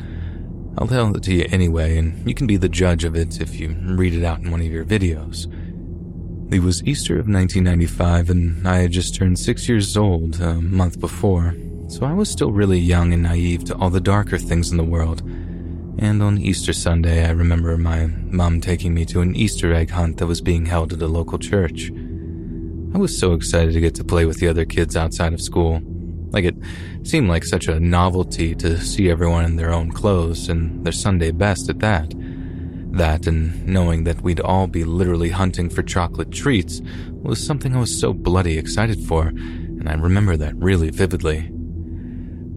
[0.77, 3.59] I'll tell it to you anyway, and you can be the judge of it if
[3.59, 5.51] you read it out in one of your videos.
[6.53, 10.99] It was Easter of 1995, and I had just turned six years old a month
[10.99, 11.55] before,
[11.87, 14.83] so I was still really young and naive to all the darker things in the
[14.83, 15.23] world.
[15.99, 20.18] And on Easter Sunday, I remember my mom taking me to an Easter egg hunt
[20.18, 21.91] that was being held at a local church.
[22.93, 25.81] I was so excited to get to play with the other kids outside of school.
[26.31, 26.55] Like it
[27.03, 31.31] seemed like such a novelty to see everyone in their own clothes and their Sunday
[31.31, 32.13] best at that.
[32.93, 36.81] That and knowing that we'd all be literally hunting for chocolate treats
[37.11, 41.51] was something I was so bloody excited for, and I remember that really vividly.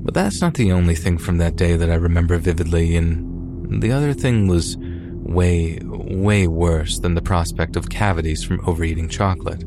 [0.05, 3.91] But that's not the only thing from that day that I remember vividly, and the
[3.91, 9.65] other thing was way, way worse than the prospect of cavities from overeating chocolate.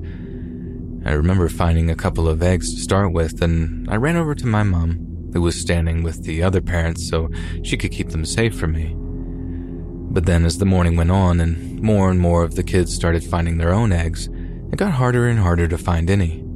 [1.06, 4.46] I remember finding a couple of eggs to start with, and I ran over to
[4.46, 7.30] my mom, who was standing with the other parents so
[7.64, 8.94] she could keep them safe from me.
[10.14, 13.24] But then, as the morning went on and more and more of the kids started
[13.24, 14.28] finding their own eggs,
[14.72, 16.47] it got harder and harder to find any.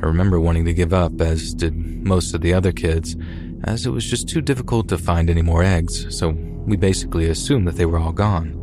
[0.00, 3.16] I remember wanting to give up, as did most of the other kids,
[3.64, 7.66] as it was just too difficult to find any more eggs, so we basically assumed
[7.66, 8.54] that they were all gone.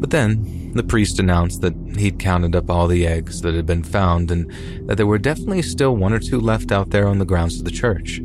[0.00, 3.82] But then, the priest announced that he'd counted up all the eggs that had been
[3.82, 4.52] found and
[4.86, 7.64] that there were definitely still one or two left out there on the grounds of
[7.64, 8.20] the church.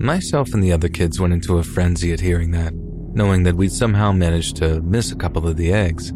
[0.00, 3.72] Myself and the other kids went into a frenzy at hearing that, knowing that we'd
[3.72, 6.12] somehow managed to miss a couple of the eggs.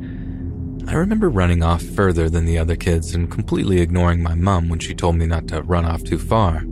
[0.89, 4.79] I remember running off further than the other kids and completely ignoring my mum when
[4.79, 6.65] she told me not to run off too far.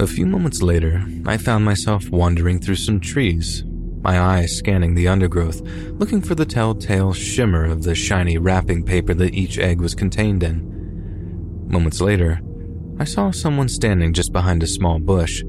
[0.00, 3.64] A few moments later, I found myself wandering through some trees,
[4.00, 5.60] my eyes scanning the undergrowth,
[5.90, 10.42] looking for the telltale shimmer of the shiny wrapping paper that each egg was contained
[10.42, 11.66] in.
[11.68, 12.40] Moments later,
[12.98, 15.42] I saw someone standing just behind a small bush,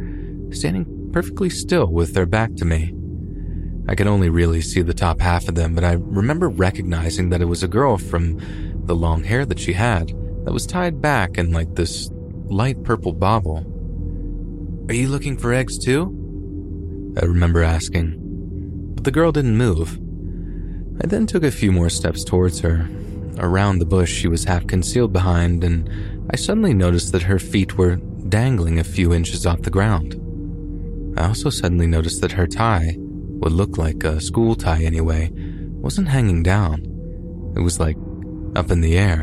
[0.52, 2.94] standing perfectly still with their back to me.
[3.90, 7.42] I could only really see the top half of them, but I remember recognizing that
[7.42, 8.40] it was a girl from
[8.86, 10.10] the long hair that she had
[10.46, 12.10] that was tied back in like this
[12.46, 13.66] light purple bauble.
[14.88, 16.16] Are you looking for eggs too?
[17.22, 18.20] I remember asking
[19.00, 19.98] but the girl didn't move.
[21.02, 22.90] I then took a few more steps towards her.
[23.38, 25.90] Around the bush she was half concealed behind, and
[26.30, 30.20] I suddenly noticed that her feet were dangling a few inches off the ground.
[31.18, 32.98] I also suddenly noticed that her tie,
[33.40, 36.84] what looked like a school tie anyway, wasn't hanging down.
[37.56, 37.98] It was like
[38.56, 39.22] up in the air,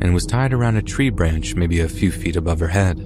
[0.00, 2.98] and was tied around a tree branch maybe a few feet above her head.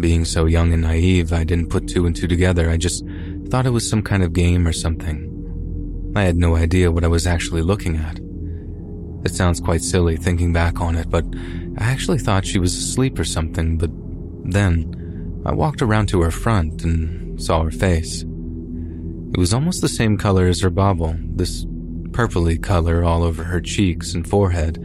[0.00, 2.68] Being so young and naive, I didn't put two and two together.
[2.68, 3.04] I just
[3.48, 6.12] thought it was some kind of game or something.
[6.16, 8.18] I had no idea what I was actually looking at.
[9.24, 11.24] It sounds quite silly thinking back on it, but
[11.78, 13.90] I actually thought she was asleep or something, but
[14.44, 18.24] then I walked around to her front and saw her face.
[19.34, 21.64] It was almost the same color as her bauble, this
[22.12, 24.78] purpley color all over her cheeks and forehead.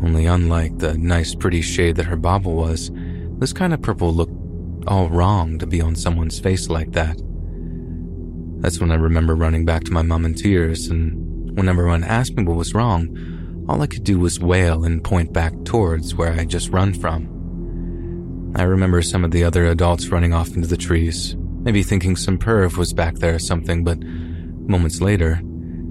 [0.00, 2.92] Only unlike the nice pretty shade that her bauble was,
[3.40, 7.20] this kind of purple looked all wrong to be on someone's face like that.
[8.60, 12.36] That's when I remember running back to my mom in tears, and when everyone asked
[12.36, 16.30] me what was wrong, all I could do was wail and point back towards where
[16.30, 18.52] I had just run from.
[18.54, 21.36] I remember some of the other adults running off into the trees,
[21.68, 25.38] maybe thinking some perv was back there or something, but moments later,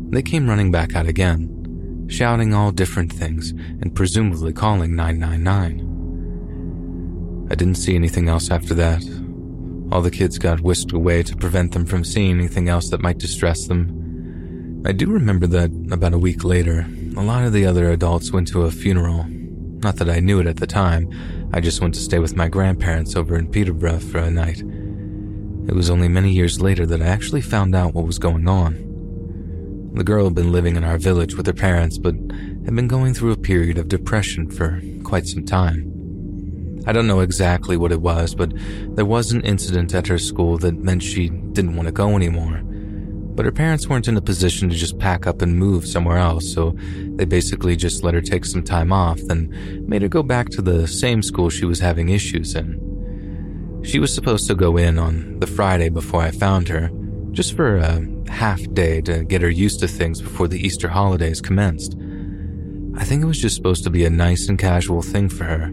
[0.10, 7.48] they came running back out again, shouting all different things and presumably calling 999.
[7.52, 9.04] I didn't see anything else after that,
[9.92, 13.20] all the kids got whisked away to prevent them from seeing anything else that might
[13.20, 14.82] distress them.
[14.84, 18.48] I do remember that about a week later, a lot of the other adults went
[18.48, 19.28] to a funeral.
[19.84, 21.08] Not that I knew it at the time,
[21.54, 24.64] I just went to stay with my grandparents over in Peterborough for a night.
[25.68, 29.92] It was only many years later that I actually found out what was going on.
[29.96, 33.14] The girl had been living in our village with her parents, but had been going
[33.14, 35.94] through a period of depression for quite some time.
[36.86, 38.54] I don't know exactly what it was, but
[38.96, 42.62] there was an incident at her school that meant she didn't want to go anymore.
[42.64, 46.50] But her parents weren't in a position to just pack up and move somewhere else,
[46.52, 46.78] so
[47.16, 49.54] they basically just let her take some time off, then
[49.86, 52.87] made her go back to the same school she was having issues in.
[53.84, 56.90] She was supposed to go in on the Friday before I found her,
[57.32, 61.42] just for a half day to get her used to things before the Easter holidays
[61.42, 61.96] commenced.
[62.96, 65.72] I think it was just supposed to be a nice and casual thing for her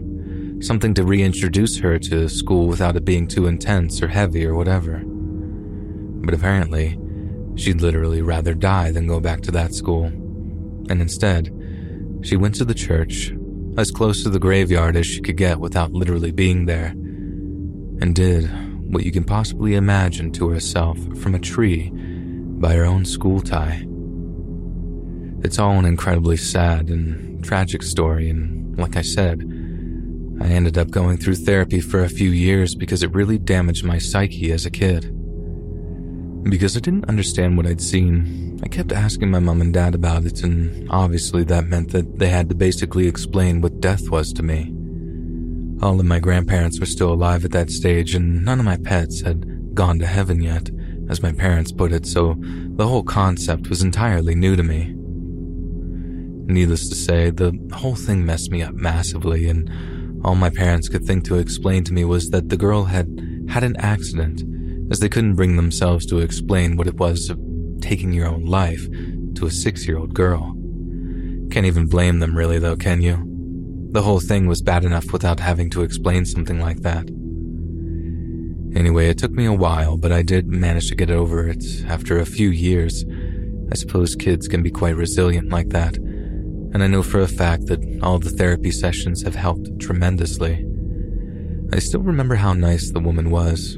[0.61, 5.03] something to reintroduce her to school without it being too intense or heavy or whatever.
[5.05, 6.97] But apparently,
[7.55, 10.05] She'd literally rather die than go back to that school.
[10.89, 11.51] And instead,
[12.21, 13.33] she went to the church,
[13.77, 16.93] as close to the graveyard as she could get without literally being there,
[18.01, 18.49] and did
[18.91, 23.85] what you can possibly imagine to herself from a tree by her own school tie.
[25.43, 29.41] It's all an incredibly sad and tragic story, and like I said,
[30.41, 33.97] I ended up going through therapy for a few years because it really damaged my
[33.97, 35.11] psyche as a kid.
[36.43, 40.25] Because I didn't understand what I'd seen, I kept asking my mom and dad about
[40.25, 44.43] it, and obviously that meant that they had to basically explain what death was to
[44.43, 44.73] me.
[45.81, 49.21] All of my grandparents were still alive at that stage, and none of my pets
[49.21, 50.69] had gone to heaven yet,
[51.09, 54.93] as my parents put it, so the whole concept was entirely new to me.
[56.47, 59.69] Needless to say, the whole thing messed me up massively, and
[60.23, 63.07] all my parents could think to explain to me was that the girl had
[63.49, 64.43] had an accident,
[64.91, 67.39] as they couldn't bring themselves to explain what it was of
[67.81, 68.87] taking your own life
[69.35, 70.53] to a six year old girl.
[71.51, 73.34] Can't even blame them, really, though, can you?
[73.95, 77.07] The whole thing was bad enough without having to explain something like that.
[78.77, 82.19] Anyway, it took me a while, but I did manage to get over it after
[82.19, 83.05] a few years.
[83.71, 85.97] I suppose kids can be quite resilient like that
[86.75, 90.65] and I know for a fact that all the therapy sessions have helped tremendously.
[91.71, 93.77] I still remember how nice the woman was,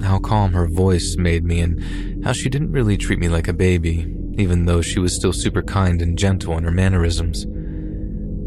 [0.00, 3.52] how calm her voice made me, and how she didn't really treat me like a
[3.52, 7.46] baby, even though she was still super kind and gentle in her mannerisms.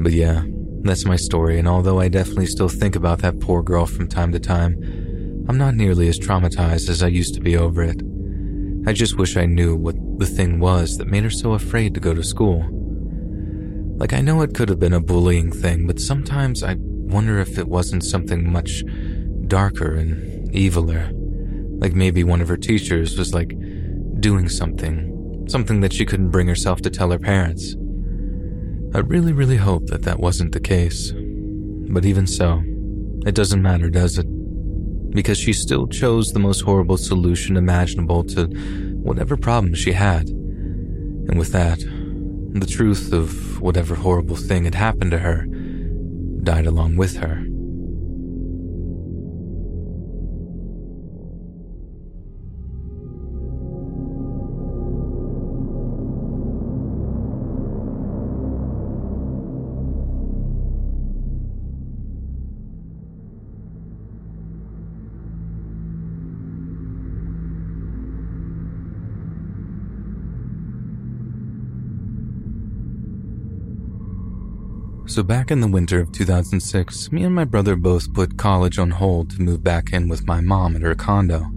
[0.02, 0.44] But yeah,
[0.84, 4.32] that's my story, and although I definitely still think about that poor girl from time
[4.32, 4.76] to time,
[5.48, 8.02] I'm not nearly as traumatized as I used to be over it.
[8.88, 12.00] I just wish I knew what the thing was that made her so afraid to
[12.00, 12.66] go to school.
[13.98, 17.58] Like, I know it could have been a bullying thing, but sometimes I wonder if
[17.58, 18.84] it wasn't something much
[19.48, 21.12] darker and eviler.
[21.82, 23.58] Like maybe one of her teachers was like
[24.20, 27.76] doing something, something that she couldn't bring herself to tell her parents.
[28.92, 31.14] I really, really hope that that wasn't the case.
[31.92, 32.64] But even so,
[33.26, 34.26] it doesn't matter, does it?
[35.12, 38.46] Because she still chose the most horrible solution imaginable to
[39.04, 40.30] whatever problem she had.
[40.30, 45.46] And with that, the truth of whatever horrible thing had happened to her
[46.42, 47.46] died along with her.
[75.10, 78.92] So, back in the winter of 2006, me and my brother both put college on
[78.92, 81.48] hold to move back in with my mom at her condo.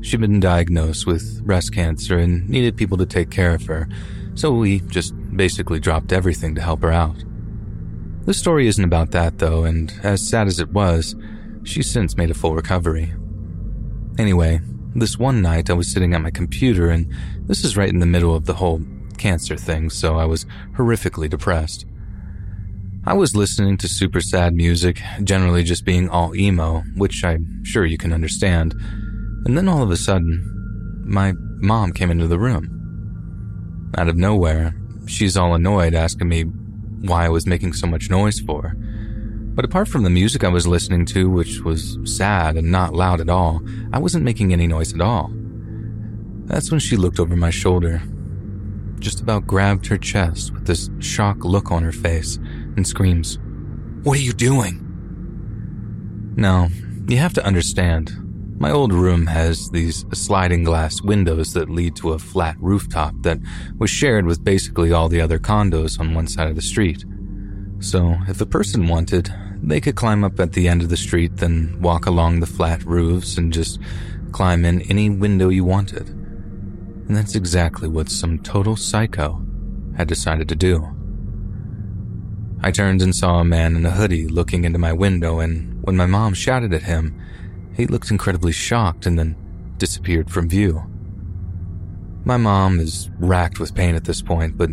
[0.00, 3.88] She'd been diagnosed with breast cancer and needed people to take care of her,
[4.36, 7.24] so we just basically dropped everything to help her out.
[8.26, 11.16] The story isn't about that, though, and as sad as it was,
[11.64, 13.12] she's since made a full recovery.
[14.18, 14.60] Anyway,
[14.94, 18.06] this one night I was sitting at my computer, and this is right in the
[18.06, 18.80] middle of the whole
[19.16, 20.46] cancer thing, so I was
[20.76, 21.84] horrifically depressed.
[23.04, 27.86] I was listening to super sad music, generally just being all emo, which I'm sure
[27.86, 28.74] you can understand.
[29.46, 33.92] And then all of a sudden, my mom came into the room.
[33.96, 34.74] Out of nowhere,
[35.06, 38.74] she's all annoyed asking me why I was making so much noise for.
[38.76, 43.20] But apart from the music I was listening to, which was sad and not loud
[43.20, 43.62] at all,
[43.92, 45.30] I wasn't making any noise at all.
[46.44, 48.02] That's when she looked over my shoulder,
[48.98, 52.38] just about grabbed her chest with this shocked look on her face
[52.78, 53.38] and screams,
[54.04, 54.84] What are you doing?
[56.36, 56.68] Now,
[57.08, 58.12] you have to understand,
[58.58, 63.38] my old room has these sliding glass windows that lead to a flat rooftop that
[63.78, 67.04] was shared with basically all the other condos on one side of the street.
[67.80, 71.36] So, if a person wanted, they could climb up at the end of the street,
[71.36, 73.80] then walk along the flat roofs and just
[74.32, 76.08] climb in any window you wanted.
[76.08, 79.44] And that's exactly what some total psycho
[79.96, 80.97] had decided to do.
[82.60, 85.96] I turned and saw a man in a hoodie looking into my window, and when
[85.96, 87.20] my mom shouted at him,
[87.74, 89.36] he looked incredibly shocked and then
[89.78, 90.82] disappeared from view.
[92.24, 94.70] My mom is racked with pain at this point, but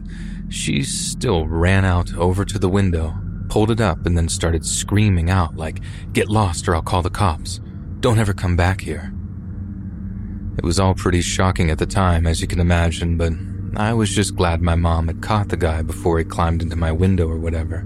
[0.49, 3.15] she still ran out over to the window,
[3.49, 5.79] pulled it up, and then started screaming out, like,
[6.11, 7.61] Get lost or I'll call the cops.
[7.99, 9.13] Don't ever come back here.
[10.57, 13.33] It was all pretty shocking at the time, as you can imagine, but
[13.77, 16.93] I was just glad my mom had caught the guy before he climbed into my
[16.93, 17.85] window or whatever.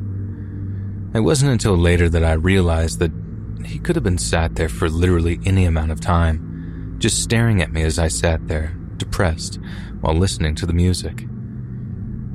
[1.15, 3.11] It wasn't until later that I realized that
[3.65, 7.71] he could have been sat there for literally any amount of time, just staring at
[7.71, 9.59] me as I sat there, depressed
[10.01, 11.25] while listening to the music.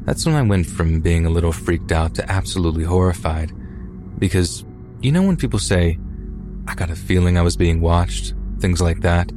[0.05, 3.53] That's when I went from being a little freaked out to absolutely horrified.
[4.19, 4.65] Because,
[5.01, 5.99] you know, when people say,
[6.67, 9.31] I got a feeling I was being watched, things like that?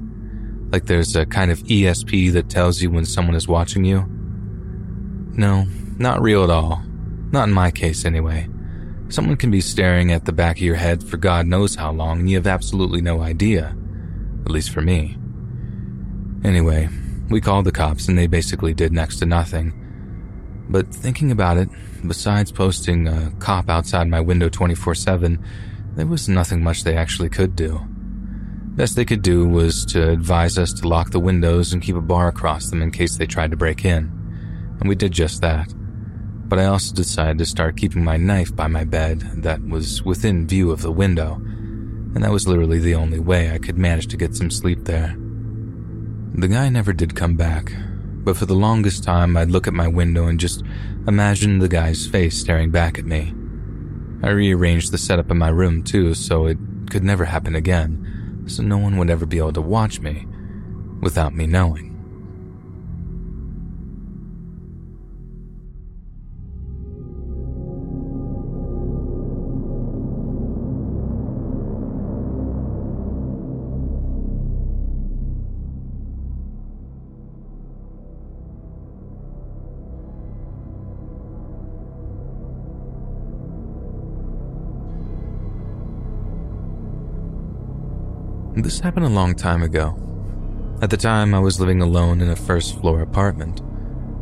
[0.71, 4.05] Like there's a kind of ESP that tells you when someone is watching you?
[5.33, 5.65] No,
[5.97, 6.81] not real at all.
[7.31, 8.49] Not in my case, anyway.
[9.09, 12.19] Someone can be staring at the back of your head for God knows how long
[12.19, 13.75] and you have absolutely no idea.
[14.45, 15.17] At least for me.
[16.43, 16.89] Anyway,
[17.29, 19.73] we called the cops and they basically did next to nothing.
[20.69, 21.69] But thinking about it,
[22.05, 25.43] besides posting a cop outside my window 24 7,
[25.95, 27.81] there was nothing much they actually could do.
[28.77, 32.01] Best they could do was to advise us to lock the windows and keep a
[32.01, 34.05] bar across them in case they tried to break in.
[34.79, 35.73] And we did just that
[36.47, 40.47] but I also decided to start keeping my knife by my bed that was within
[40.47, 44.17] view of the window, and that was literally the only way I could manage to
[44.17, 45.15] get some sleep there.
[46.35, 47.73] The guy never did come back,
[48.23, 50.63] but for the longest time I'd look at my window and just
[51.05, 53.33] imagine the guy's face staring back at me.
[54.23, 56.57] I rearranged the setup in my room too, so it
[56.89, 58.16] could never happen again,
[58.47, 60.25] so no one would ever be able to watch me
[61.01, 61.96] without me knowing.
[88.63, 89.95] This happened a long time ago.
[90.81, 93.61] At the time, I was living alone in a first floor apartment.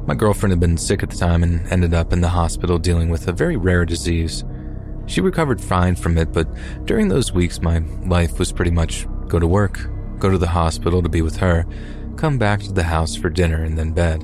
[0.06, 3.08] My girlfriend had been sick at the time and ended up in the hospital dealing
[3.08, 4.44] with a very rare disease.
[5.06, 6.50] She recovered fine from it, but
[6.84, 9.80] during those weeks, my life was pretty much go to work,
[10.20, 11.66] go to the hospital to be with her,
[12.18, 14.22] come back to the house for dinner, and then bed.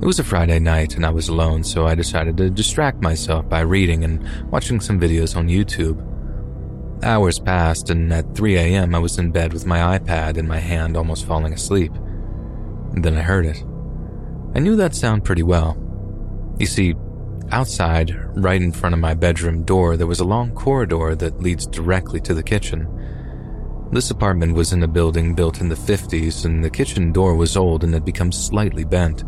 [0.00, 3.48] It was a Friday night and I was alone, so I decided to distract myself
[3.48, 6.09] by reading and watching some videos on YouTube.
[7.02, 10.58] Hours passed, and at 3 a.m., I was in bed with my iPad in my
[10.58, 11.92] hand, almost falling asleep.
[12.92, 13.64] Then I heard it.
[14.54, 15.78] I knew that sound pretty well.
[16.58, 16.94] You see,
[17.52, 21.66] outside, right in front of my bedroom door, there was a long corridor that leads
[21.66, 22.86] directly to the kitchen.
[23.92, 27.56] This apartment was in a building built in the 50s, and the kitchen door was
[27.56, 29.24] old and had become slightly bent.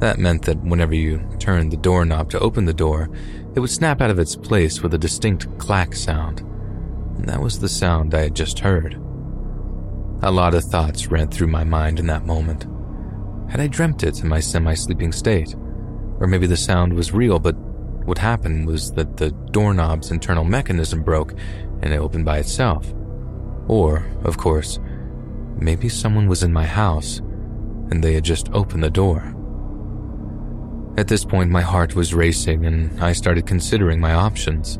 [0.00, 3.08] That meant that whenever you turned the doorknob to open the door,
[3.54, 6.46] it would snap out of its place with a distinct clack sound
[7.16, 8.94] and that was the sound I had just heard.
[10.22, 12.66] A lot of thoughts ran through my mind in that moment.
[13.50, 15.54] Had I dreamt it in my semi sleeping state?
[16.20, 17.56] Or maybe the sound was real, but
[18.06, 21.32] what happened was that the doorknob's internal mechanism broke
[21.82, 22.92] and it opened by itself.
[23.68, 24.78] Or, of course,
[25.56, 27.18] maybe someone was in my house
[27.90, 29.34] and they had just opened the door.
[30.96, 34.78] At this point, my heart was racing and I started considering my options.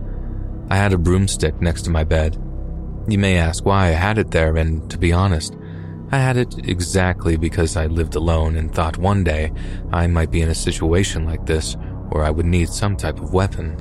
[0.70, 2.36] I had a broomstick next to my bed.
[3.08, 5.56] You may ask why I had it there, and to be honest,
[6.10, 9.50] I had it exactly because I lived alone and thought one day
[9.92, 11.76] I might be in a situation like this
[12.10, 13.76] where I would need some type of weapon.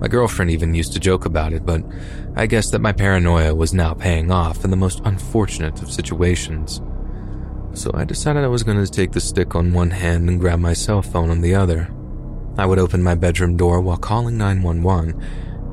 [0.00, 1.82] My girlfriend even used to joke about it, but
[2.36, 6.80] I guess that my paranoia was now paying off in the most unfortunate of situations.
[7.72, 10.58] So I decided I was going to take the stick on one hand and grab
[10.58, 11.88] my cell phone on the other.
[12.56, 15.20] I would open my bedroom door while calling 911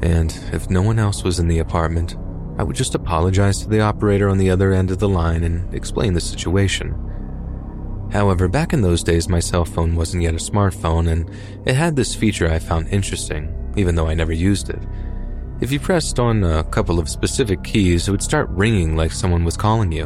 [0.01, 2.15] and if no one else was in the apartment,
[2.57, 5.73] I would just apologize to the operator on the other end of the line and
[5.73, 6.93] explain the situation.
[8.11, 11.30] However, back in those days, my cell phone wasn't yet a smartphone, and
[11.65, 14.80] it had this feature I found interesting, even though I never used it.
[15.59, 19.43] If you pressed on a couple of specific keys, it would start ringing like someone
[19.43, 20.03] was calling you.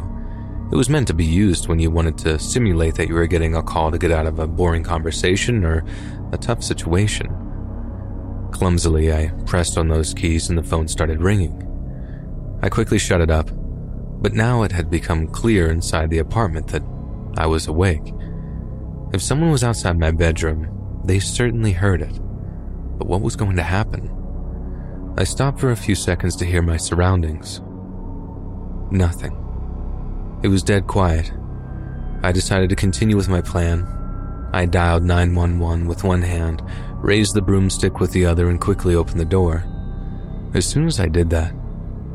[0.72, 3.56] It was meant to be used when you wanted to simulate that you were getting
[3.56, 5.84] a call to get out of a boring conversation or
[6.32, 7.28] a tough situation.
[8.52, 11.66] Clumsily, I pressed on those keys and the phone started ringing.
[12.62, 13.50] I quickly shut it up,
[14.22, 16.84] but now it had become clear inside the apartment that
[17.38, 18.14] I was awake.
[19.14, 22.20] If someone was outside my bedroom, they certainly heard it.
[22.98, 24.16] But what was going to happen?
[25.18, 27.62] I stopped for a few seconds to hear my surroundings.
[28.92, 29.36] Nothing.
[30.44, 31.32] It was dead quiet.
[32.24, 33.88] I decided to continue with my plan.
[34.52, 36.64] I dialed 911 with one hand,
[36.96, 39.64] raised the broomstick with the other, and quickly opened the door.
[40.54, 41.54] As soon as I did that,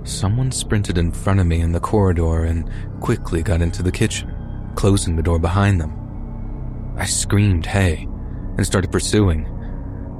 [0.02, 2.68] someone sprinted in front of me in the corridor and
[3.00, 4.34] quickly got into the kitchen,
[4.74, 6.94] closing the door behind them.
[6.96, 8.08] I screamed, hey,
[8.56, 9.48] and started pursuing,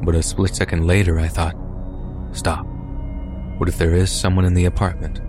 [0.04, 1.56] but a split second later I thought,
[2.32, 2.66] stop.
[3.58, 5.20] What if there is someone in the apartment?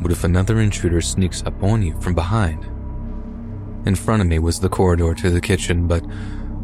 [0.00, 2.66] What if another intruder sneaks up on you from behind?
[3.84, 6.04] In front of me was the corridor to the kitchen, but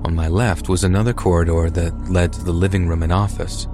[0.05, 3.67] on my left was another corridor that led to the living room and office.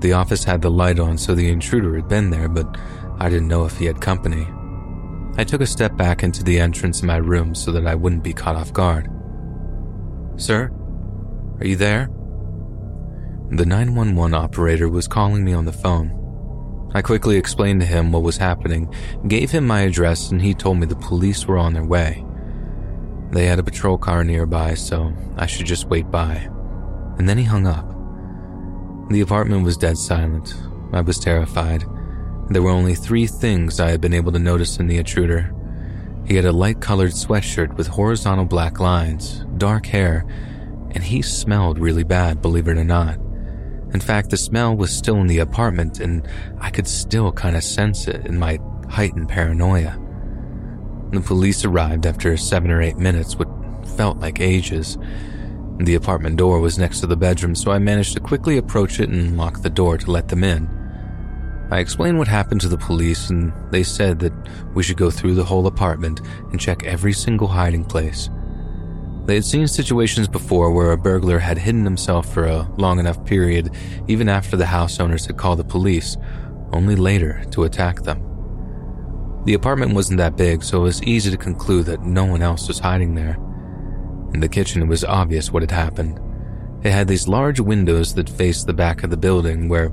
[0.00, 2.76] The office had the light on, so the intruder had been there, but
[3.20, 4.46] I didn't know if he had company.
[5.36, 8.24] I took a step back into the entrance of my room so that I wouldn't
[8.24, 9.08] be caught off guard.
[10.36, 10.70] Sir,
[11.60, 12.08] are you there?
[13.50, 16.90] The 911 operator was calling me on the phone.
[16.94, 18.92] I quickly explained to him what was happening,
[19.28, 22.24] gave him my address, and he told me the police were on their way.
[23.32, 26.48] They had a patrol car nearby, so I should just wait by.
[27.18, 27.88] And then he hung up.
[29.10, 30.54] The apartment was dead silent.
[30.92, 31.84] I was terrified.
[32.50, 35.54] There were only three things I had been able to notice in the intruder.
[36.26, 40.26] He had a light colored sweatshirt with horizontal black lines, dark hair,
[40.90, 43.16] and he smelled really bad, believe it or not.
[43.94, 46.26] In fact, the smell was still in the apartment, and
[46.60, 49.98] I could still kind of sense it in my heightened paranoia.
[51.12, 53.48] The police arrived after seven or eight minutes, what
[53.96, 54.96] felt like ages.
[55.78, 59.10] The apartment door was next to the bedroom, so I managed to quickly approach it
[59.10, 60.70] and lock the door to let them in.
[61.70, 64.32] I explained what happened to the police, and they said that
[64.74, 68.30] we should go through the whole apartment and check every single hiding place.
[69.26, 73.22] They had seen situations before where a burglar had hidden himself for a long enough
[73.26, 73.70] period,
[74.08, 76.16] even after the house owners had called the police,
[76.72, 78.31] only later to attack them.
[79.44, 82.68] The apartment wasn't that big, so it was easy to conclude that no one else
[82.68, 83.36] was hiding there.
[84.32, 86.20] In the kitchen, it was obvious what had happened.
[86.84, 89.90] It had these large windows that faced the back of the building where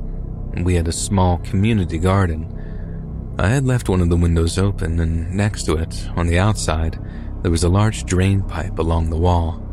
[0.63, 3.35] we had a small community garden.
[3.39, 6.99] I had left one of the windows open, and next to it, on the outside,
[7.41, 9.65] there was a large drain pipe along the wall.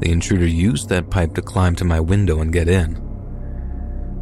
[0.00, 3.07] The intruder used that pipe to climb to my window and get in.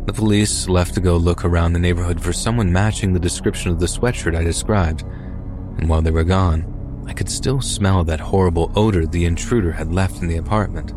[0.06, 3.80] The police left to go look around the neighborhood for someone matching the description of
[3.80, 8.70] the sweatshirt I described, and while they were gone, I could still smell that horrible
[8.76, 10.92] odor the intruder had left in the apartment.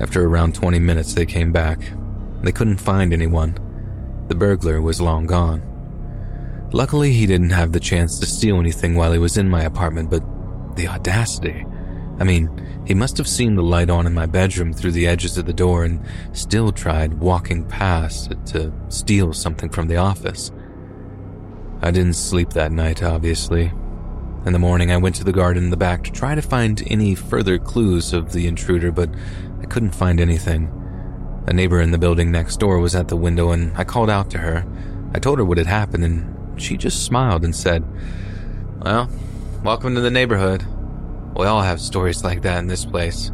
[0.00, 1.80] After around 20 minutes, they came back.
[2.42, 3.56] They couldn't find anyone.
[4.26, 5.62] The burglar was long gone.
[6.72, 10.10] Luckily, he didn't have the chance to steal anything while he was in my apartment,
[10.10, 10.24] but
[10.74, 11.64] the audacity.
[12.18, 15.36] I mean, he must have seen the light on in my bedroom through the edges
[15.36, 20.50] of the door and still tried walking past it to steal something from the office.
[21.82, 23.72] I didn't sleep that night, obviously.
[24.46, 26.82] In the morning, I went to the garden in the back to try to find
[26.86, 29.10] any further clues of the intruder, but
[29.60, 30.72] I couldn't find anything.
[31.46, 34.30] A neighbor in the building next door was at the window and I called out
[34.30, 34.64] to her.
[35.14, 37.84] I told her what had happened and she just smiled and said,
[38.80, 39.10] Well,
[39.66, 40.64] Welcome to the neighborhood.
[41.38, 43.30] We all have stories like that in this place.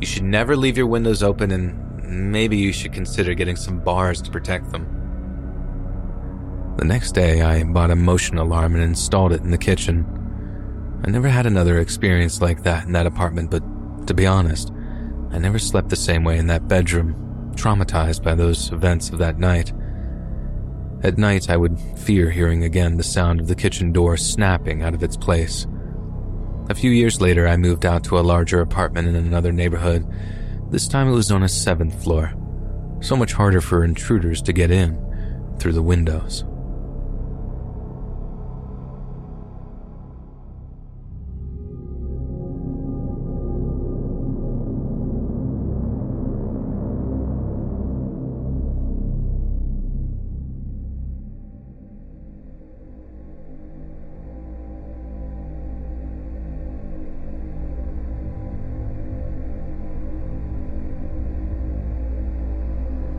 [0.00, 4.20] You should never leave your windows open, and maybe you should consider getting some bars
[4.22, 4.86] to protect them.
[6.76, 10.04] The next day, I bought a motion alarm and installed it in the kitchen.
[11.06, 13.62] I never had another experience like that in that apartment, but
[14.08, 14.72] to be honest,
[15.30, 17.14] I never slept the same way in that bedroom,
[17.54, 19.72] traumatized by those events of that night.
[21.02, 24.94] At night, I would fear hearing again the sound of the kitchen door snapping out
[24.94, 25.66] of its place.
[26.70, 30.06] A few years later, I moved out to a larger apartment in another neighborhood.
[30.70, 32.32] This time it was on a seventh floor.
[33.00, 34.96] So much harder for intruders to get in
[35.58, 36.44] through the windows.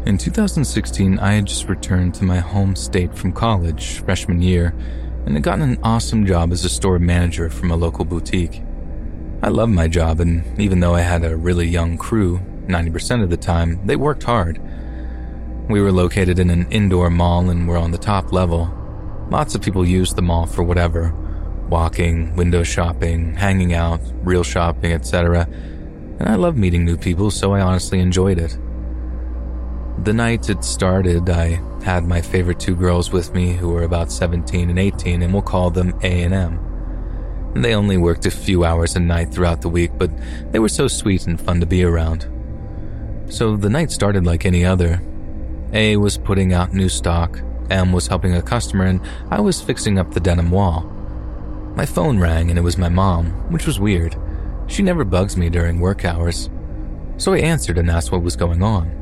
[0.03, 4.73] In 2016, I had just returned to my home state from college, freshman year,
[5.25, 8.63] and had gotten an awesome job as a store manager from a local boutique.
[9.43, 13.29] I loved my job, and even though I had a really young crew, 90% of
[13.29, 14.59] the time, they worked hard.
[15.69, 18.73] We were located in an indoor mall and were on the top level.
[19.29, 21.15] Lots of people used the mall for whatever
[21.69, 25.47] walking, window shopping, hanging out, real shopping, etc.
[26.19, 28.57] And I love meeting new people, so I honestly enjoyed it.
[30.03, 34.11] The night it started, I had my favorite two girls with me who were about
[34.11, 37.53] 17 and 18, and we'll call them A and M.
[37.53, 40.09] They only worked a few hours a night throughout the week, but
[40.51, 42.25] they were so sweet and fun to be around.
[43.29, 44.99] So the night started like any other.
[45.71, 49.99] A was putting out new stock, M was helping a customer, and I was fixing
[49.99, 50.81] up the denim wall.
[51.75, 54.15] My phone rang and it was my mom, which was weird.
[54.65, 56.49] She never bugs me during work hours.
[57.17, 59.00] So I answered and asked what was going on.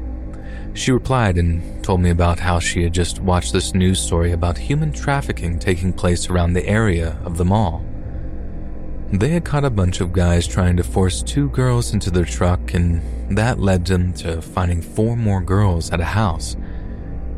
[0.74, 4.58] She replied and told me about how she had just watched this news story about
[4.58, 7.84] human trafficking taking place around the area of the mall.
[9.12, 12.76] They had caught a bunch of guys trying to force two girls into their truck,
[12.76, 13.02] and
[13.36, 16.56] that led them to finding four more girls at a house.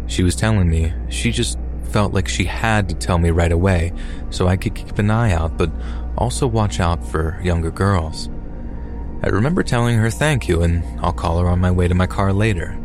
[0.08, 3.94] She was telling me she just felt like she had to tell me right away
[4.30, 5.72] so I could keep an eye out, but
[6.18, 8.30] also watch out for younger girls.
[9.24, 12.08] I remember telling her thank you and I'll call her on my way to my
[12.08, 12.81] car later.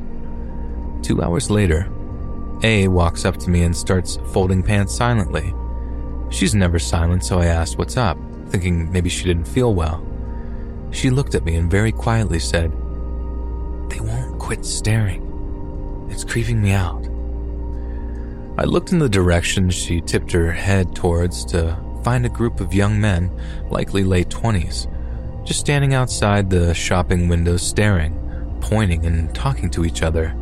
[1.02, 1.88] Two hours later,
[2.62, 5.54] A walks up to me and starts folding pants silently.
[6.30, 8.18] She's never silent, so I asked what's up,
[8.48, 10.04] thinking maybe she didn't feel well.
[10.90, 12.72] She looked at me and very quietly said,
[13.90, 15.22] They won't quit staring.
[16.10, 17.06] It's creeping me out.
[18.58, 22.72] I looked in the direction she tipped her head towards to find a group of
[22.72, 23.30] young men,
[23.68, 24.86] likely late 20s,
[25.44, 28.16] just standing outside the shopping windows staring,
[28.60, 30.34] pointing, and talking to each other.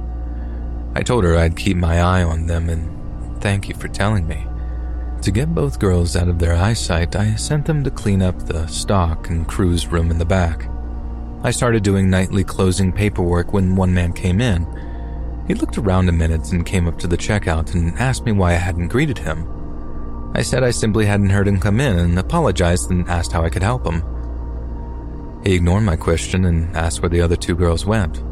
[0.95, 4.47] I told her I'd keep my eye on them and thank you for telling me.
[5.23, 8.67] To get both girls out of their eyesight, I sent them to clean up the
[8.67, 10.69] stock and crew's room in the back.
[11.43, 14.67] I started doing nightly closing paperwork when one man came in
[15.47, 18.53] he looked around a minute and came up to the checkout and asked me why
[18.53, 19.51] I hadn't greeted him.
[20.35, 23.51] I said I simply hadn't heard him come in and apologized and asked how I
[23.51, 24.03] could help him.
[25.45, 28.23] He ignored my question and asked where the other two girls went.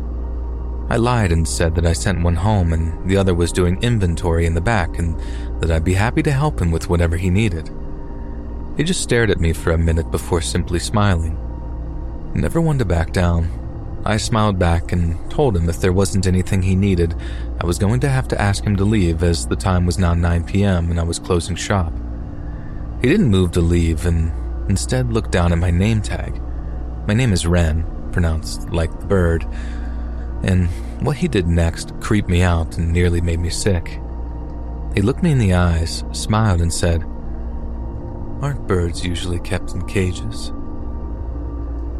[0.88, 4.46] I lied and said that I sent one home and the other was doing inventory
[4.46, 5.18] in the back and
[5.60, 7.70] that I'd be happy to help him with whatever he needed.
[8.76, 11.38] He just stared at me for a minute before simply smiling.
[12.34, 13.50] Never one to back down,
[14.04, 17.14] I smiled back and told him if there wasn't anything he needed,
[17.60, 20.12] I was going to have to ask him to leave as the time was now
[20.12, 20.90] 9 p.m.
[20.90, 21.92] and I was closing shop.
[23.00, 24.32] He didn't move to leave and
[24.68, 26.40] instead looked down at my name tag.
[27.06, 29.46] My name is Ren, pronounced like the bird,
[30.42, 30.68] and
[31.04, 34.00] what he did next creeped me out and nearly made me sick.
[34.94, 37.02] He looked me in the eyes, smiled, and said,
[38.42, 40.52] Aren't birds usually kept in cages?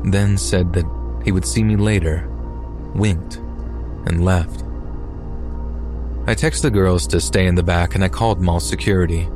[0.05, 2.29] Then said that he would see me later,
[2.95, 3.37] winked,
[4.07, 4.63] and left.
[6.27, 9.29] I texted the girls to stay in the back and I called mall security.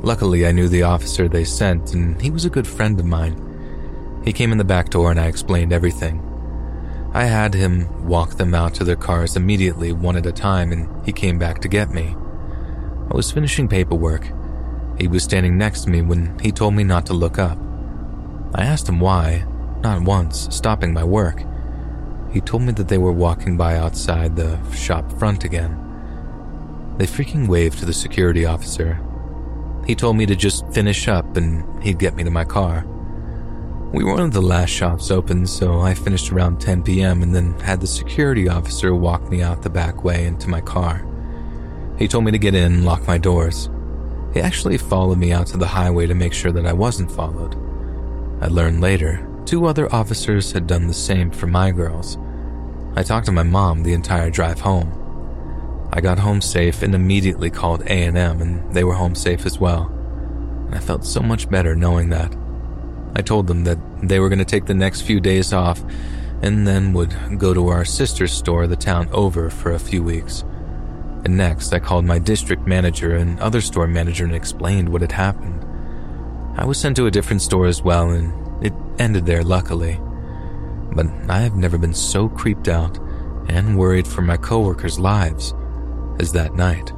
[0.00, 4.20] Luckily, I knew the officer they sent and he was a good friend of mine.
[4.24, 6.27] He came in the back door and I explained everything.
[7.12, 11.04] I had him walk them out to their cars immediately, one at a time, and
[11.06, 12.14] he came back to get me.
[13.10, 14.30] I was finishing paperwork.
[14.98, 17.58] He was standing next to me when he told me not to look up.
[18.54, 19.46] I asked him why,
[19.80, 21.42] not once stopping my work.
[22.30, 25.84] He told me that they were walking by outside the shop front again.
[26.98, 29.00] They freaking waved to the security officer.
[29.86, 32.84] He told me to just finish up and he'd get me to my car.
[33.92, 37.22] We were one of the last shops open, so I finished around 10 p.m.
[37.22, 41.06] and then had the security officer walk me out the back way into my car.
[41.98, 43.70] He told me to get in and lock my doors.
[44.34, 47.54] He actually followed me out to the highway to make sure that I wasn't followed.
[48.40, 52.18] I learned later Two other officers had done the same for my girls.
[52.96, 54.92] I talked to my mom the entire drive home.
[55.90, 59.86] I got home safe and immediately called A&M and they were home safe as well.
[60.66, 62.36] And I felt so much better knowing that.
[63.14, 65.82] I told them that they were going to take the next few days off
[66.42, 70.44] and then would go to our sister's store the town over for a few weeks.
[71.24, 75.12] And next, I called my district manager and other store manager and explained what had
[75.12, 75.64] happened.
[76.56, 80.00] I was sent to a different store as well and it ended there, luckily.
[80.92, 82.98] But I have never been so creeped out
[83.48, 85.54] and worried for my coworkers' lives
[86.20, 86.92] as that night.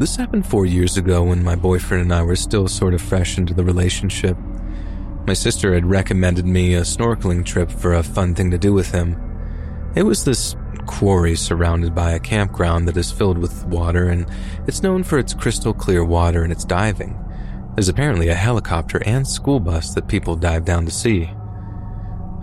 [0.00, 3.38] This happened four years ago when my boyfriend and I were still sort of fresh
[3.38, 4.36] into the relationship.
[5.24, 8.90] My sister had recommended me a snorkeling trip for a fun thing to do with
[8.90, 9.16] him.
[9.94, 10.56] It was this
[10.86, 14.26] quarry surrounded by a campground that is filled with water, and
[14.66, 17.16] it's known for its crystal clear water and its diving.
[17.76, 21.30] There's apparently a helicopter and school bus that people dive down to see.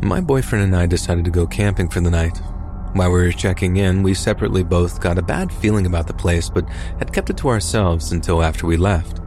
[0.01, 2.41] My boyfriend and I decided to go camping for the night,
[2.93, 6.49] while we were checking in, we separately both got a bad feeling about the place,
[6.49, 6.67] but
[6.99, 9.21] had kept it to ourselves until after we left.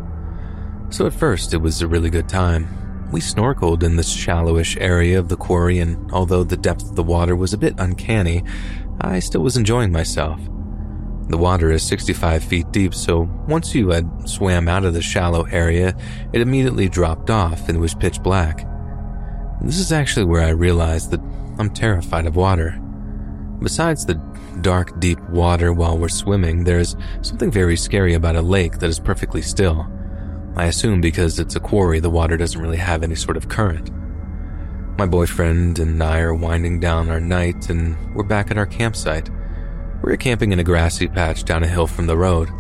[0.91, 2.69] So at first, it was a really good time.
[3.11, 7.03] We snorkeled in this shallowish area of the quarry, and although the depth of the
[7.03, 8.45] water was a bit uncanny,
[9.01, 10.41] I still was enjoying myself.
[11.28, 15.45] The water is 65 feet deep, so once you had swam out of the shallow
[15.45, 15.97] area,
[16.35, 18.66] it immediately dropped off and was pitch black.
[19.62, 21.20] This is actually where I realized that
[21.59, 22.78] I'm terrified of water.
[23.60, 24.14] Besides the
[24.60, 28.98] dark, deep water while we're swimming, there's something very scary about a lake that is
[28.98, 29.86] perfectly still.
[30.56, 33.90] I assume because it's a quarry, the water doesn't really have any sort of current.
[34.97, 39.28] My boyfriend and I are winding down our night and we're back at our campsite.
[40.02, 42.51] We're camping in a grassy patch down a hill from the road.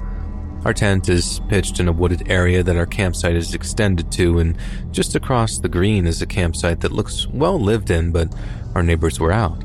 [0.64, 4.56] Our tent is pitched in a wooded area that our campsite is extended to, and
[4.90, 8.34] just across the green is a campsite that looks well lived in, but
[8.74, 9.63] our neighbors were out.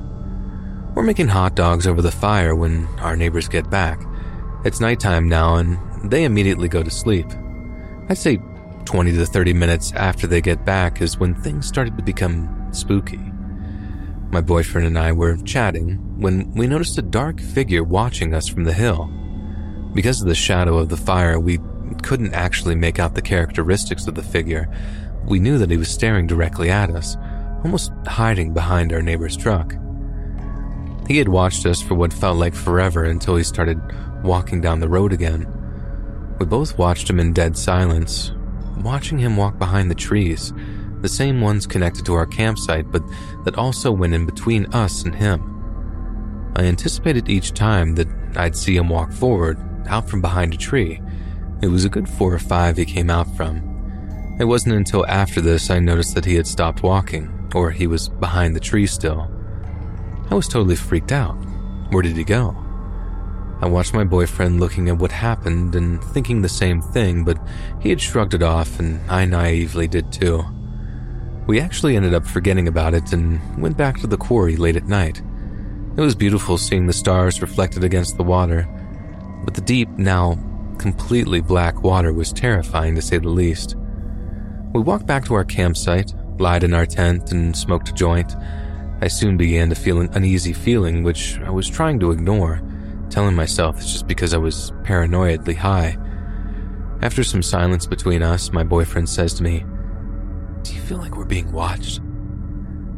[0.99, 4.01] We're making hot dogs over the fire when our neighbors get back.
[4.65, 5.79] It's nighttime now, and
[6.11, 7.25] they immediately go to sleep.
[8.09, 8.37] I'd say
[8.83, 13.21] 20 to 30 minutes after they get back is when things started to become spooky.
[14.29, 18.65] My boyfriend and I were chatting when we noticed a dark figure watching us from
[18.65, 19.09] the hill.
[19.93, 21.59] Because of the shadow of the fire, we
[22.03, 24.67] couldn't actually make out the characteristics of the figure.
[25.23, 27.15] We knew that he was staring directly at us,
[27.63, 29.75] almost hiding behind our neighbor's truck.
[31.09, 33.81] He had watched us for what felt like forever until he started
[34.23, 35.47] walking down the road again.
[36.39, 38.31] We both watched him in dead silence,
[38.81, 40.53] watching him walk behind the trees,
[41.01, 43.01] the same ones connected to our campsite, but
[43.43, 46.53] that also went in between us and him.
[46.55, 49.57] I anticipated each time that I'd see him walk forward,
[49.87, 51.01] out from behind a tree.
[51.63, 54.37] It was a good four or five he came out from.
[54.39, 58.09] It wasn't until after this I noticed that he had stopped walking, or he was
[58.09, 59.38] behind the tree still.
[60.29, 61.35] I was totally freaked out.
[61.91, 62.55] Where did he go?
[63.61, 67.37] I watched my boyfriend looking at what happened and thinking the same thing, but
[67.81, 70.45] he had shrugged it off, and I naively did too.
[71.47, 74.85] We actually ended up forgetting about it and went back to the quarry late at
[74.85, 75.21] night.
[75.97, 78.67] It was beautiful seeing the stars reflected against the water,
[79.43, 80.37] but the deep, now
[80.77, 83.75] completely black water was terrifying to say the least.
[84.73, 88.33] We walked back to our campsite, lied in our tent, and smoked a joint.
[89.01, 92.61] I soon began to feel an uneasy feeling, which I was trying to ignore,
[93.09, 95.97] telling myself it's just because I was paranoidly high.
[97.01, 99.63] After some silence between us, my boyfriend says to me,
[100.63, 102.01] do you feel like we're being watched?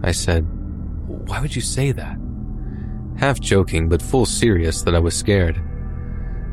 [0.04, 0.46] I said,
[1.08, 2.18] Why would you say that?
[3.18, 5.62] Half joking, but full serious that I was scared.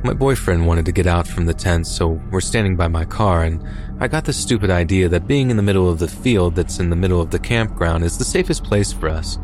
[0.04, 3.42] My boyfriend wanted to get out from the tent, so we're standing by my car,
[3.42, 3.60] and
[3.98, 6.88] I got the stupid idea that being in the middle of the field that's in
[6.88, 9.40] the middle of the campground is the safest place for us.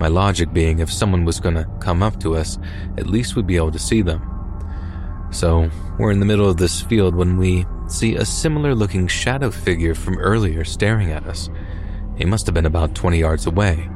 [0.00, 2.58] My logic being if someone was to come up to us,
[2.98, 4.20] at least we'd be able to see them.
[5.30, 5.70] So,
[6.00, 9.94] we're in the middle of this field when we see a similar looking shadow figure
[9.94, 11.48] from earlier staring at us.
[12.16, 13.88] He must have been about 20 yards away.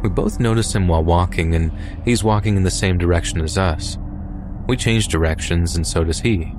[0.00, 1.72] We both notice him while walking, and
[2.04, 3.98] he's walking in the same direction as us.
[4.66, 6.52] We change directions, and so does he.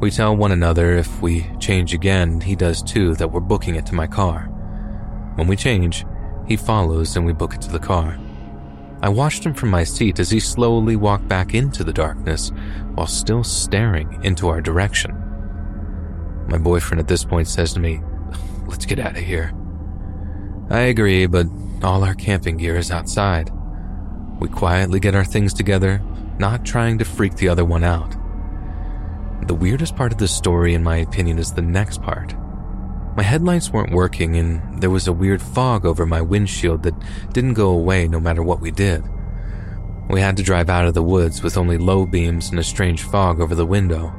[0.00, 3.86] We tell one another if we change again, he does too, that we're booking it
[3.86, 4.42] to my car.
[5.34, 6.04] When we change,
[6.46, 8.18] he follows and we book it to the car.
[9.00, 12.50] I watched him from my seat as he slowly walked back into the darkness
[12.94, 15.12] while still staring into our direction.
[16.48, 18.00] My boyfriend at this point says to me,
[18.66, 19.52] Let's get out of here.
[20.70, 21.46] I agree, but
[21.82, 23.50] all our camping gear is outside.
[24.40, 26.02] We quietly get our things together,
[26.38, 28.16] not trying to freak the other one out.
[29.46, 32.34] The weirdest part of this story, in my opinion, is the next part.
[33.16, 36.94] My headlights weren't working, and there was a weird fog over my windshield that
[37.32, 39.02] didn't go away no matter what we did.
[40.08, 43.02] We had to drive out of the woods with only low beams and a strange
[43.02, 44.14] fog over the window.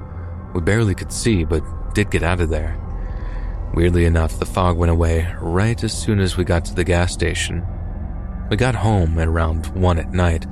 [0.53, 1.63] We barely could see, but
[1.93, 2.77] did get out of there.
[3.73, 7.13] Weirdly enough, the fog went away right as soon as we got to the gas
[7.13, 7.65] station.
[8.49, 10.45] We got home at around 1 at night.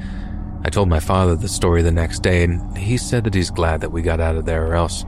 [0.63, 3.81] I told my father the story the next day, and he said that he's glad
[3.81, 5.05] that we got out of there, or else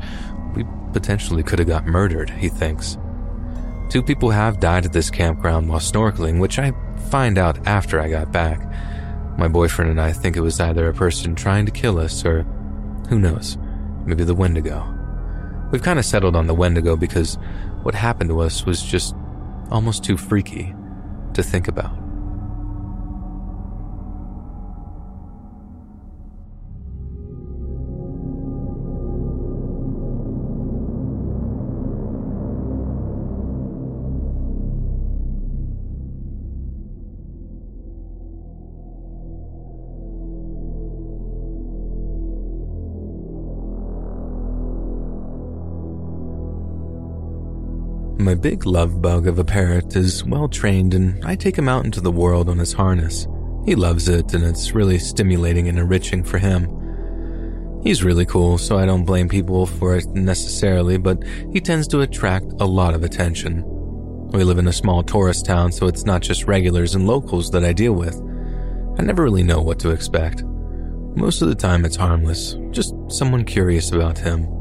[0.56, 2.98] we potentially could have got murdered, he thinks.
[3.90, 6.72] Two people have died at this campground while snorkeling, which I
[7.10, 8.62] find out after I got back.
[9.38, 12.44] My boyfriend and I think it was either a person trying to kill us or,
[13.10, 13.58] who knows,
[14.06, 14.86] maybe the Wendigo.
[15.72, 17.38] We've kind of settled on the Wendigo because
[17.82, 19.16] what happened to us was just
[19.72, 20.76] almost too freaky
[21.34, 21.96] to think about.
[48.20, 51.86] My big love bug of a parrot is well trained, and I take him out
[51.86, 53.26] into the world on his harness.
[53.66, 56.68] He loves it, and it's really stimulating and enriching for him.
[57.82, 61.24] He's really cool, so I don't blame people for it necessarily, but
[61.54, 63.64] he tends to attract a lot of attention.
[64.34, 67.64] We live in a small tourist town, so it's not just regulars and locals that
[67.64, 68.22] I deal with.
[69.00, 70.44] I never really know what to expect.
[71.16, 74.59] Most of the time, it's harmless, just someone curious about him.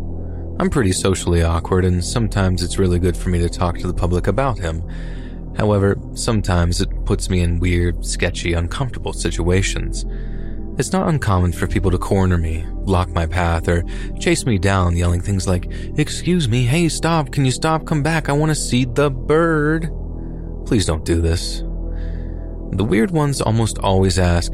[0.60, 3.94] I'm pretty socially awkward, and sometimes it's really good for me to talk to the
[3.94, 4.82] public about him.
[5.56, 10.04] However, sometimes it puts me in weird, sketchy, uncomfortable situations.
[10.76, 13.84] It's not uncommon for people to corner me, block my path, or
[14.18, 18.28] chase me down yelling things like, Excuse me, hey, stop, can you stop, come back,
[18.28, 19.88] I want to see the bird.
[20.66, 21.60] Please don't do this.
[22.72, 24.52] The weird ones almost always ask,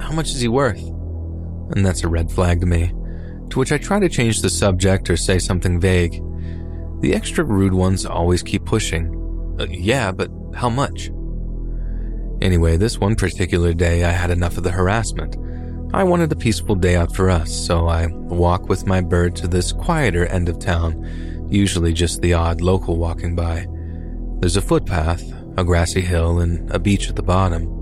[0.00, 0.82] How much is he worth?
[1.76, 2.94] And that's a red flag to me
[3.50, 6.22] to which I try to change the subject or say something vague.
[7.00, 9.56] The extra rude ones always keep pushing.
[9.60, 11.10] Uh, yeah, but how much?
[12.42, 15.36] Anyway, this one particular day I had enough of the harassment.
[15.94, 19.48] I wanted a peaceful day out for us, so I walk with my bird to
[19.48, 23.66] this quieter end of town, usually just the odd local walking by.
[24.40, 25.22] There's a footpath,
[25.56, 27.75] a grassy hill, and a beach at the bottom.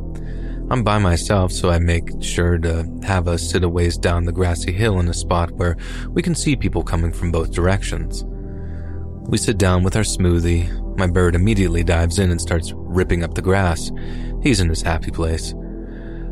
[0.70, 4.32] I'm by myself, so I make sure to have us sit a ways down the
[4.32, 5.76] grassy hill in a spot where
[6.08, 8.24] we can see people coming from both directions.
[9.28, 10.96] We sit down with our smoothie.
[10.96, 13.92] My bird immediately dives in and starts ripping up the grass.
[14.42, 15.52] He's in his happy place.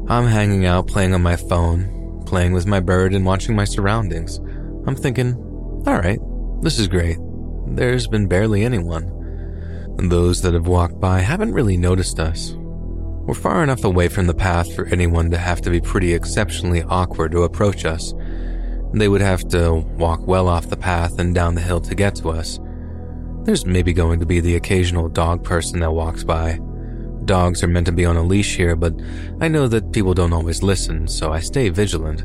[0.08, 4.38] I'm hanging out, playing on my phone, playing with my bird, and watching my surroundings.
[4.86, 5.36] I'm thinking,
[5.86, 6.18] alright,
[6.62, 7.18] this is great.
[7.66, 9.96] There's been barely anyone.
[9.98, 12.56] Those that have walked by haven't really noticed us.
[13.24, 16.82] We're far enough away from the path for anyone to have to be pretty exceptionally
[16.82, 18.12] awkward to approach us.
[18.92, 22.16] They would have to walk well off the path and down the hill to get
[22.16, 22.58] to us.
[23.44, 26.58] There's maybe going to be the occasional dog person that walks by.
[27.24, 28.92] Dogs are meant to be on a leash here, but
[29.40, 32.24] I know that people don't always listen, so I stay vigilant.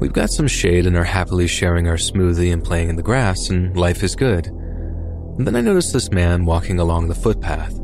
[0.00, 3.48] We've got some shade and are happily sharing our smoothie and playing in the grass,
[3.48, 4.46] and life is good.
[4.48, 7.78] And then I notice this man walking along the footpath.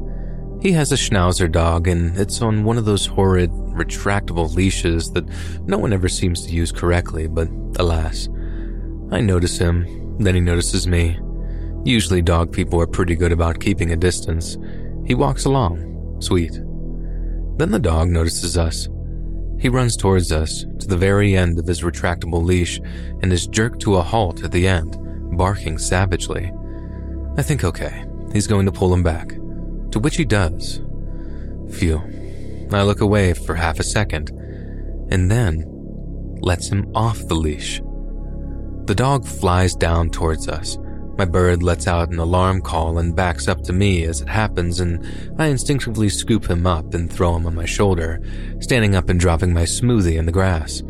[0.65, 5.29] He has a schnauzer dog, and it's on one of those horrid, retractable leashes that
[5.67, 8.31] no one ever seems to use correctly, but alas.
[9.11, 11.21] I notice him, then he notices me.
[11.85, 14.57] Usually, dog people are pretty good about keeping a distance.
[15.05, 16.55] He walks along, sweet.
[17.59, 18.89] Then the dog notices us.
[19.61, 22.81] He runs towards us to the very end of his retractable leash
[23.21, 24.97] and is jerked to a halt at the end,
[25.37, 26.51] barking savagely.
[27.37, 29.35] I think, okay, he's going to pull him back
[29.95, 30.83] to which he does.
[31.71, 32.03] Phew.
[32.73, 34.31] I look away for half a second,
[35.11, 35.65] and then
[36.41, 37.81] lets him off the leash.
[38.87, 40.77] The dog flies down towards us.
[41.17, 44.81] My bird lets out an alarm call and backs up to me as it happens,
[44.81, 45.07] and
[45.39, 48.21] I instinctively scoop him up and throw him on my shoulder,
[48.59, 50.83] standing up and dropping my smoothie in the grass.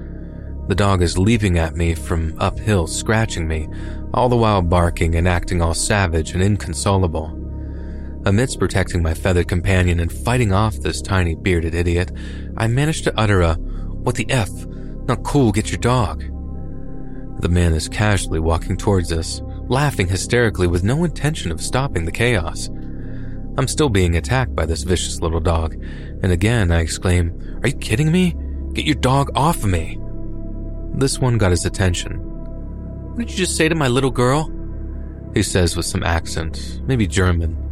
[0.69, 3.69] The dog is leaping at me from uphill, scratching me,
[4.15, 7.44] all the while barking and acting all savage and inconsolable.
[8.27, 12.11] Amidst protecting my feathered companion and fighting off this tiny bearded idiot,
[12.57, 14.51] I managed to utter a, What the F?
[15.07, 16.25] Not cool, get your dog.
[17.41, 22.13] The man is casually walking towards us, laughing hysterically with no intention of stopping the
[22.13, 22.69] chaos.
[23.59, 25.75] I'm still being attacked by this vicious little dog,
[26.23, 28.35] and again I exclaim, Are you kidding me?
[28.73, 29.99] Get your dog off of me!
[30.95, 32.21] This one got his attention.
[33.11, 34.51] What did you just say to my little girl?
[35.35, 37.64] He says with some accent, maybe German.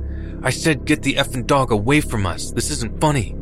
[0.42, 2.50] I said get the effing dog away from us.
[2.50, 3.36] This isn't funny.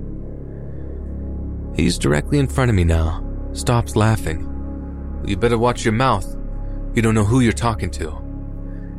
[1.74, 4.47] He's directly in front of me now, stops laughing.
[5.24, 6.36] You better watch your mouth.
[6.94, 8.16] You don't know who you're talking to.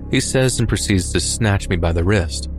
[0.10, 2.50] He says and proceeds to snatch me by the wrist.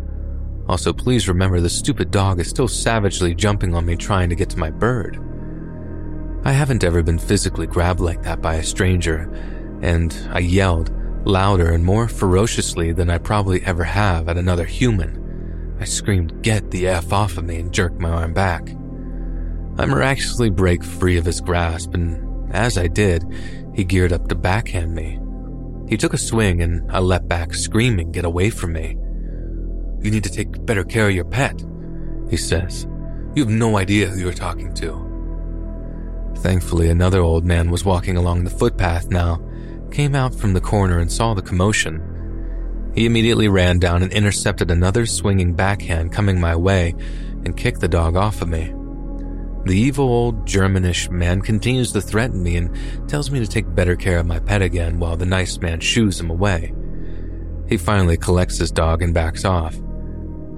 [0.69, 4.49] Also, please remember the stupid dog is still savagely jumping on me trying to get
[4.51, 5.19] to my bird.
[6.45, 9.31] I haven't ever been physically grabbed like that by a stranger,
[9.83, 10.93] and I yelled
[11.25, 15.22] louder and more ferociously than I probably ever have at another human.
[15.83, 18.69] I screamed, Get the F off of me, and jerked my arm back.
[19.79, 23.25] I miraculously break free of his grasp, and as I did,
[23.75, 25.19] he geared up to backhand me.
[25.89, 28.97] He took a swing, and I leapt back, screaming, Get away from me.
[30.05, 31.61] You need to take better care of your pet,
[32.31, 32.87] he says.
[33.35, 36.33] You have no idea who you're talking to.
[36.37, 39.43] Thankfully, another old man was walking along the footpath now,
[39.91, 42.12] came out from the corner and saw the commotion.
[42.95, 46.95] He immediately ran down and intercepted another swinging backhand coming my way
[47.45, 48.73] and kicked the dog off of me.
[49.65, 53.95] The evil old Germanish man continues to threaten me and tells me to take better
[53.95, 56.75] care of my pet again while the nice man shoos him away.
[57.69, 59.81] He finally collects his dog and backs off.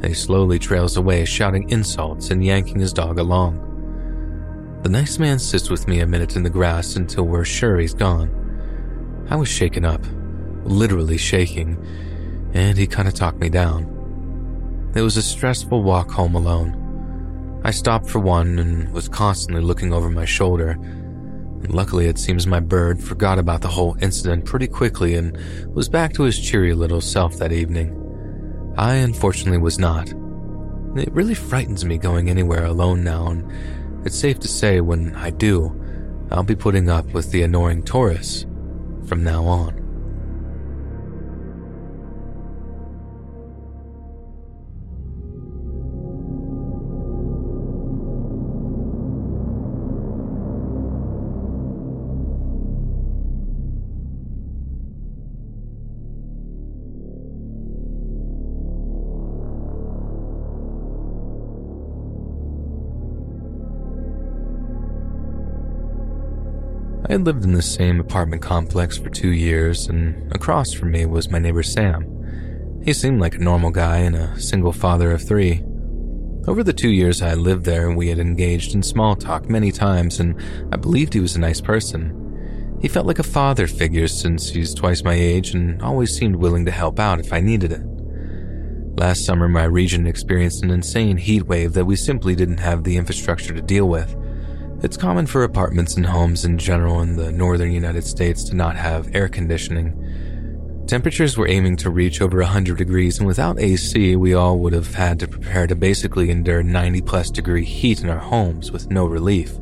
[0.02, 3.60] He slowly trails away, shouting insults and yanking his dog along.
[4.82, 7.94] The nice man sits with me a minute in the grass until we're sure he's
[7.94, 9.26] gone.
[9.30, 10.04] I was shaken up,
[10.64, 11.78] literally shaking,
[12.54, 13.90] and he kind of talked me down.
[14.94, 17.60] It was a stressful walk home alone.
[17.64, 20.78] I stopped for one and was constantly looking over my shoulder.
[21.68, 25.36] Luckily, it seems my bird forgot about the whole incident pretty quickly and
[25.74, 28.00] was back to his cheery little self that evening.
[28.76, 30.08] I unfortunately was not.
[30.96, 35.30] It really frightens me going anywhere alone now, and it's safe to say when I
[35.30, 35.80] do,
[36.30, 38.46] I'll be putting up with the annoying Taurus
[39.06, 39.83] from now on.
[67.06, 71.04] I had lived in the same apartment complex for two years, and across from me
[71.04, 72.82] was my neighbor Sam.
[72.82, 75.62] He seemed like a normal guy and a single father of three.
[76.48, 79.70] Over the two years I had lived there, we had engaged in small talk many
[79.70, 80.40] times, and
[80.72, 82.78] I believed he was a nice person.
[82.80, 86.64] He felt like a father figure since he's twice my age and always seemed willing
[86.64, 87.82] to help out if I needed it.
[88.98, 92.96] Last summer, my region experienced an insane heat wave that we simply didn't have the
[92.96, 94.16] infrastructure to deal with.
[94.84, 98.76] It's common for apartments and homes in general in the northern United States to not
[98.76, 100.84] have air conditioning.
[100.86, 104.94] Temperatures were aiming to reach over 100 degrees, and without AC, we all would have
[104.94, 109.06] had to prepare to basically endure 90 plus degree heat in our homes with no
[109.06, 109.56] relief.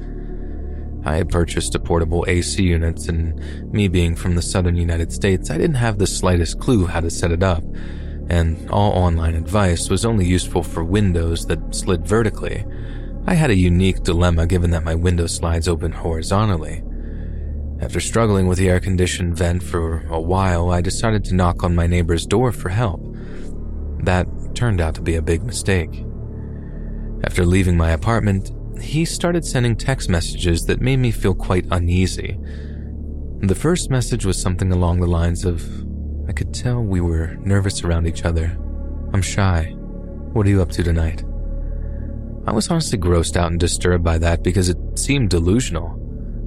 [1.04, 5.52] I had purchased a portable AC unit, and me being from the southern United States,
[5.52, 7.62] I didn't have the slightest clue how to set it up,
[8.28, 12.64] and all online advice was only useful for windows that slid vertically
[13.24, 16.82] I had a unique dilemma given that my window slides open horizontally.
[17.80, 21.74] After struggling with the air conditioned vent for a while, I decided to knock on
[21.74, 23.00] my neighbor's door for help.
[24.00, 26.04] That turned out to be a big mistake.
[27.24, 32.38] After leaving my apartment, he started sending text messages that made me feel quite uneasy.
[33.40, 35.64] The first message was something along the lines of
[36.28, 38.56] I could tell we were nervous around each other.
[39.12, 39.74] I'm shy.
[40.32, 41.24] What are you up to tonight?
[42.46, 45.98] I was honestly grossed out and disturbed by that because it seemed delusional.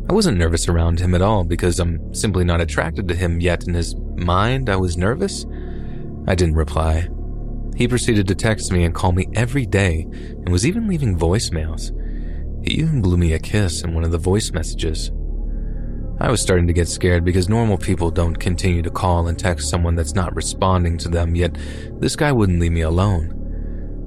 [0.09, 3.65] I wasn't nervous around him at all because I'm simply not attracted to him yet
[3.65, 5.45] in his mind I was nervous.
[6.27, 7.07] I didn't reply.
[7.75, 11.91] He proceeded to text me and call me every day and was even leaving voicemails.
[12.65, 15.11] He even blew me a kiss in one of the voice messages.
[16.19, 19.69] I was starting to get scared because normal people don't continue to call and text
[19.69, 21.57] someone that's not responding to them, yet
[21.99, 23.34] this guy wouldn't leave me alone.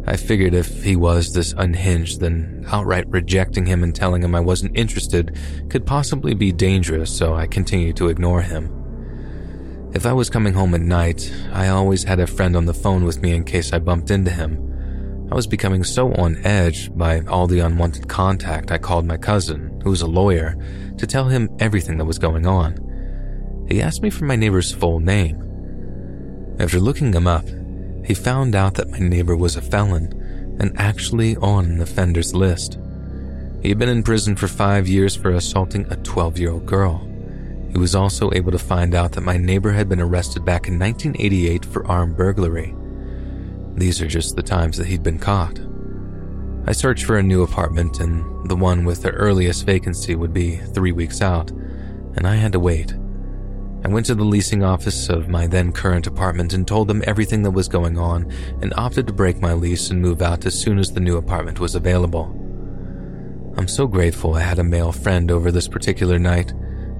[0.08, 4.40] I figured if he was this unhinged, then outright rejecting him and telling him I
[4.40, 5.36] wasn't interested
[5.68, 9.90] could possibly be dangerous, so I continued to ignore him.
[9.92, 13.04] If I was coming home at night, I always had a friend on the phone
[13.04, 15.28] with me in case I bumped into him.
[15.30, 19.78] I was becoming so on edge by all the unwanted contact, I called my cousin,
[19.84, 20.56] who was a lawyer,
[20.96, 23.66] to tell him everything that was going on.
[23.68, 26.56] He asked me for my neighbor's full name.
[26.58, 27.44] After looking him up,
[28.04, 32.78] he found out that my neighbor was a felon and actually on an offender's list.
[33.62, 37.04] He had been in prison for five years for assaulting a 12 year old girl.
[37.70, 40.78] He was also able to find out that my neighbor had been arrested back in
[40.78, 42.74] 1988 for armed burglary.
[43.74, 45.60] These are just the times that he'd been caught.
[46.66, 50.56] I searched for a new apartment, and the one with the earliest vacancy would be
[50.56, 52.94] three weeks out, and I had to wait.
[53.84, 57.42] I went to the leasing office of my then current apartment and told them everything
[57.42, 60.78] that was going on and opted to break my lease and move out as soon
[60.78, 62.24] as the new apartment was available.
[63.56, 66.52] I'm so grateful I had a male friend over this particular night.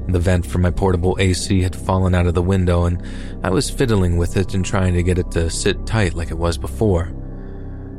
[0.09, 3.03] The vent for my portable AC had fallen out of the window and
[3.43, 6.39] I was fiddling with it and trying to get it to sit tight like it
[6.39, 7.07] was before.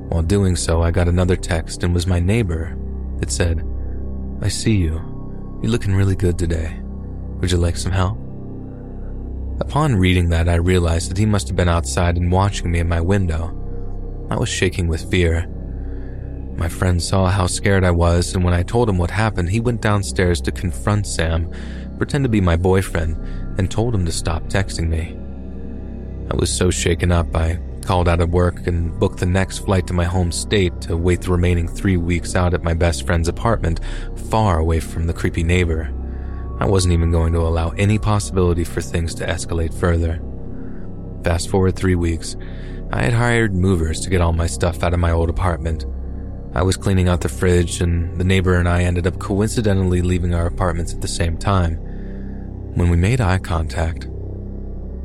[0.08, 2.78] While doing so, I got another text and was my neighbor.
[3.22, 3.62] It said,
[4.42, 4.94] I see you.
[5.62, 6.80] You're looking really good today.
[7.42, 8.29] Would you like some help?
[9.62, 12.88] Upon reading that, I realized that he must have been outside and watching me in
[12.88, 13.56] my window.
[14.32, 15.48] I was shaking with fear.
[16.56, 19.60] My friend saw how scared I was, and when I told him what happened, he
[19.60, 21.52] went downstairs to confront Sam,
[21.98, 23.18] pretend to be my boyfriend,
[23.58, 25.18] and told him to stop texting me.
[26.32, 29.88] I was so shaken up, I called out of work and booked the next flight
[29.88, 33.28] to my home state to wait the remaining three weeks out at my best friend's
[33.28, 33.80] apartment,
[34.30, 35.92] far away from the creepy neighbor.
[36.60, 40.22] I wasn't even going to allow any possibility for things to escalate further.
[41.24, 42.36] Fast forward three weeks,
[42.92, 45.86] I had hired movers to get all my stuff out of my old apartment.
[46.54, 50.34] I was cleaning out the fridge, and the neighbor and I ended up coincidentally leaving
[50.34, 51.76] our apartments at the same time.
[52.74, 54.10] When we made eye contact,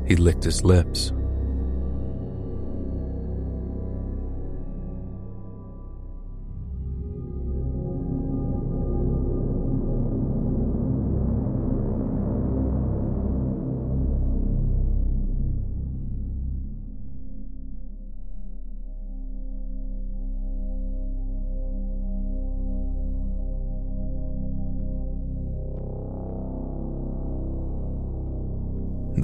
[0.07, 1.11] he licked his lips.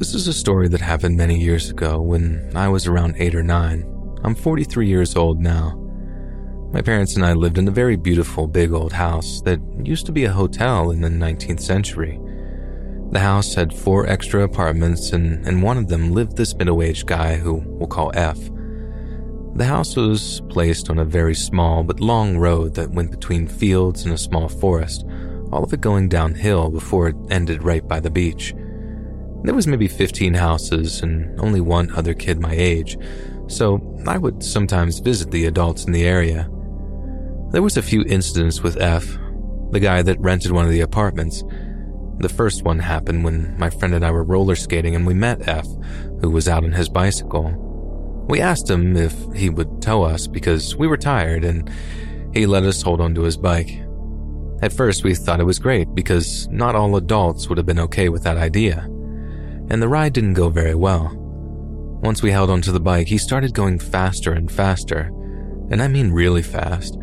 [0.02, 3.44] This is a story that happened many years ago when I was around 8 or
[3.44, 4.18] 9.
[4.24, 5.78] I'm 43 years old now.
[6.74, 10.12] My parents and I lived in a very beautiful big old house that used to
[10.12, 12.20] be a hotel in the 19th century.
[13.12, 17.06] The house had four extra apartments, and in one of them lived this middle aged
[17.06, 18.40] guy who we'll call F.
[19.54, 24.04] The house was placed on a very small but long road that went between fields
[24.06, 25.06] and a small forest,
[25.52, 28.56] all of it going downhill before it ended right by the beach.
[29.44, 32.98] There was maybe 15 houses and only one other kid my age,
[33.48, 36.50] so I would sometimes visit the adults in the area.
[37.52, 39.18] There was a few incidents with F,
[39.72, 41.44] the guy that rented one of the apartments.
[42.20, 45.48] The first one happened when my friend and I were roller skating and we met
[45.48, 45.66] F,
[46.22, 47.52] who was out on his bicycle.
[48.30, 51.70] We asked him if he would tow us because we were tired and
[52.34, 53.82] he let us hold onto his bike.
[54.62, 58.10] At first, we thought it was great because not all adults would have been okay
[58.10, 58.88] with that idea.
[59.72, 61.14] And the ride didn't go very well.
[62.04, 65.10] Once we held onto the bike, he started going faster and faster.
[65.72, 66.98] And I mean really fast.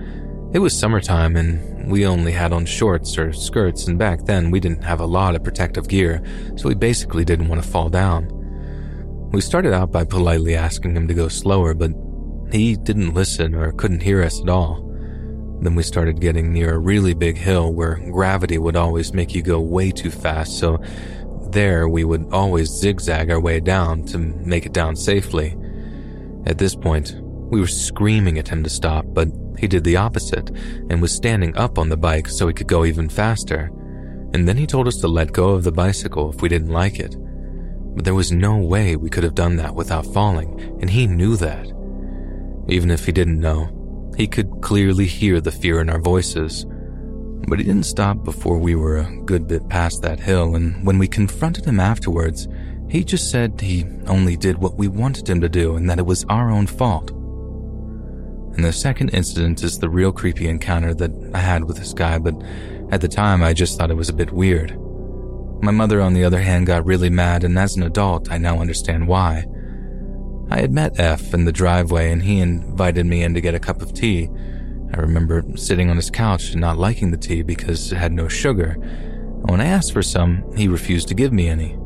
[0.53, 4.61] It was summertime and we only had on shorts or skirts, and back then we
[4.61, 6.23] didn't have a lot of protective gear,
[6.59, 8.29] so we basically didn't want to fall down.
[9.33, 11.93] We started out by politely asking him to go slower, but
[12.53, 14.85] he didn't listen or couldn't hear us at all.
[15.63, 19.41] Then we started getting near a really big hill where gravity would always make you
[19.41, 20.79] go way too fast, so
[21.53, 25.57] there we would always zigzag our way down to make it down safely.
[26.47, 29.29] At this point, we were screaming at him to stop, but
[29.59, 30.51] he did the opposite
[30.89, 33.71] and was standing up on the bike so he could go even faster.
[34.33, 36.99] And then he told us to let go of the bicycle if we didn't like
[36.99, 37.17] it.
[37.95, 41.37] But there was no way we could have done that without falling, and he knew
[41.37, 41.67] that.
[42.69, 46.67] Even if he didn't know, he could clearly hear the fear in our voices.
[47.47, 50.99] But he didn't stop before we were a good bit past that hill, and when
[50.99, 52.49] we confronted him afterwards,
[52.89, 56.07] he just said he only did what we wanted him to do and that it
[56.07, 57.11] was our own fault.
[57.11, 62.19] And the second incident is the real creepy encounter that I had with this guy,
[62.19, 62.35] but
[62.91, 64.77] at the time I just thought it was a bit weird.
[65.63, 68.61] My mother, on the other hand, got really mad, and as an adult, I now
[68.61, 69.45] understand why.
[70.51, 73.61] I had met F in the driveway, and he invited me in to get a
[73.61, 74.31] cup of tea.
[74.95, 78.29] I remember sitting on his couch and not liking the tea because it had no
[78.29, 78.75] sugar.
[79.43, 81.77] When I asked for some, he refused to give me any.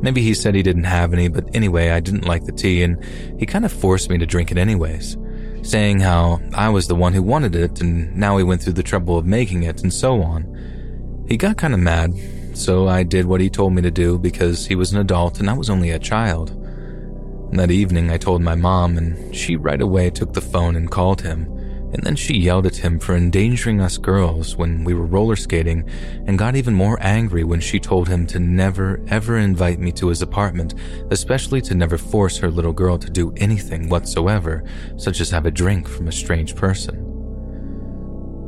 [0.00, 3.04] Maybe he said he didn't have any, but anyway, I didn't like the tea, and
[3.38, 5.16] he kind of forced me to drink it anyways
[5.62, 8.82] saying how I was the one who wanted it and now he went through the
[8.82, 11.24] trouble of making it and so on.
[11.28, 12.14] He got kind of mad,
[12.54, 15.50] so I did what he told me to do because he was an adult and
[15.50, 16.54] I was only a child.
[17.52, 21.22] that evening, I told my mom, and she right away took the phone and called
[21.22, 21.46] him
[21.92, 25.88] and then she yelled at him for endangering us girls when we were roller skating
[26.26, 30.08] and got even more angry when she told him to never ever invite me to
[30.08, 30.74] his apartment,
[31.10, 34.62] especially to never force her little girl to do anything whatsoever,
[34.96, 37.04] such as have a drink from a strange person.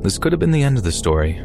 [0.03, 1.43] This could have been the end of the story,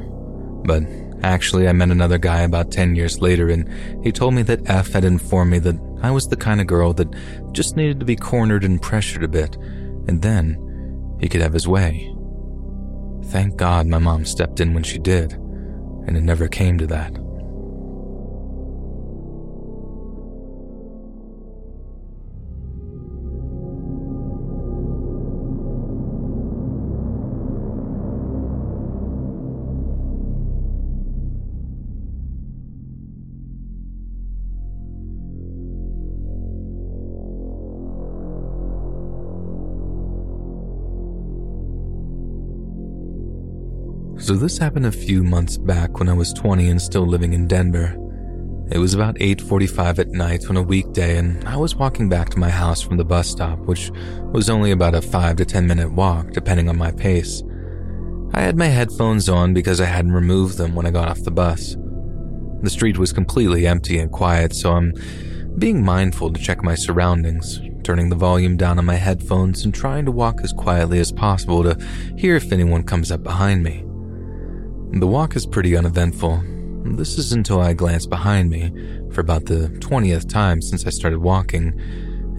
[0.65, 0.83] but
[1.23, 3.69] actually I met another guy about 10 years later and
[4.03, 6.93] he told me that F had informed me that I was the kind of girl
[6.93, 7.13] that
[7.53, 9.55] just needed to be cornered and pressured a bit,
[10.07, 10.64] and then
[11.19, 12.13] he could have his way.
[13.25, 17.13] Thank God my mom stepped in when she did, and it never came to that.
[44.25, 47.45] So this happened a few months back when I was 20 and still living in
[47.45, 47.95] Denver.
[48.71, 52.39] It was about 8:45 at night on a weekday and I was walking back to
[52.39, 53.91] my house from the bus stop, which
[54.31, 57.43] was only about a 5 to 10 minute walk depending on my pace.
[58.33, 61.29] I had my headphones on because I hadn't removed them when I got off the
[61.29, 61.77] bus.
[62.63, 64.95] The street was completely empty and quiet, so I'm
[65.59, 70.05] being mindful to check my surroundings, turning the volume down on my headphones and trying
[70.05, 71.77] to walk as quietly as possible to
[72.17, 73.85] hear if anyone comes up behind me.
[74.91, 76.41] The walk is pretty uneventful.
[76.95, 78.71] This is until I glance behind me
[79.11, 81.77] for about the 20th time since I started walking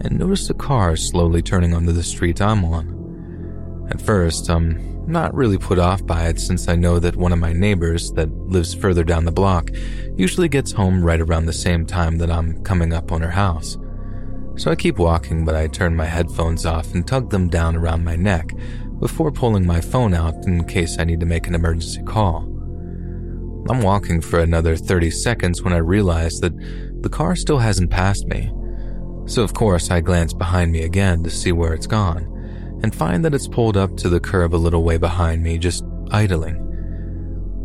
[0.01, 3.87] and notice a car slowly turning onto the street I'm on.
[3.91, 7.39] At first, I'm not really put off by it since I know that one of
[7.39, 9.69] my neighbors that lives further down the block
[10.15, 13.77] usually gets home right around the same time that I'm coming up on her house.
[14.55, 18.03] So I keep walking, but I turn my headphones off and tug them down around
[18.03, 18.51] my neck
[18.99, 22.43] before pulling my phone out in case I need to make an emergency call.
[23.69, 26.57] I'm walking for another 30 seconds when I realize that
[27.01, 28.51] the car still hasn't passed me.
[29.25, 32.33] So, of course, I glance behind me again to see where it's gone
[32.81, 35.83] and find that it's pulled up to the curb a little way behind me, just
[36.11, 36.63] idling.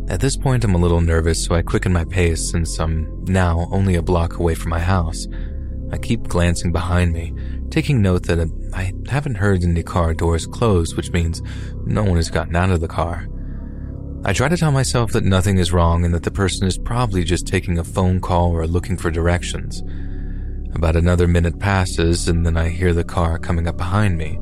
[0.09, 3.69] At this point, I'm a little nervous, so I quicken my pace since I'm now
[3.71, 5.29] only a block away from my house.
[5.93, 7.33] I keep glancing behind me,
[7.73, 11.43] taking note that uh, I haven't heard any car doors close, which means
[11.87, 13.27] no one has gotten out of the car.
[14.27, 17.25] I try to tell myself that nothing is wrong and that the person is probably
[17.25, 19.83] just taking a phone call or looking for directions.
[20.75, 24.39] About another minute passes, and then I hear the car coming up behind me.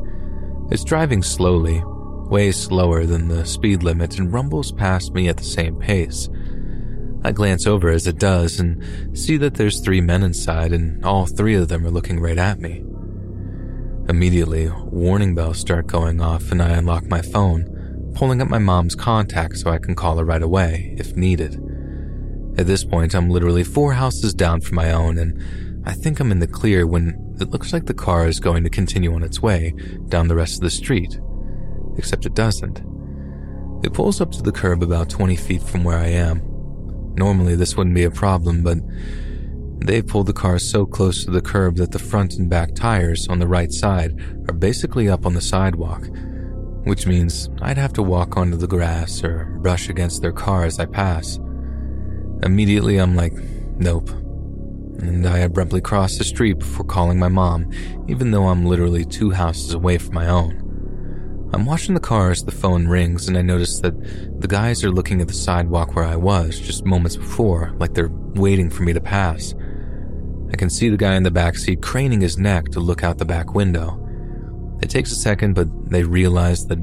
[0.70, 5.44] It's driving slowly, way slower than the speed limit, and rumbles past me at the
[5.44, 6.28] same pace.
[7.22, 11.26] I glance over as it does and see that there's three men inside, and all
[11.26, 12.84] three of them are looking right at me.
[14.10, 18.96] Immediately, warning bells start going off, and I unlock my phone, pulling up my mom's
[18.96, 21.54] contact so I can call her right away if needed.
[22.58, 25.40] At this point, I'm literally four houses down from my own, and
[25.86, 28.68] I think I'm in the clear when it looks like the car is going to
[28.68, 29.74] continue on its way
[30.08, 31.20] down the rest of the street.
[31.96, 32.80] Except it doesn't.
[33.84, 36.42] It pulls up to the curb about 20 feet from where I am.
[37.14, 38.78] Normally, this wouldn't be a problem, but
[39.80, 43.26] they pulled the car so close to the curb that the front and back tires
[43.28, 44.18] on the right side
[44.48, 46.06] are basically up on the sidewalk,
[46.84, 50.78] which means I'd have to walk onto the grass or brush against their car as
[50.78, 51.38] I pass.
[52.42, 53.32] Immediately, I'm like,
[53.78, 54.10] nope,
[55.02, 57.70] and I abruptly cross the street before calling my mom,
[58.08, 60.66] even though I'm literally two houses away from my own.
[61.52, 64.90] I'm watching the car as the phone rings, and I notice that the guys are
[64.90, 68.92] looking at the sidewalk where I was just moments before, like they're waiting for me
[68.92, 69.54] to pass.
[70.52, 73.18] I can see the guy in the back seat craning his neck to look out
[73.18, 73.96] the back window.
[74.82, 76.78] It takes a second, but they realize that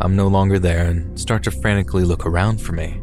[0.00, 3.00] I'm no longer there and start to frantically look around for me.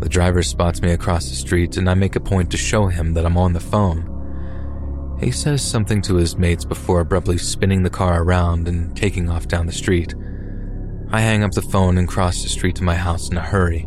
[0.00, 3.12] The driver spots me across the street, and I make a point to show him
[3.14, 4.06] that I'm on the phone.
[5.20, 9.48] He says something to his mates before abruptly spinning the car around and taking off
[9.48, 10.14] down the street.
[11.10, 13.86] I hang up the phone and cross the street to my house in a hurry.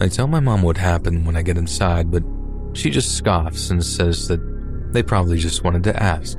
[0.00, 2.24] I tell my mom what happened when I get inside, but
[2.74, 4.40] she just scoffs and says that
[4.92, 6.38] they probably just wanted to ask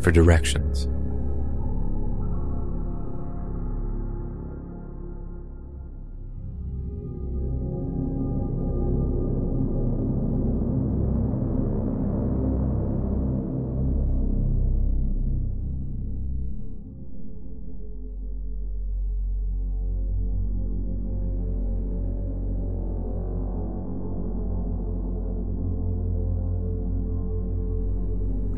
[0.00, 0.88] for directions.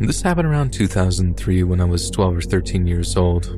[0.07, 3.57] This happened around 2003 when I was 12 or 13 years old.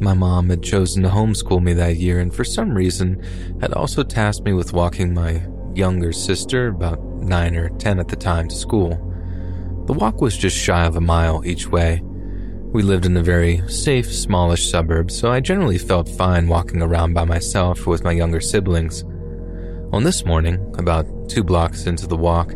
[0.00, 3.20] My mom had chosen to homeschool me that year and for some reason
[3.60, 5.44] had also tasked me with walking my
[5.74, 8.90] younger sister, about 9 or 10 at the time, to school.
[9.86, 12.00] The walk was just shy of a mile each way.
[12.04, 17.14] We lived in a very safe, smallish suburb, so I generally felt fine walking around
[17.14, 19.02] by myself with my younger siblings.
[19.92, 22.54] On this morning, about two blocks into the walk,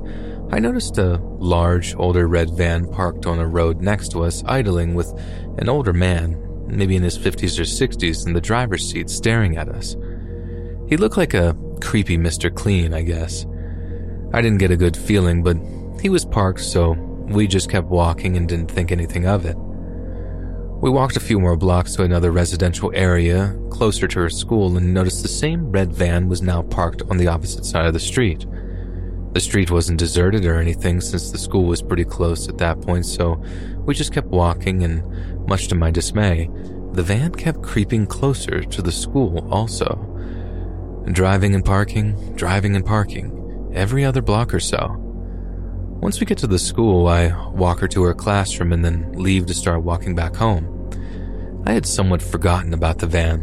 [0.50, 4.94] I noticed a large, older red van parked on a road next to us, idling
[4.94, 5.12] with
[5.58, 9.68] an older man, maybe in his 50s or 60s, in the driver's seat staring at
[9.68, 9.96] us.
[10.88, 12.54] He looked like a creepy Mr.
[12.54, 13.44] Clean, I guess.
[14.32, 15.56] I didn't get a good feeling, but
[16.00, 19.56] he was parked, so we just kept walking and didn't think anything of it.
[20.80, 24.94] We walked a few more blocks to another residential area closer to her school and
[24.94, 28.46] noticed the same red van was now parked on the opposite side of the street.
[29.36, 33.04] The street wasn't deserted or anything since the school was pretty close at that point,
[33.04, 33.34] so
[33.84, 36.48] we just kept walking, and much to my dismay,
[36.92, 39.94] the van kept creeping closer to the school also.
[41.12, 44.96] Driving and parking, driving and parking, every other block or so.
[46.00, 49.44] Once we get to the school, I walk her to her classroom and then leave
[49.44, 51.62] to start walking back home.
[51.66, 53.42] I had somewhat forgotten about the van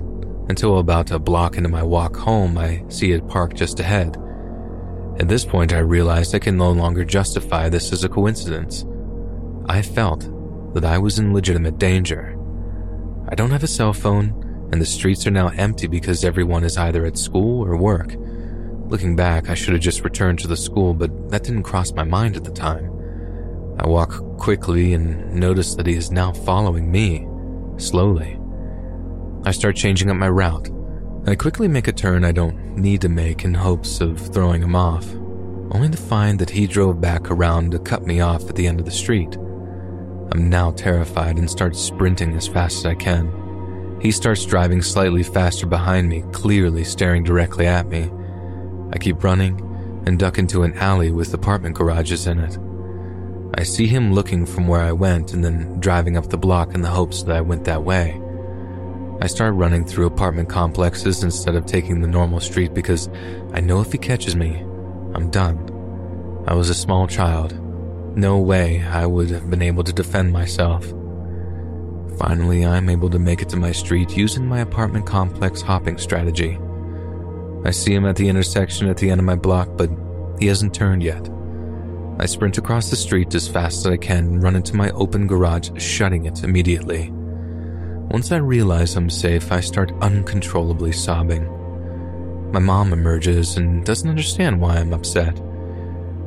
[0.49, 4.17] until about a block into my walk home, I see it parked just ahead.
[5.19, 8.85] At this point, I realized I can no longer justify this as a coincidence.
[9.67, 10.27] I felt
[10.73, 12.37] that I was in legitimate danger.
[13.29, 16.77] I don't have a cell phone, and the streets are now empty because everyone is
[16.77, 18.15] either at school or work.
[18.87, 22.03] Looking back, I should have just returned to the school, but that didn't cross my
[22.03, 22.89] mind at the time.
[23.79, 27.27] I walk quickly and notice that he is now following me,
[27.77, 28.39] slowly.
[29.45, 30.69] I start changing up my route,
[31.25, 34.75] I quickly make a turn I don't need to make in hopes of throwing him
[34.75, 35.07] off,
[35.71, 38.79] only to find that he drove back around to cut me off at the end
[38.79, 39.35] of the street.
[40.31, 43.99] I'm now terrified and start sprinting as fast as I can.
[44.01, 48.09] He starts driving slightly faster behind me, clearly staring directly at me.
[48.91, 49.59] I keep running
[50.05, 52.57] and duck into an alley with apartment garages in it.
[53.55, 56.81] I see him looking from where I went and then driving up the block in
[56.81, 58.19] the hopes that I went that way.
[59.21, 63.09] I start running through apartment complexes instead of taking the normal street because
[63.53, 64.57] I know if he catches me,
[65.13, 65.57] I'm done.
[66.47, 67.57] I was a small child.
[68.17, 70.85] No way I would have been able to defend myself.
[72.17, 76.59] Finally, I'm able to make it to my street using my apartment complex hopping strategy.
[77.65, 79.89] I see him at the intersection at the end of my block, but
[80.39, 81.29] he hasn't turned yet.
[82.19, 85.27] I sprint across the street as fast as I can and run into my open
[85.27, 87.11] garage, shutting it immediately.
[88.11, 91.49] Once I realize I'm safe, I start uncontrollably sobbing.
[92.51, 95.41] My mom emerges and doesn't understand why I'm upset.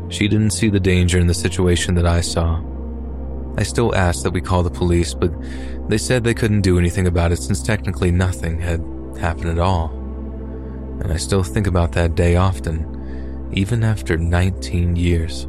[0.08, 2.60] She didn't see the danger in the situation that I saw.
[3.56, 5.32] I still asked that we call the police, but
[5.88, 8.80] they said they couldn't do anything about it since technically nothing had
[9.20, 9.90] happened at all.
[11.00, 15.46] And I still think about that day often, even after 19 years.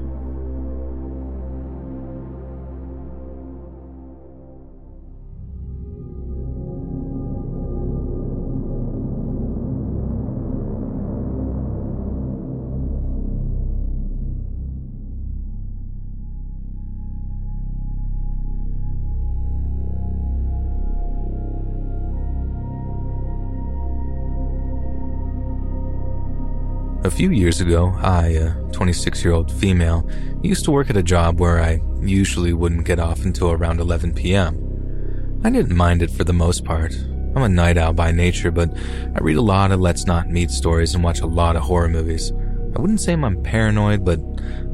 [27.17, 30.07] Few years ago, I, uh, a 26 year old female,
[30.43, 34.13] used to work at a job where I usually wouldn't get off until around 11
[34.13, 35.41] p.m.
[35.43, 36.93] I didn't mind it for the most part.
[36.93, 38.71] I'm a night owl by nature, but
[39.15, 41.89] I read a lot of Let's Not Meet stories and watch a lot of horror
[41.89, 42.31] movies.
[42.75, 44.19] I wouldn't say I'm paranoid, but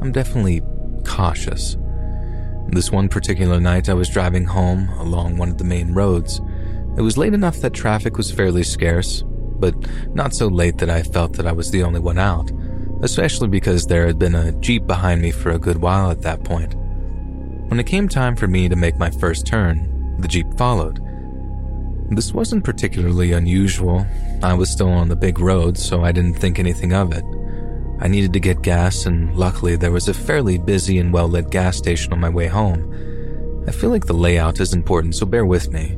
[0.02, 0.62] I'm definitely
[1.06, 1.78] cautious.
[2.68, 6.42] This one particular night, I was driving home along one of the main roads.
[6.98, 9.24] It was late enough that traffic was fairly scarce,
[9.64, 12.52] but not so late that I felt that I was the only one out,
[13.02, 16.44] especially because there had been a Jeep behind me for a good while at that
[16.44, 16.76] point.
[17.70, 21.00] When it came time for me to make my first turn, the Jeep followed.
[22.10, 24.06] This wasn't particularly unusual.
[24.44, 27.24] I was still on the big road, so I didn't think anything of it.
[28.02, 31.52] I needed to get gas, and luckily there was a fairly busy and well lit
[31.52, 33.64] gas station on my way home.
[33.66, 35.96] I feel like the layout is important, so bear with me.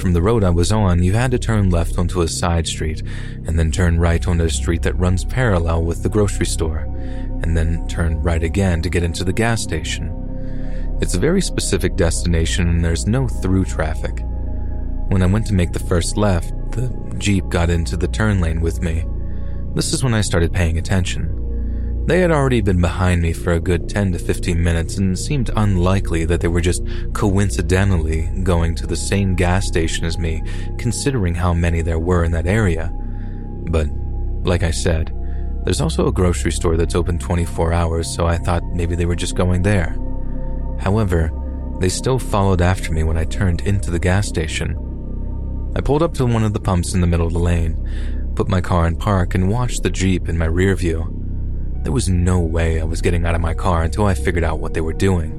[0.00, 3.02] From the road I was on, you had to turn left onto a side street,
[3.46, 6.88] and then turn right onto a street that runs parallel with the grocery store,
[7.42, 10.16] and then turn right again to get into the gas station.
[11.02, 14.22] It's a very specific destination and there's no through traffic.
[15.08, 16.88] When I went to make the first left, the
[17.18, 19.04] Jeep got into the turn lane with me.
[19.74, 21.39] This is when I started paying attention.
[22.06, 25.50] They had already been behind me for a good 10 to 15 minutes and seemed
[25.54, 30.42] unlikely that they were just coincidentally going to the same gas station as me,
[30.76, 32.90] considering how many there were in that area.
[33.70, 33.88] But,
[34.42, 35.14] like I said,
[35.64, 39.14] there's also a grocery store that's open 24 hours, so I thought maybe they were
[39.14, 39.96] just going there.
[40.80, 41.30] However,
[41.80, 44.74] they still followed after me when I turned into the gas station.
[45.76, 48.48] I pulled up to one of the pumps in the middle of the lane, put
[48.48, 51.19] my car in park, and watched the Jeep in my rear view.
[51.82, 54.60] There was no way I was getting out of my car until I figured out
[54.60, 55.36] what they were doing.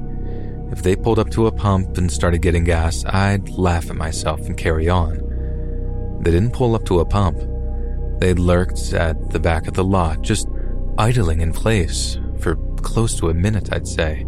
[0.72, 4.40] If they pulled up to a pump and started getting gas, I'd laugh at myself
[4.40, 6.20] and carry on.
[6.22, 7.38] They didn't pull up to a pump.
[8.20, 10.48] They lurked at the back of the lot, just
[10.98, 14.26] idling in place for close to a minute, I'd say.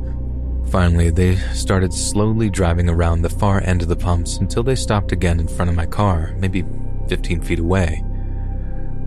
[0.71, 5.13] Finally, they started slowly driving around the far end of the pumps until they stopped
[5.13, 6.65] again in front of my car, maybe
[7.09, 8.03] 15 feet away.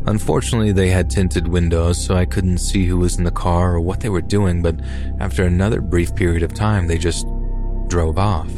[0.08, 3.82] Unfortunately, they had tinted windows, so I couldn't see who was in the car or
[3.82, 4.80] what they were doing, but
[5.20, 7.28] after another brief period of time, they just
[7.90, 8.50] drove off.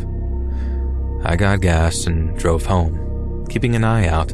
[1.24, 4.32] I got gas and drove home, keeping an eye out,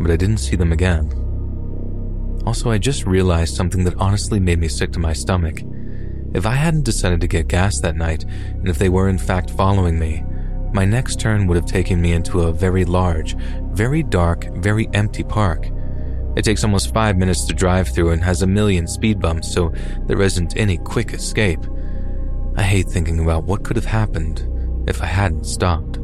[0.00, 1.10] but I didn't see them again.
[2.44, 5.62] Also, I just realized something that honestly made me sick to my stomach.
[6.34, 9.48] If I hadn't decided to get gas that night, and if they were in fact
[9.48, 10.24] following me,
[10.74, 13.34] my next turn would have taken me into a very large,
[13.72, 15.70] very dark, very empty park
[16.36, 19.72] it takes almost five minutes to drive through and has a million speed bumps, so
[20.06, 21.60] there isn't any quick escape.
[22.56, 24.48] I hate thinking about what could have happened
[24.88, 25.99] if I hadn't stopped.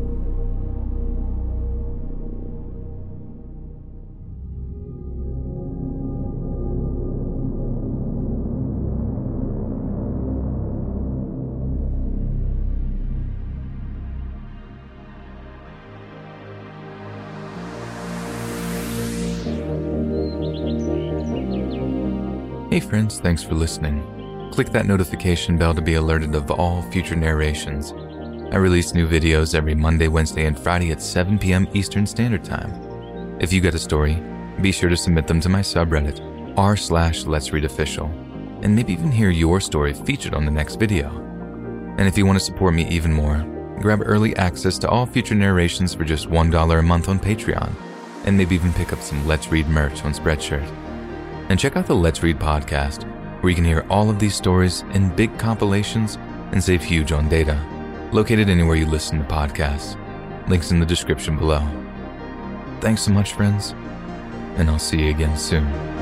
[22.77, 24.51] Hey friends, thanks for listening.
[24.53, 27.93] Click that notification bell to be alerted of all future narrations.
[28.53, 31.67] I release new videos every Monday, Wednesday, and Friday at 7 p.m.
[31.73, 33.39] Eastern Standard Time.
[33.41, 34.23] If you get a story,
[34.61, 36.21] be sure to submit them to my subreddit,
[36.59, 38.09] r slash Let's Read Official,
[38.61, 41.09] and maybe even hear your story featured on the next video.
[41.97, 43.39] And if you want to support me even more,
[43.81, 47.75] grab early access to all future narrations for just $1 a month on Patreon,
[48.27, 50.86] and maybe even pick up some Let's Read merch on Spreadshirt.
[51.49, 53.05] And check out the Let's Read podcast,
[53.41, 56.17] where you can hear all of these stories in big compilations
[56.53, 57.61] and save huge on data.
[58.13, 59.97] Located anywhere you listen to podcasts.
[60.49, 61.67] Links in the description below.
[62.81, 63.73] Thanks so much, friends,
[64.57, 65.96] and I'll see you again soon.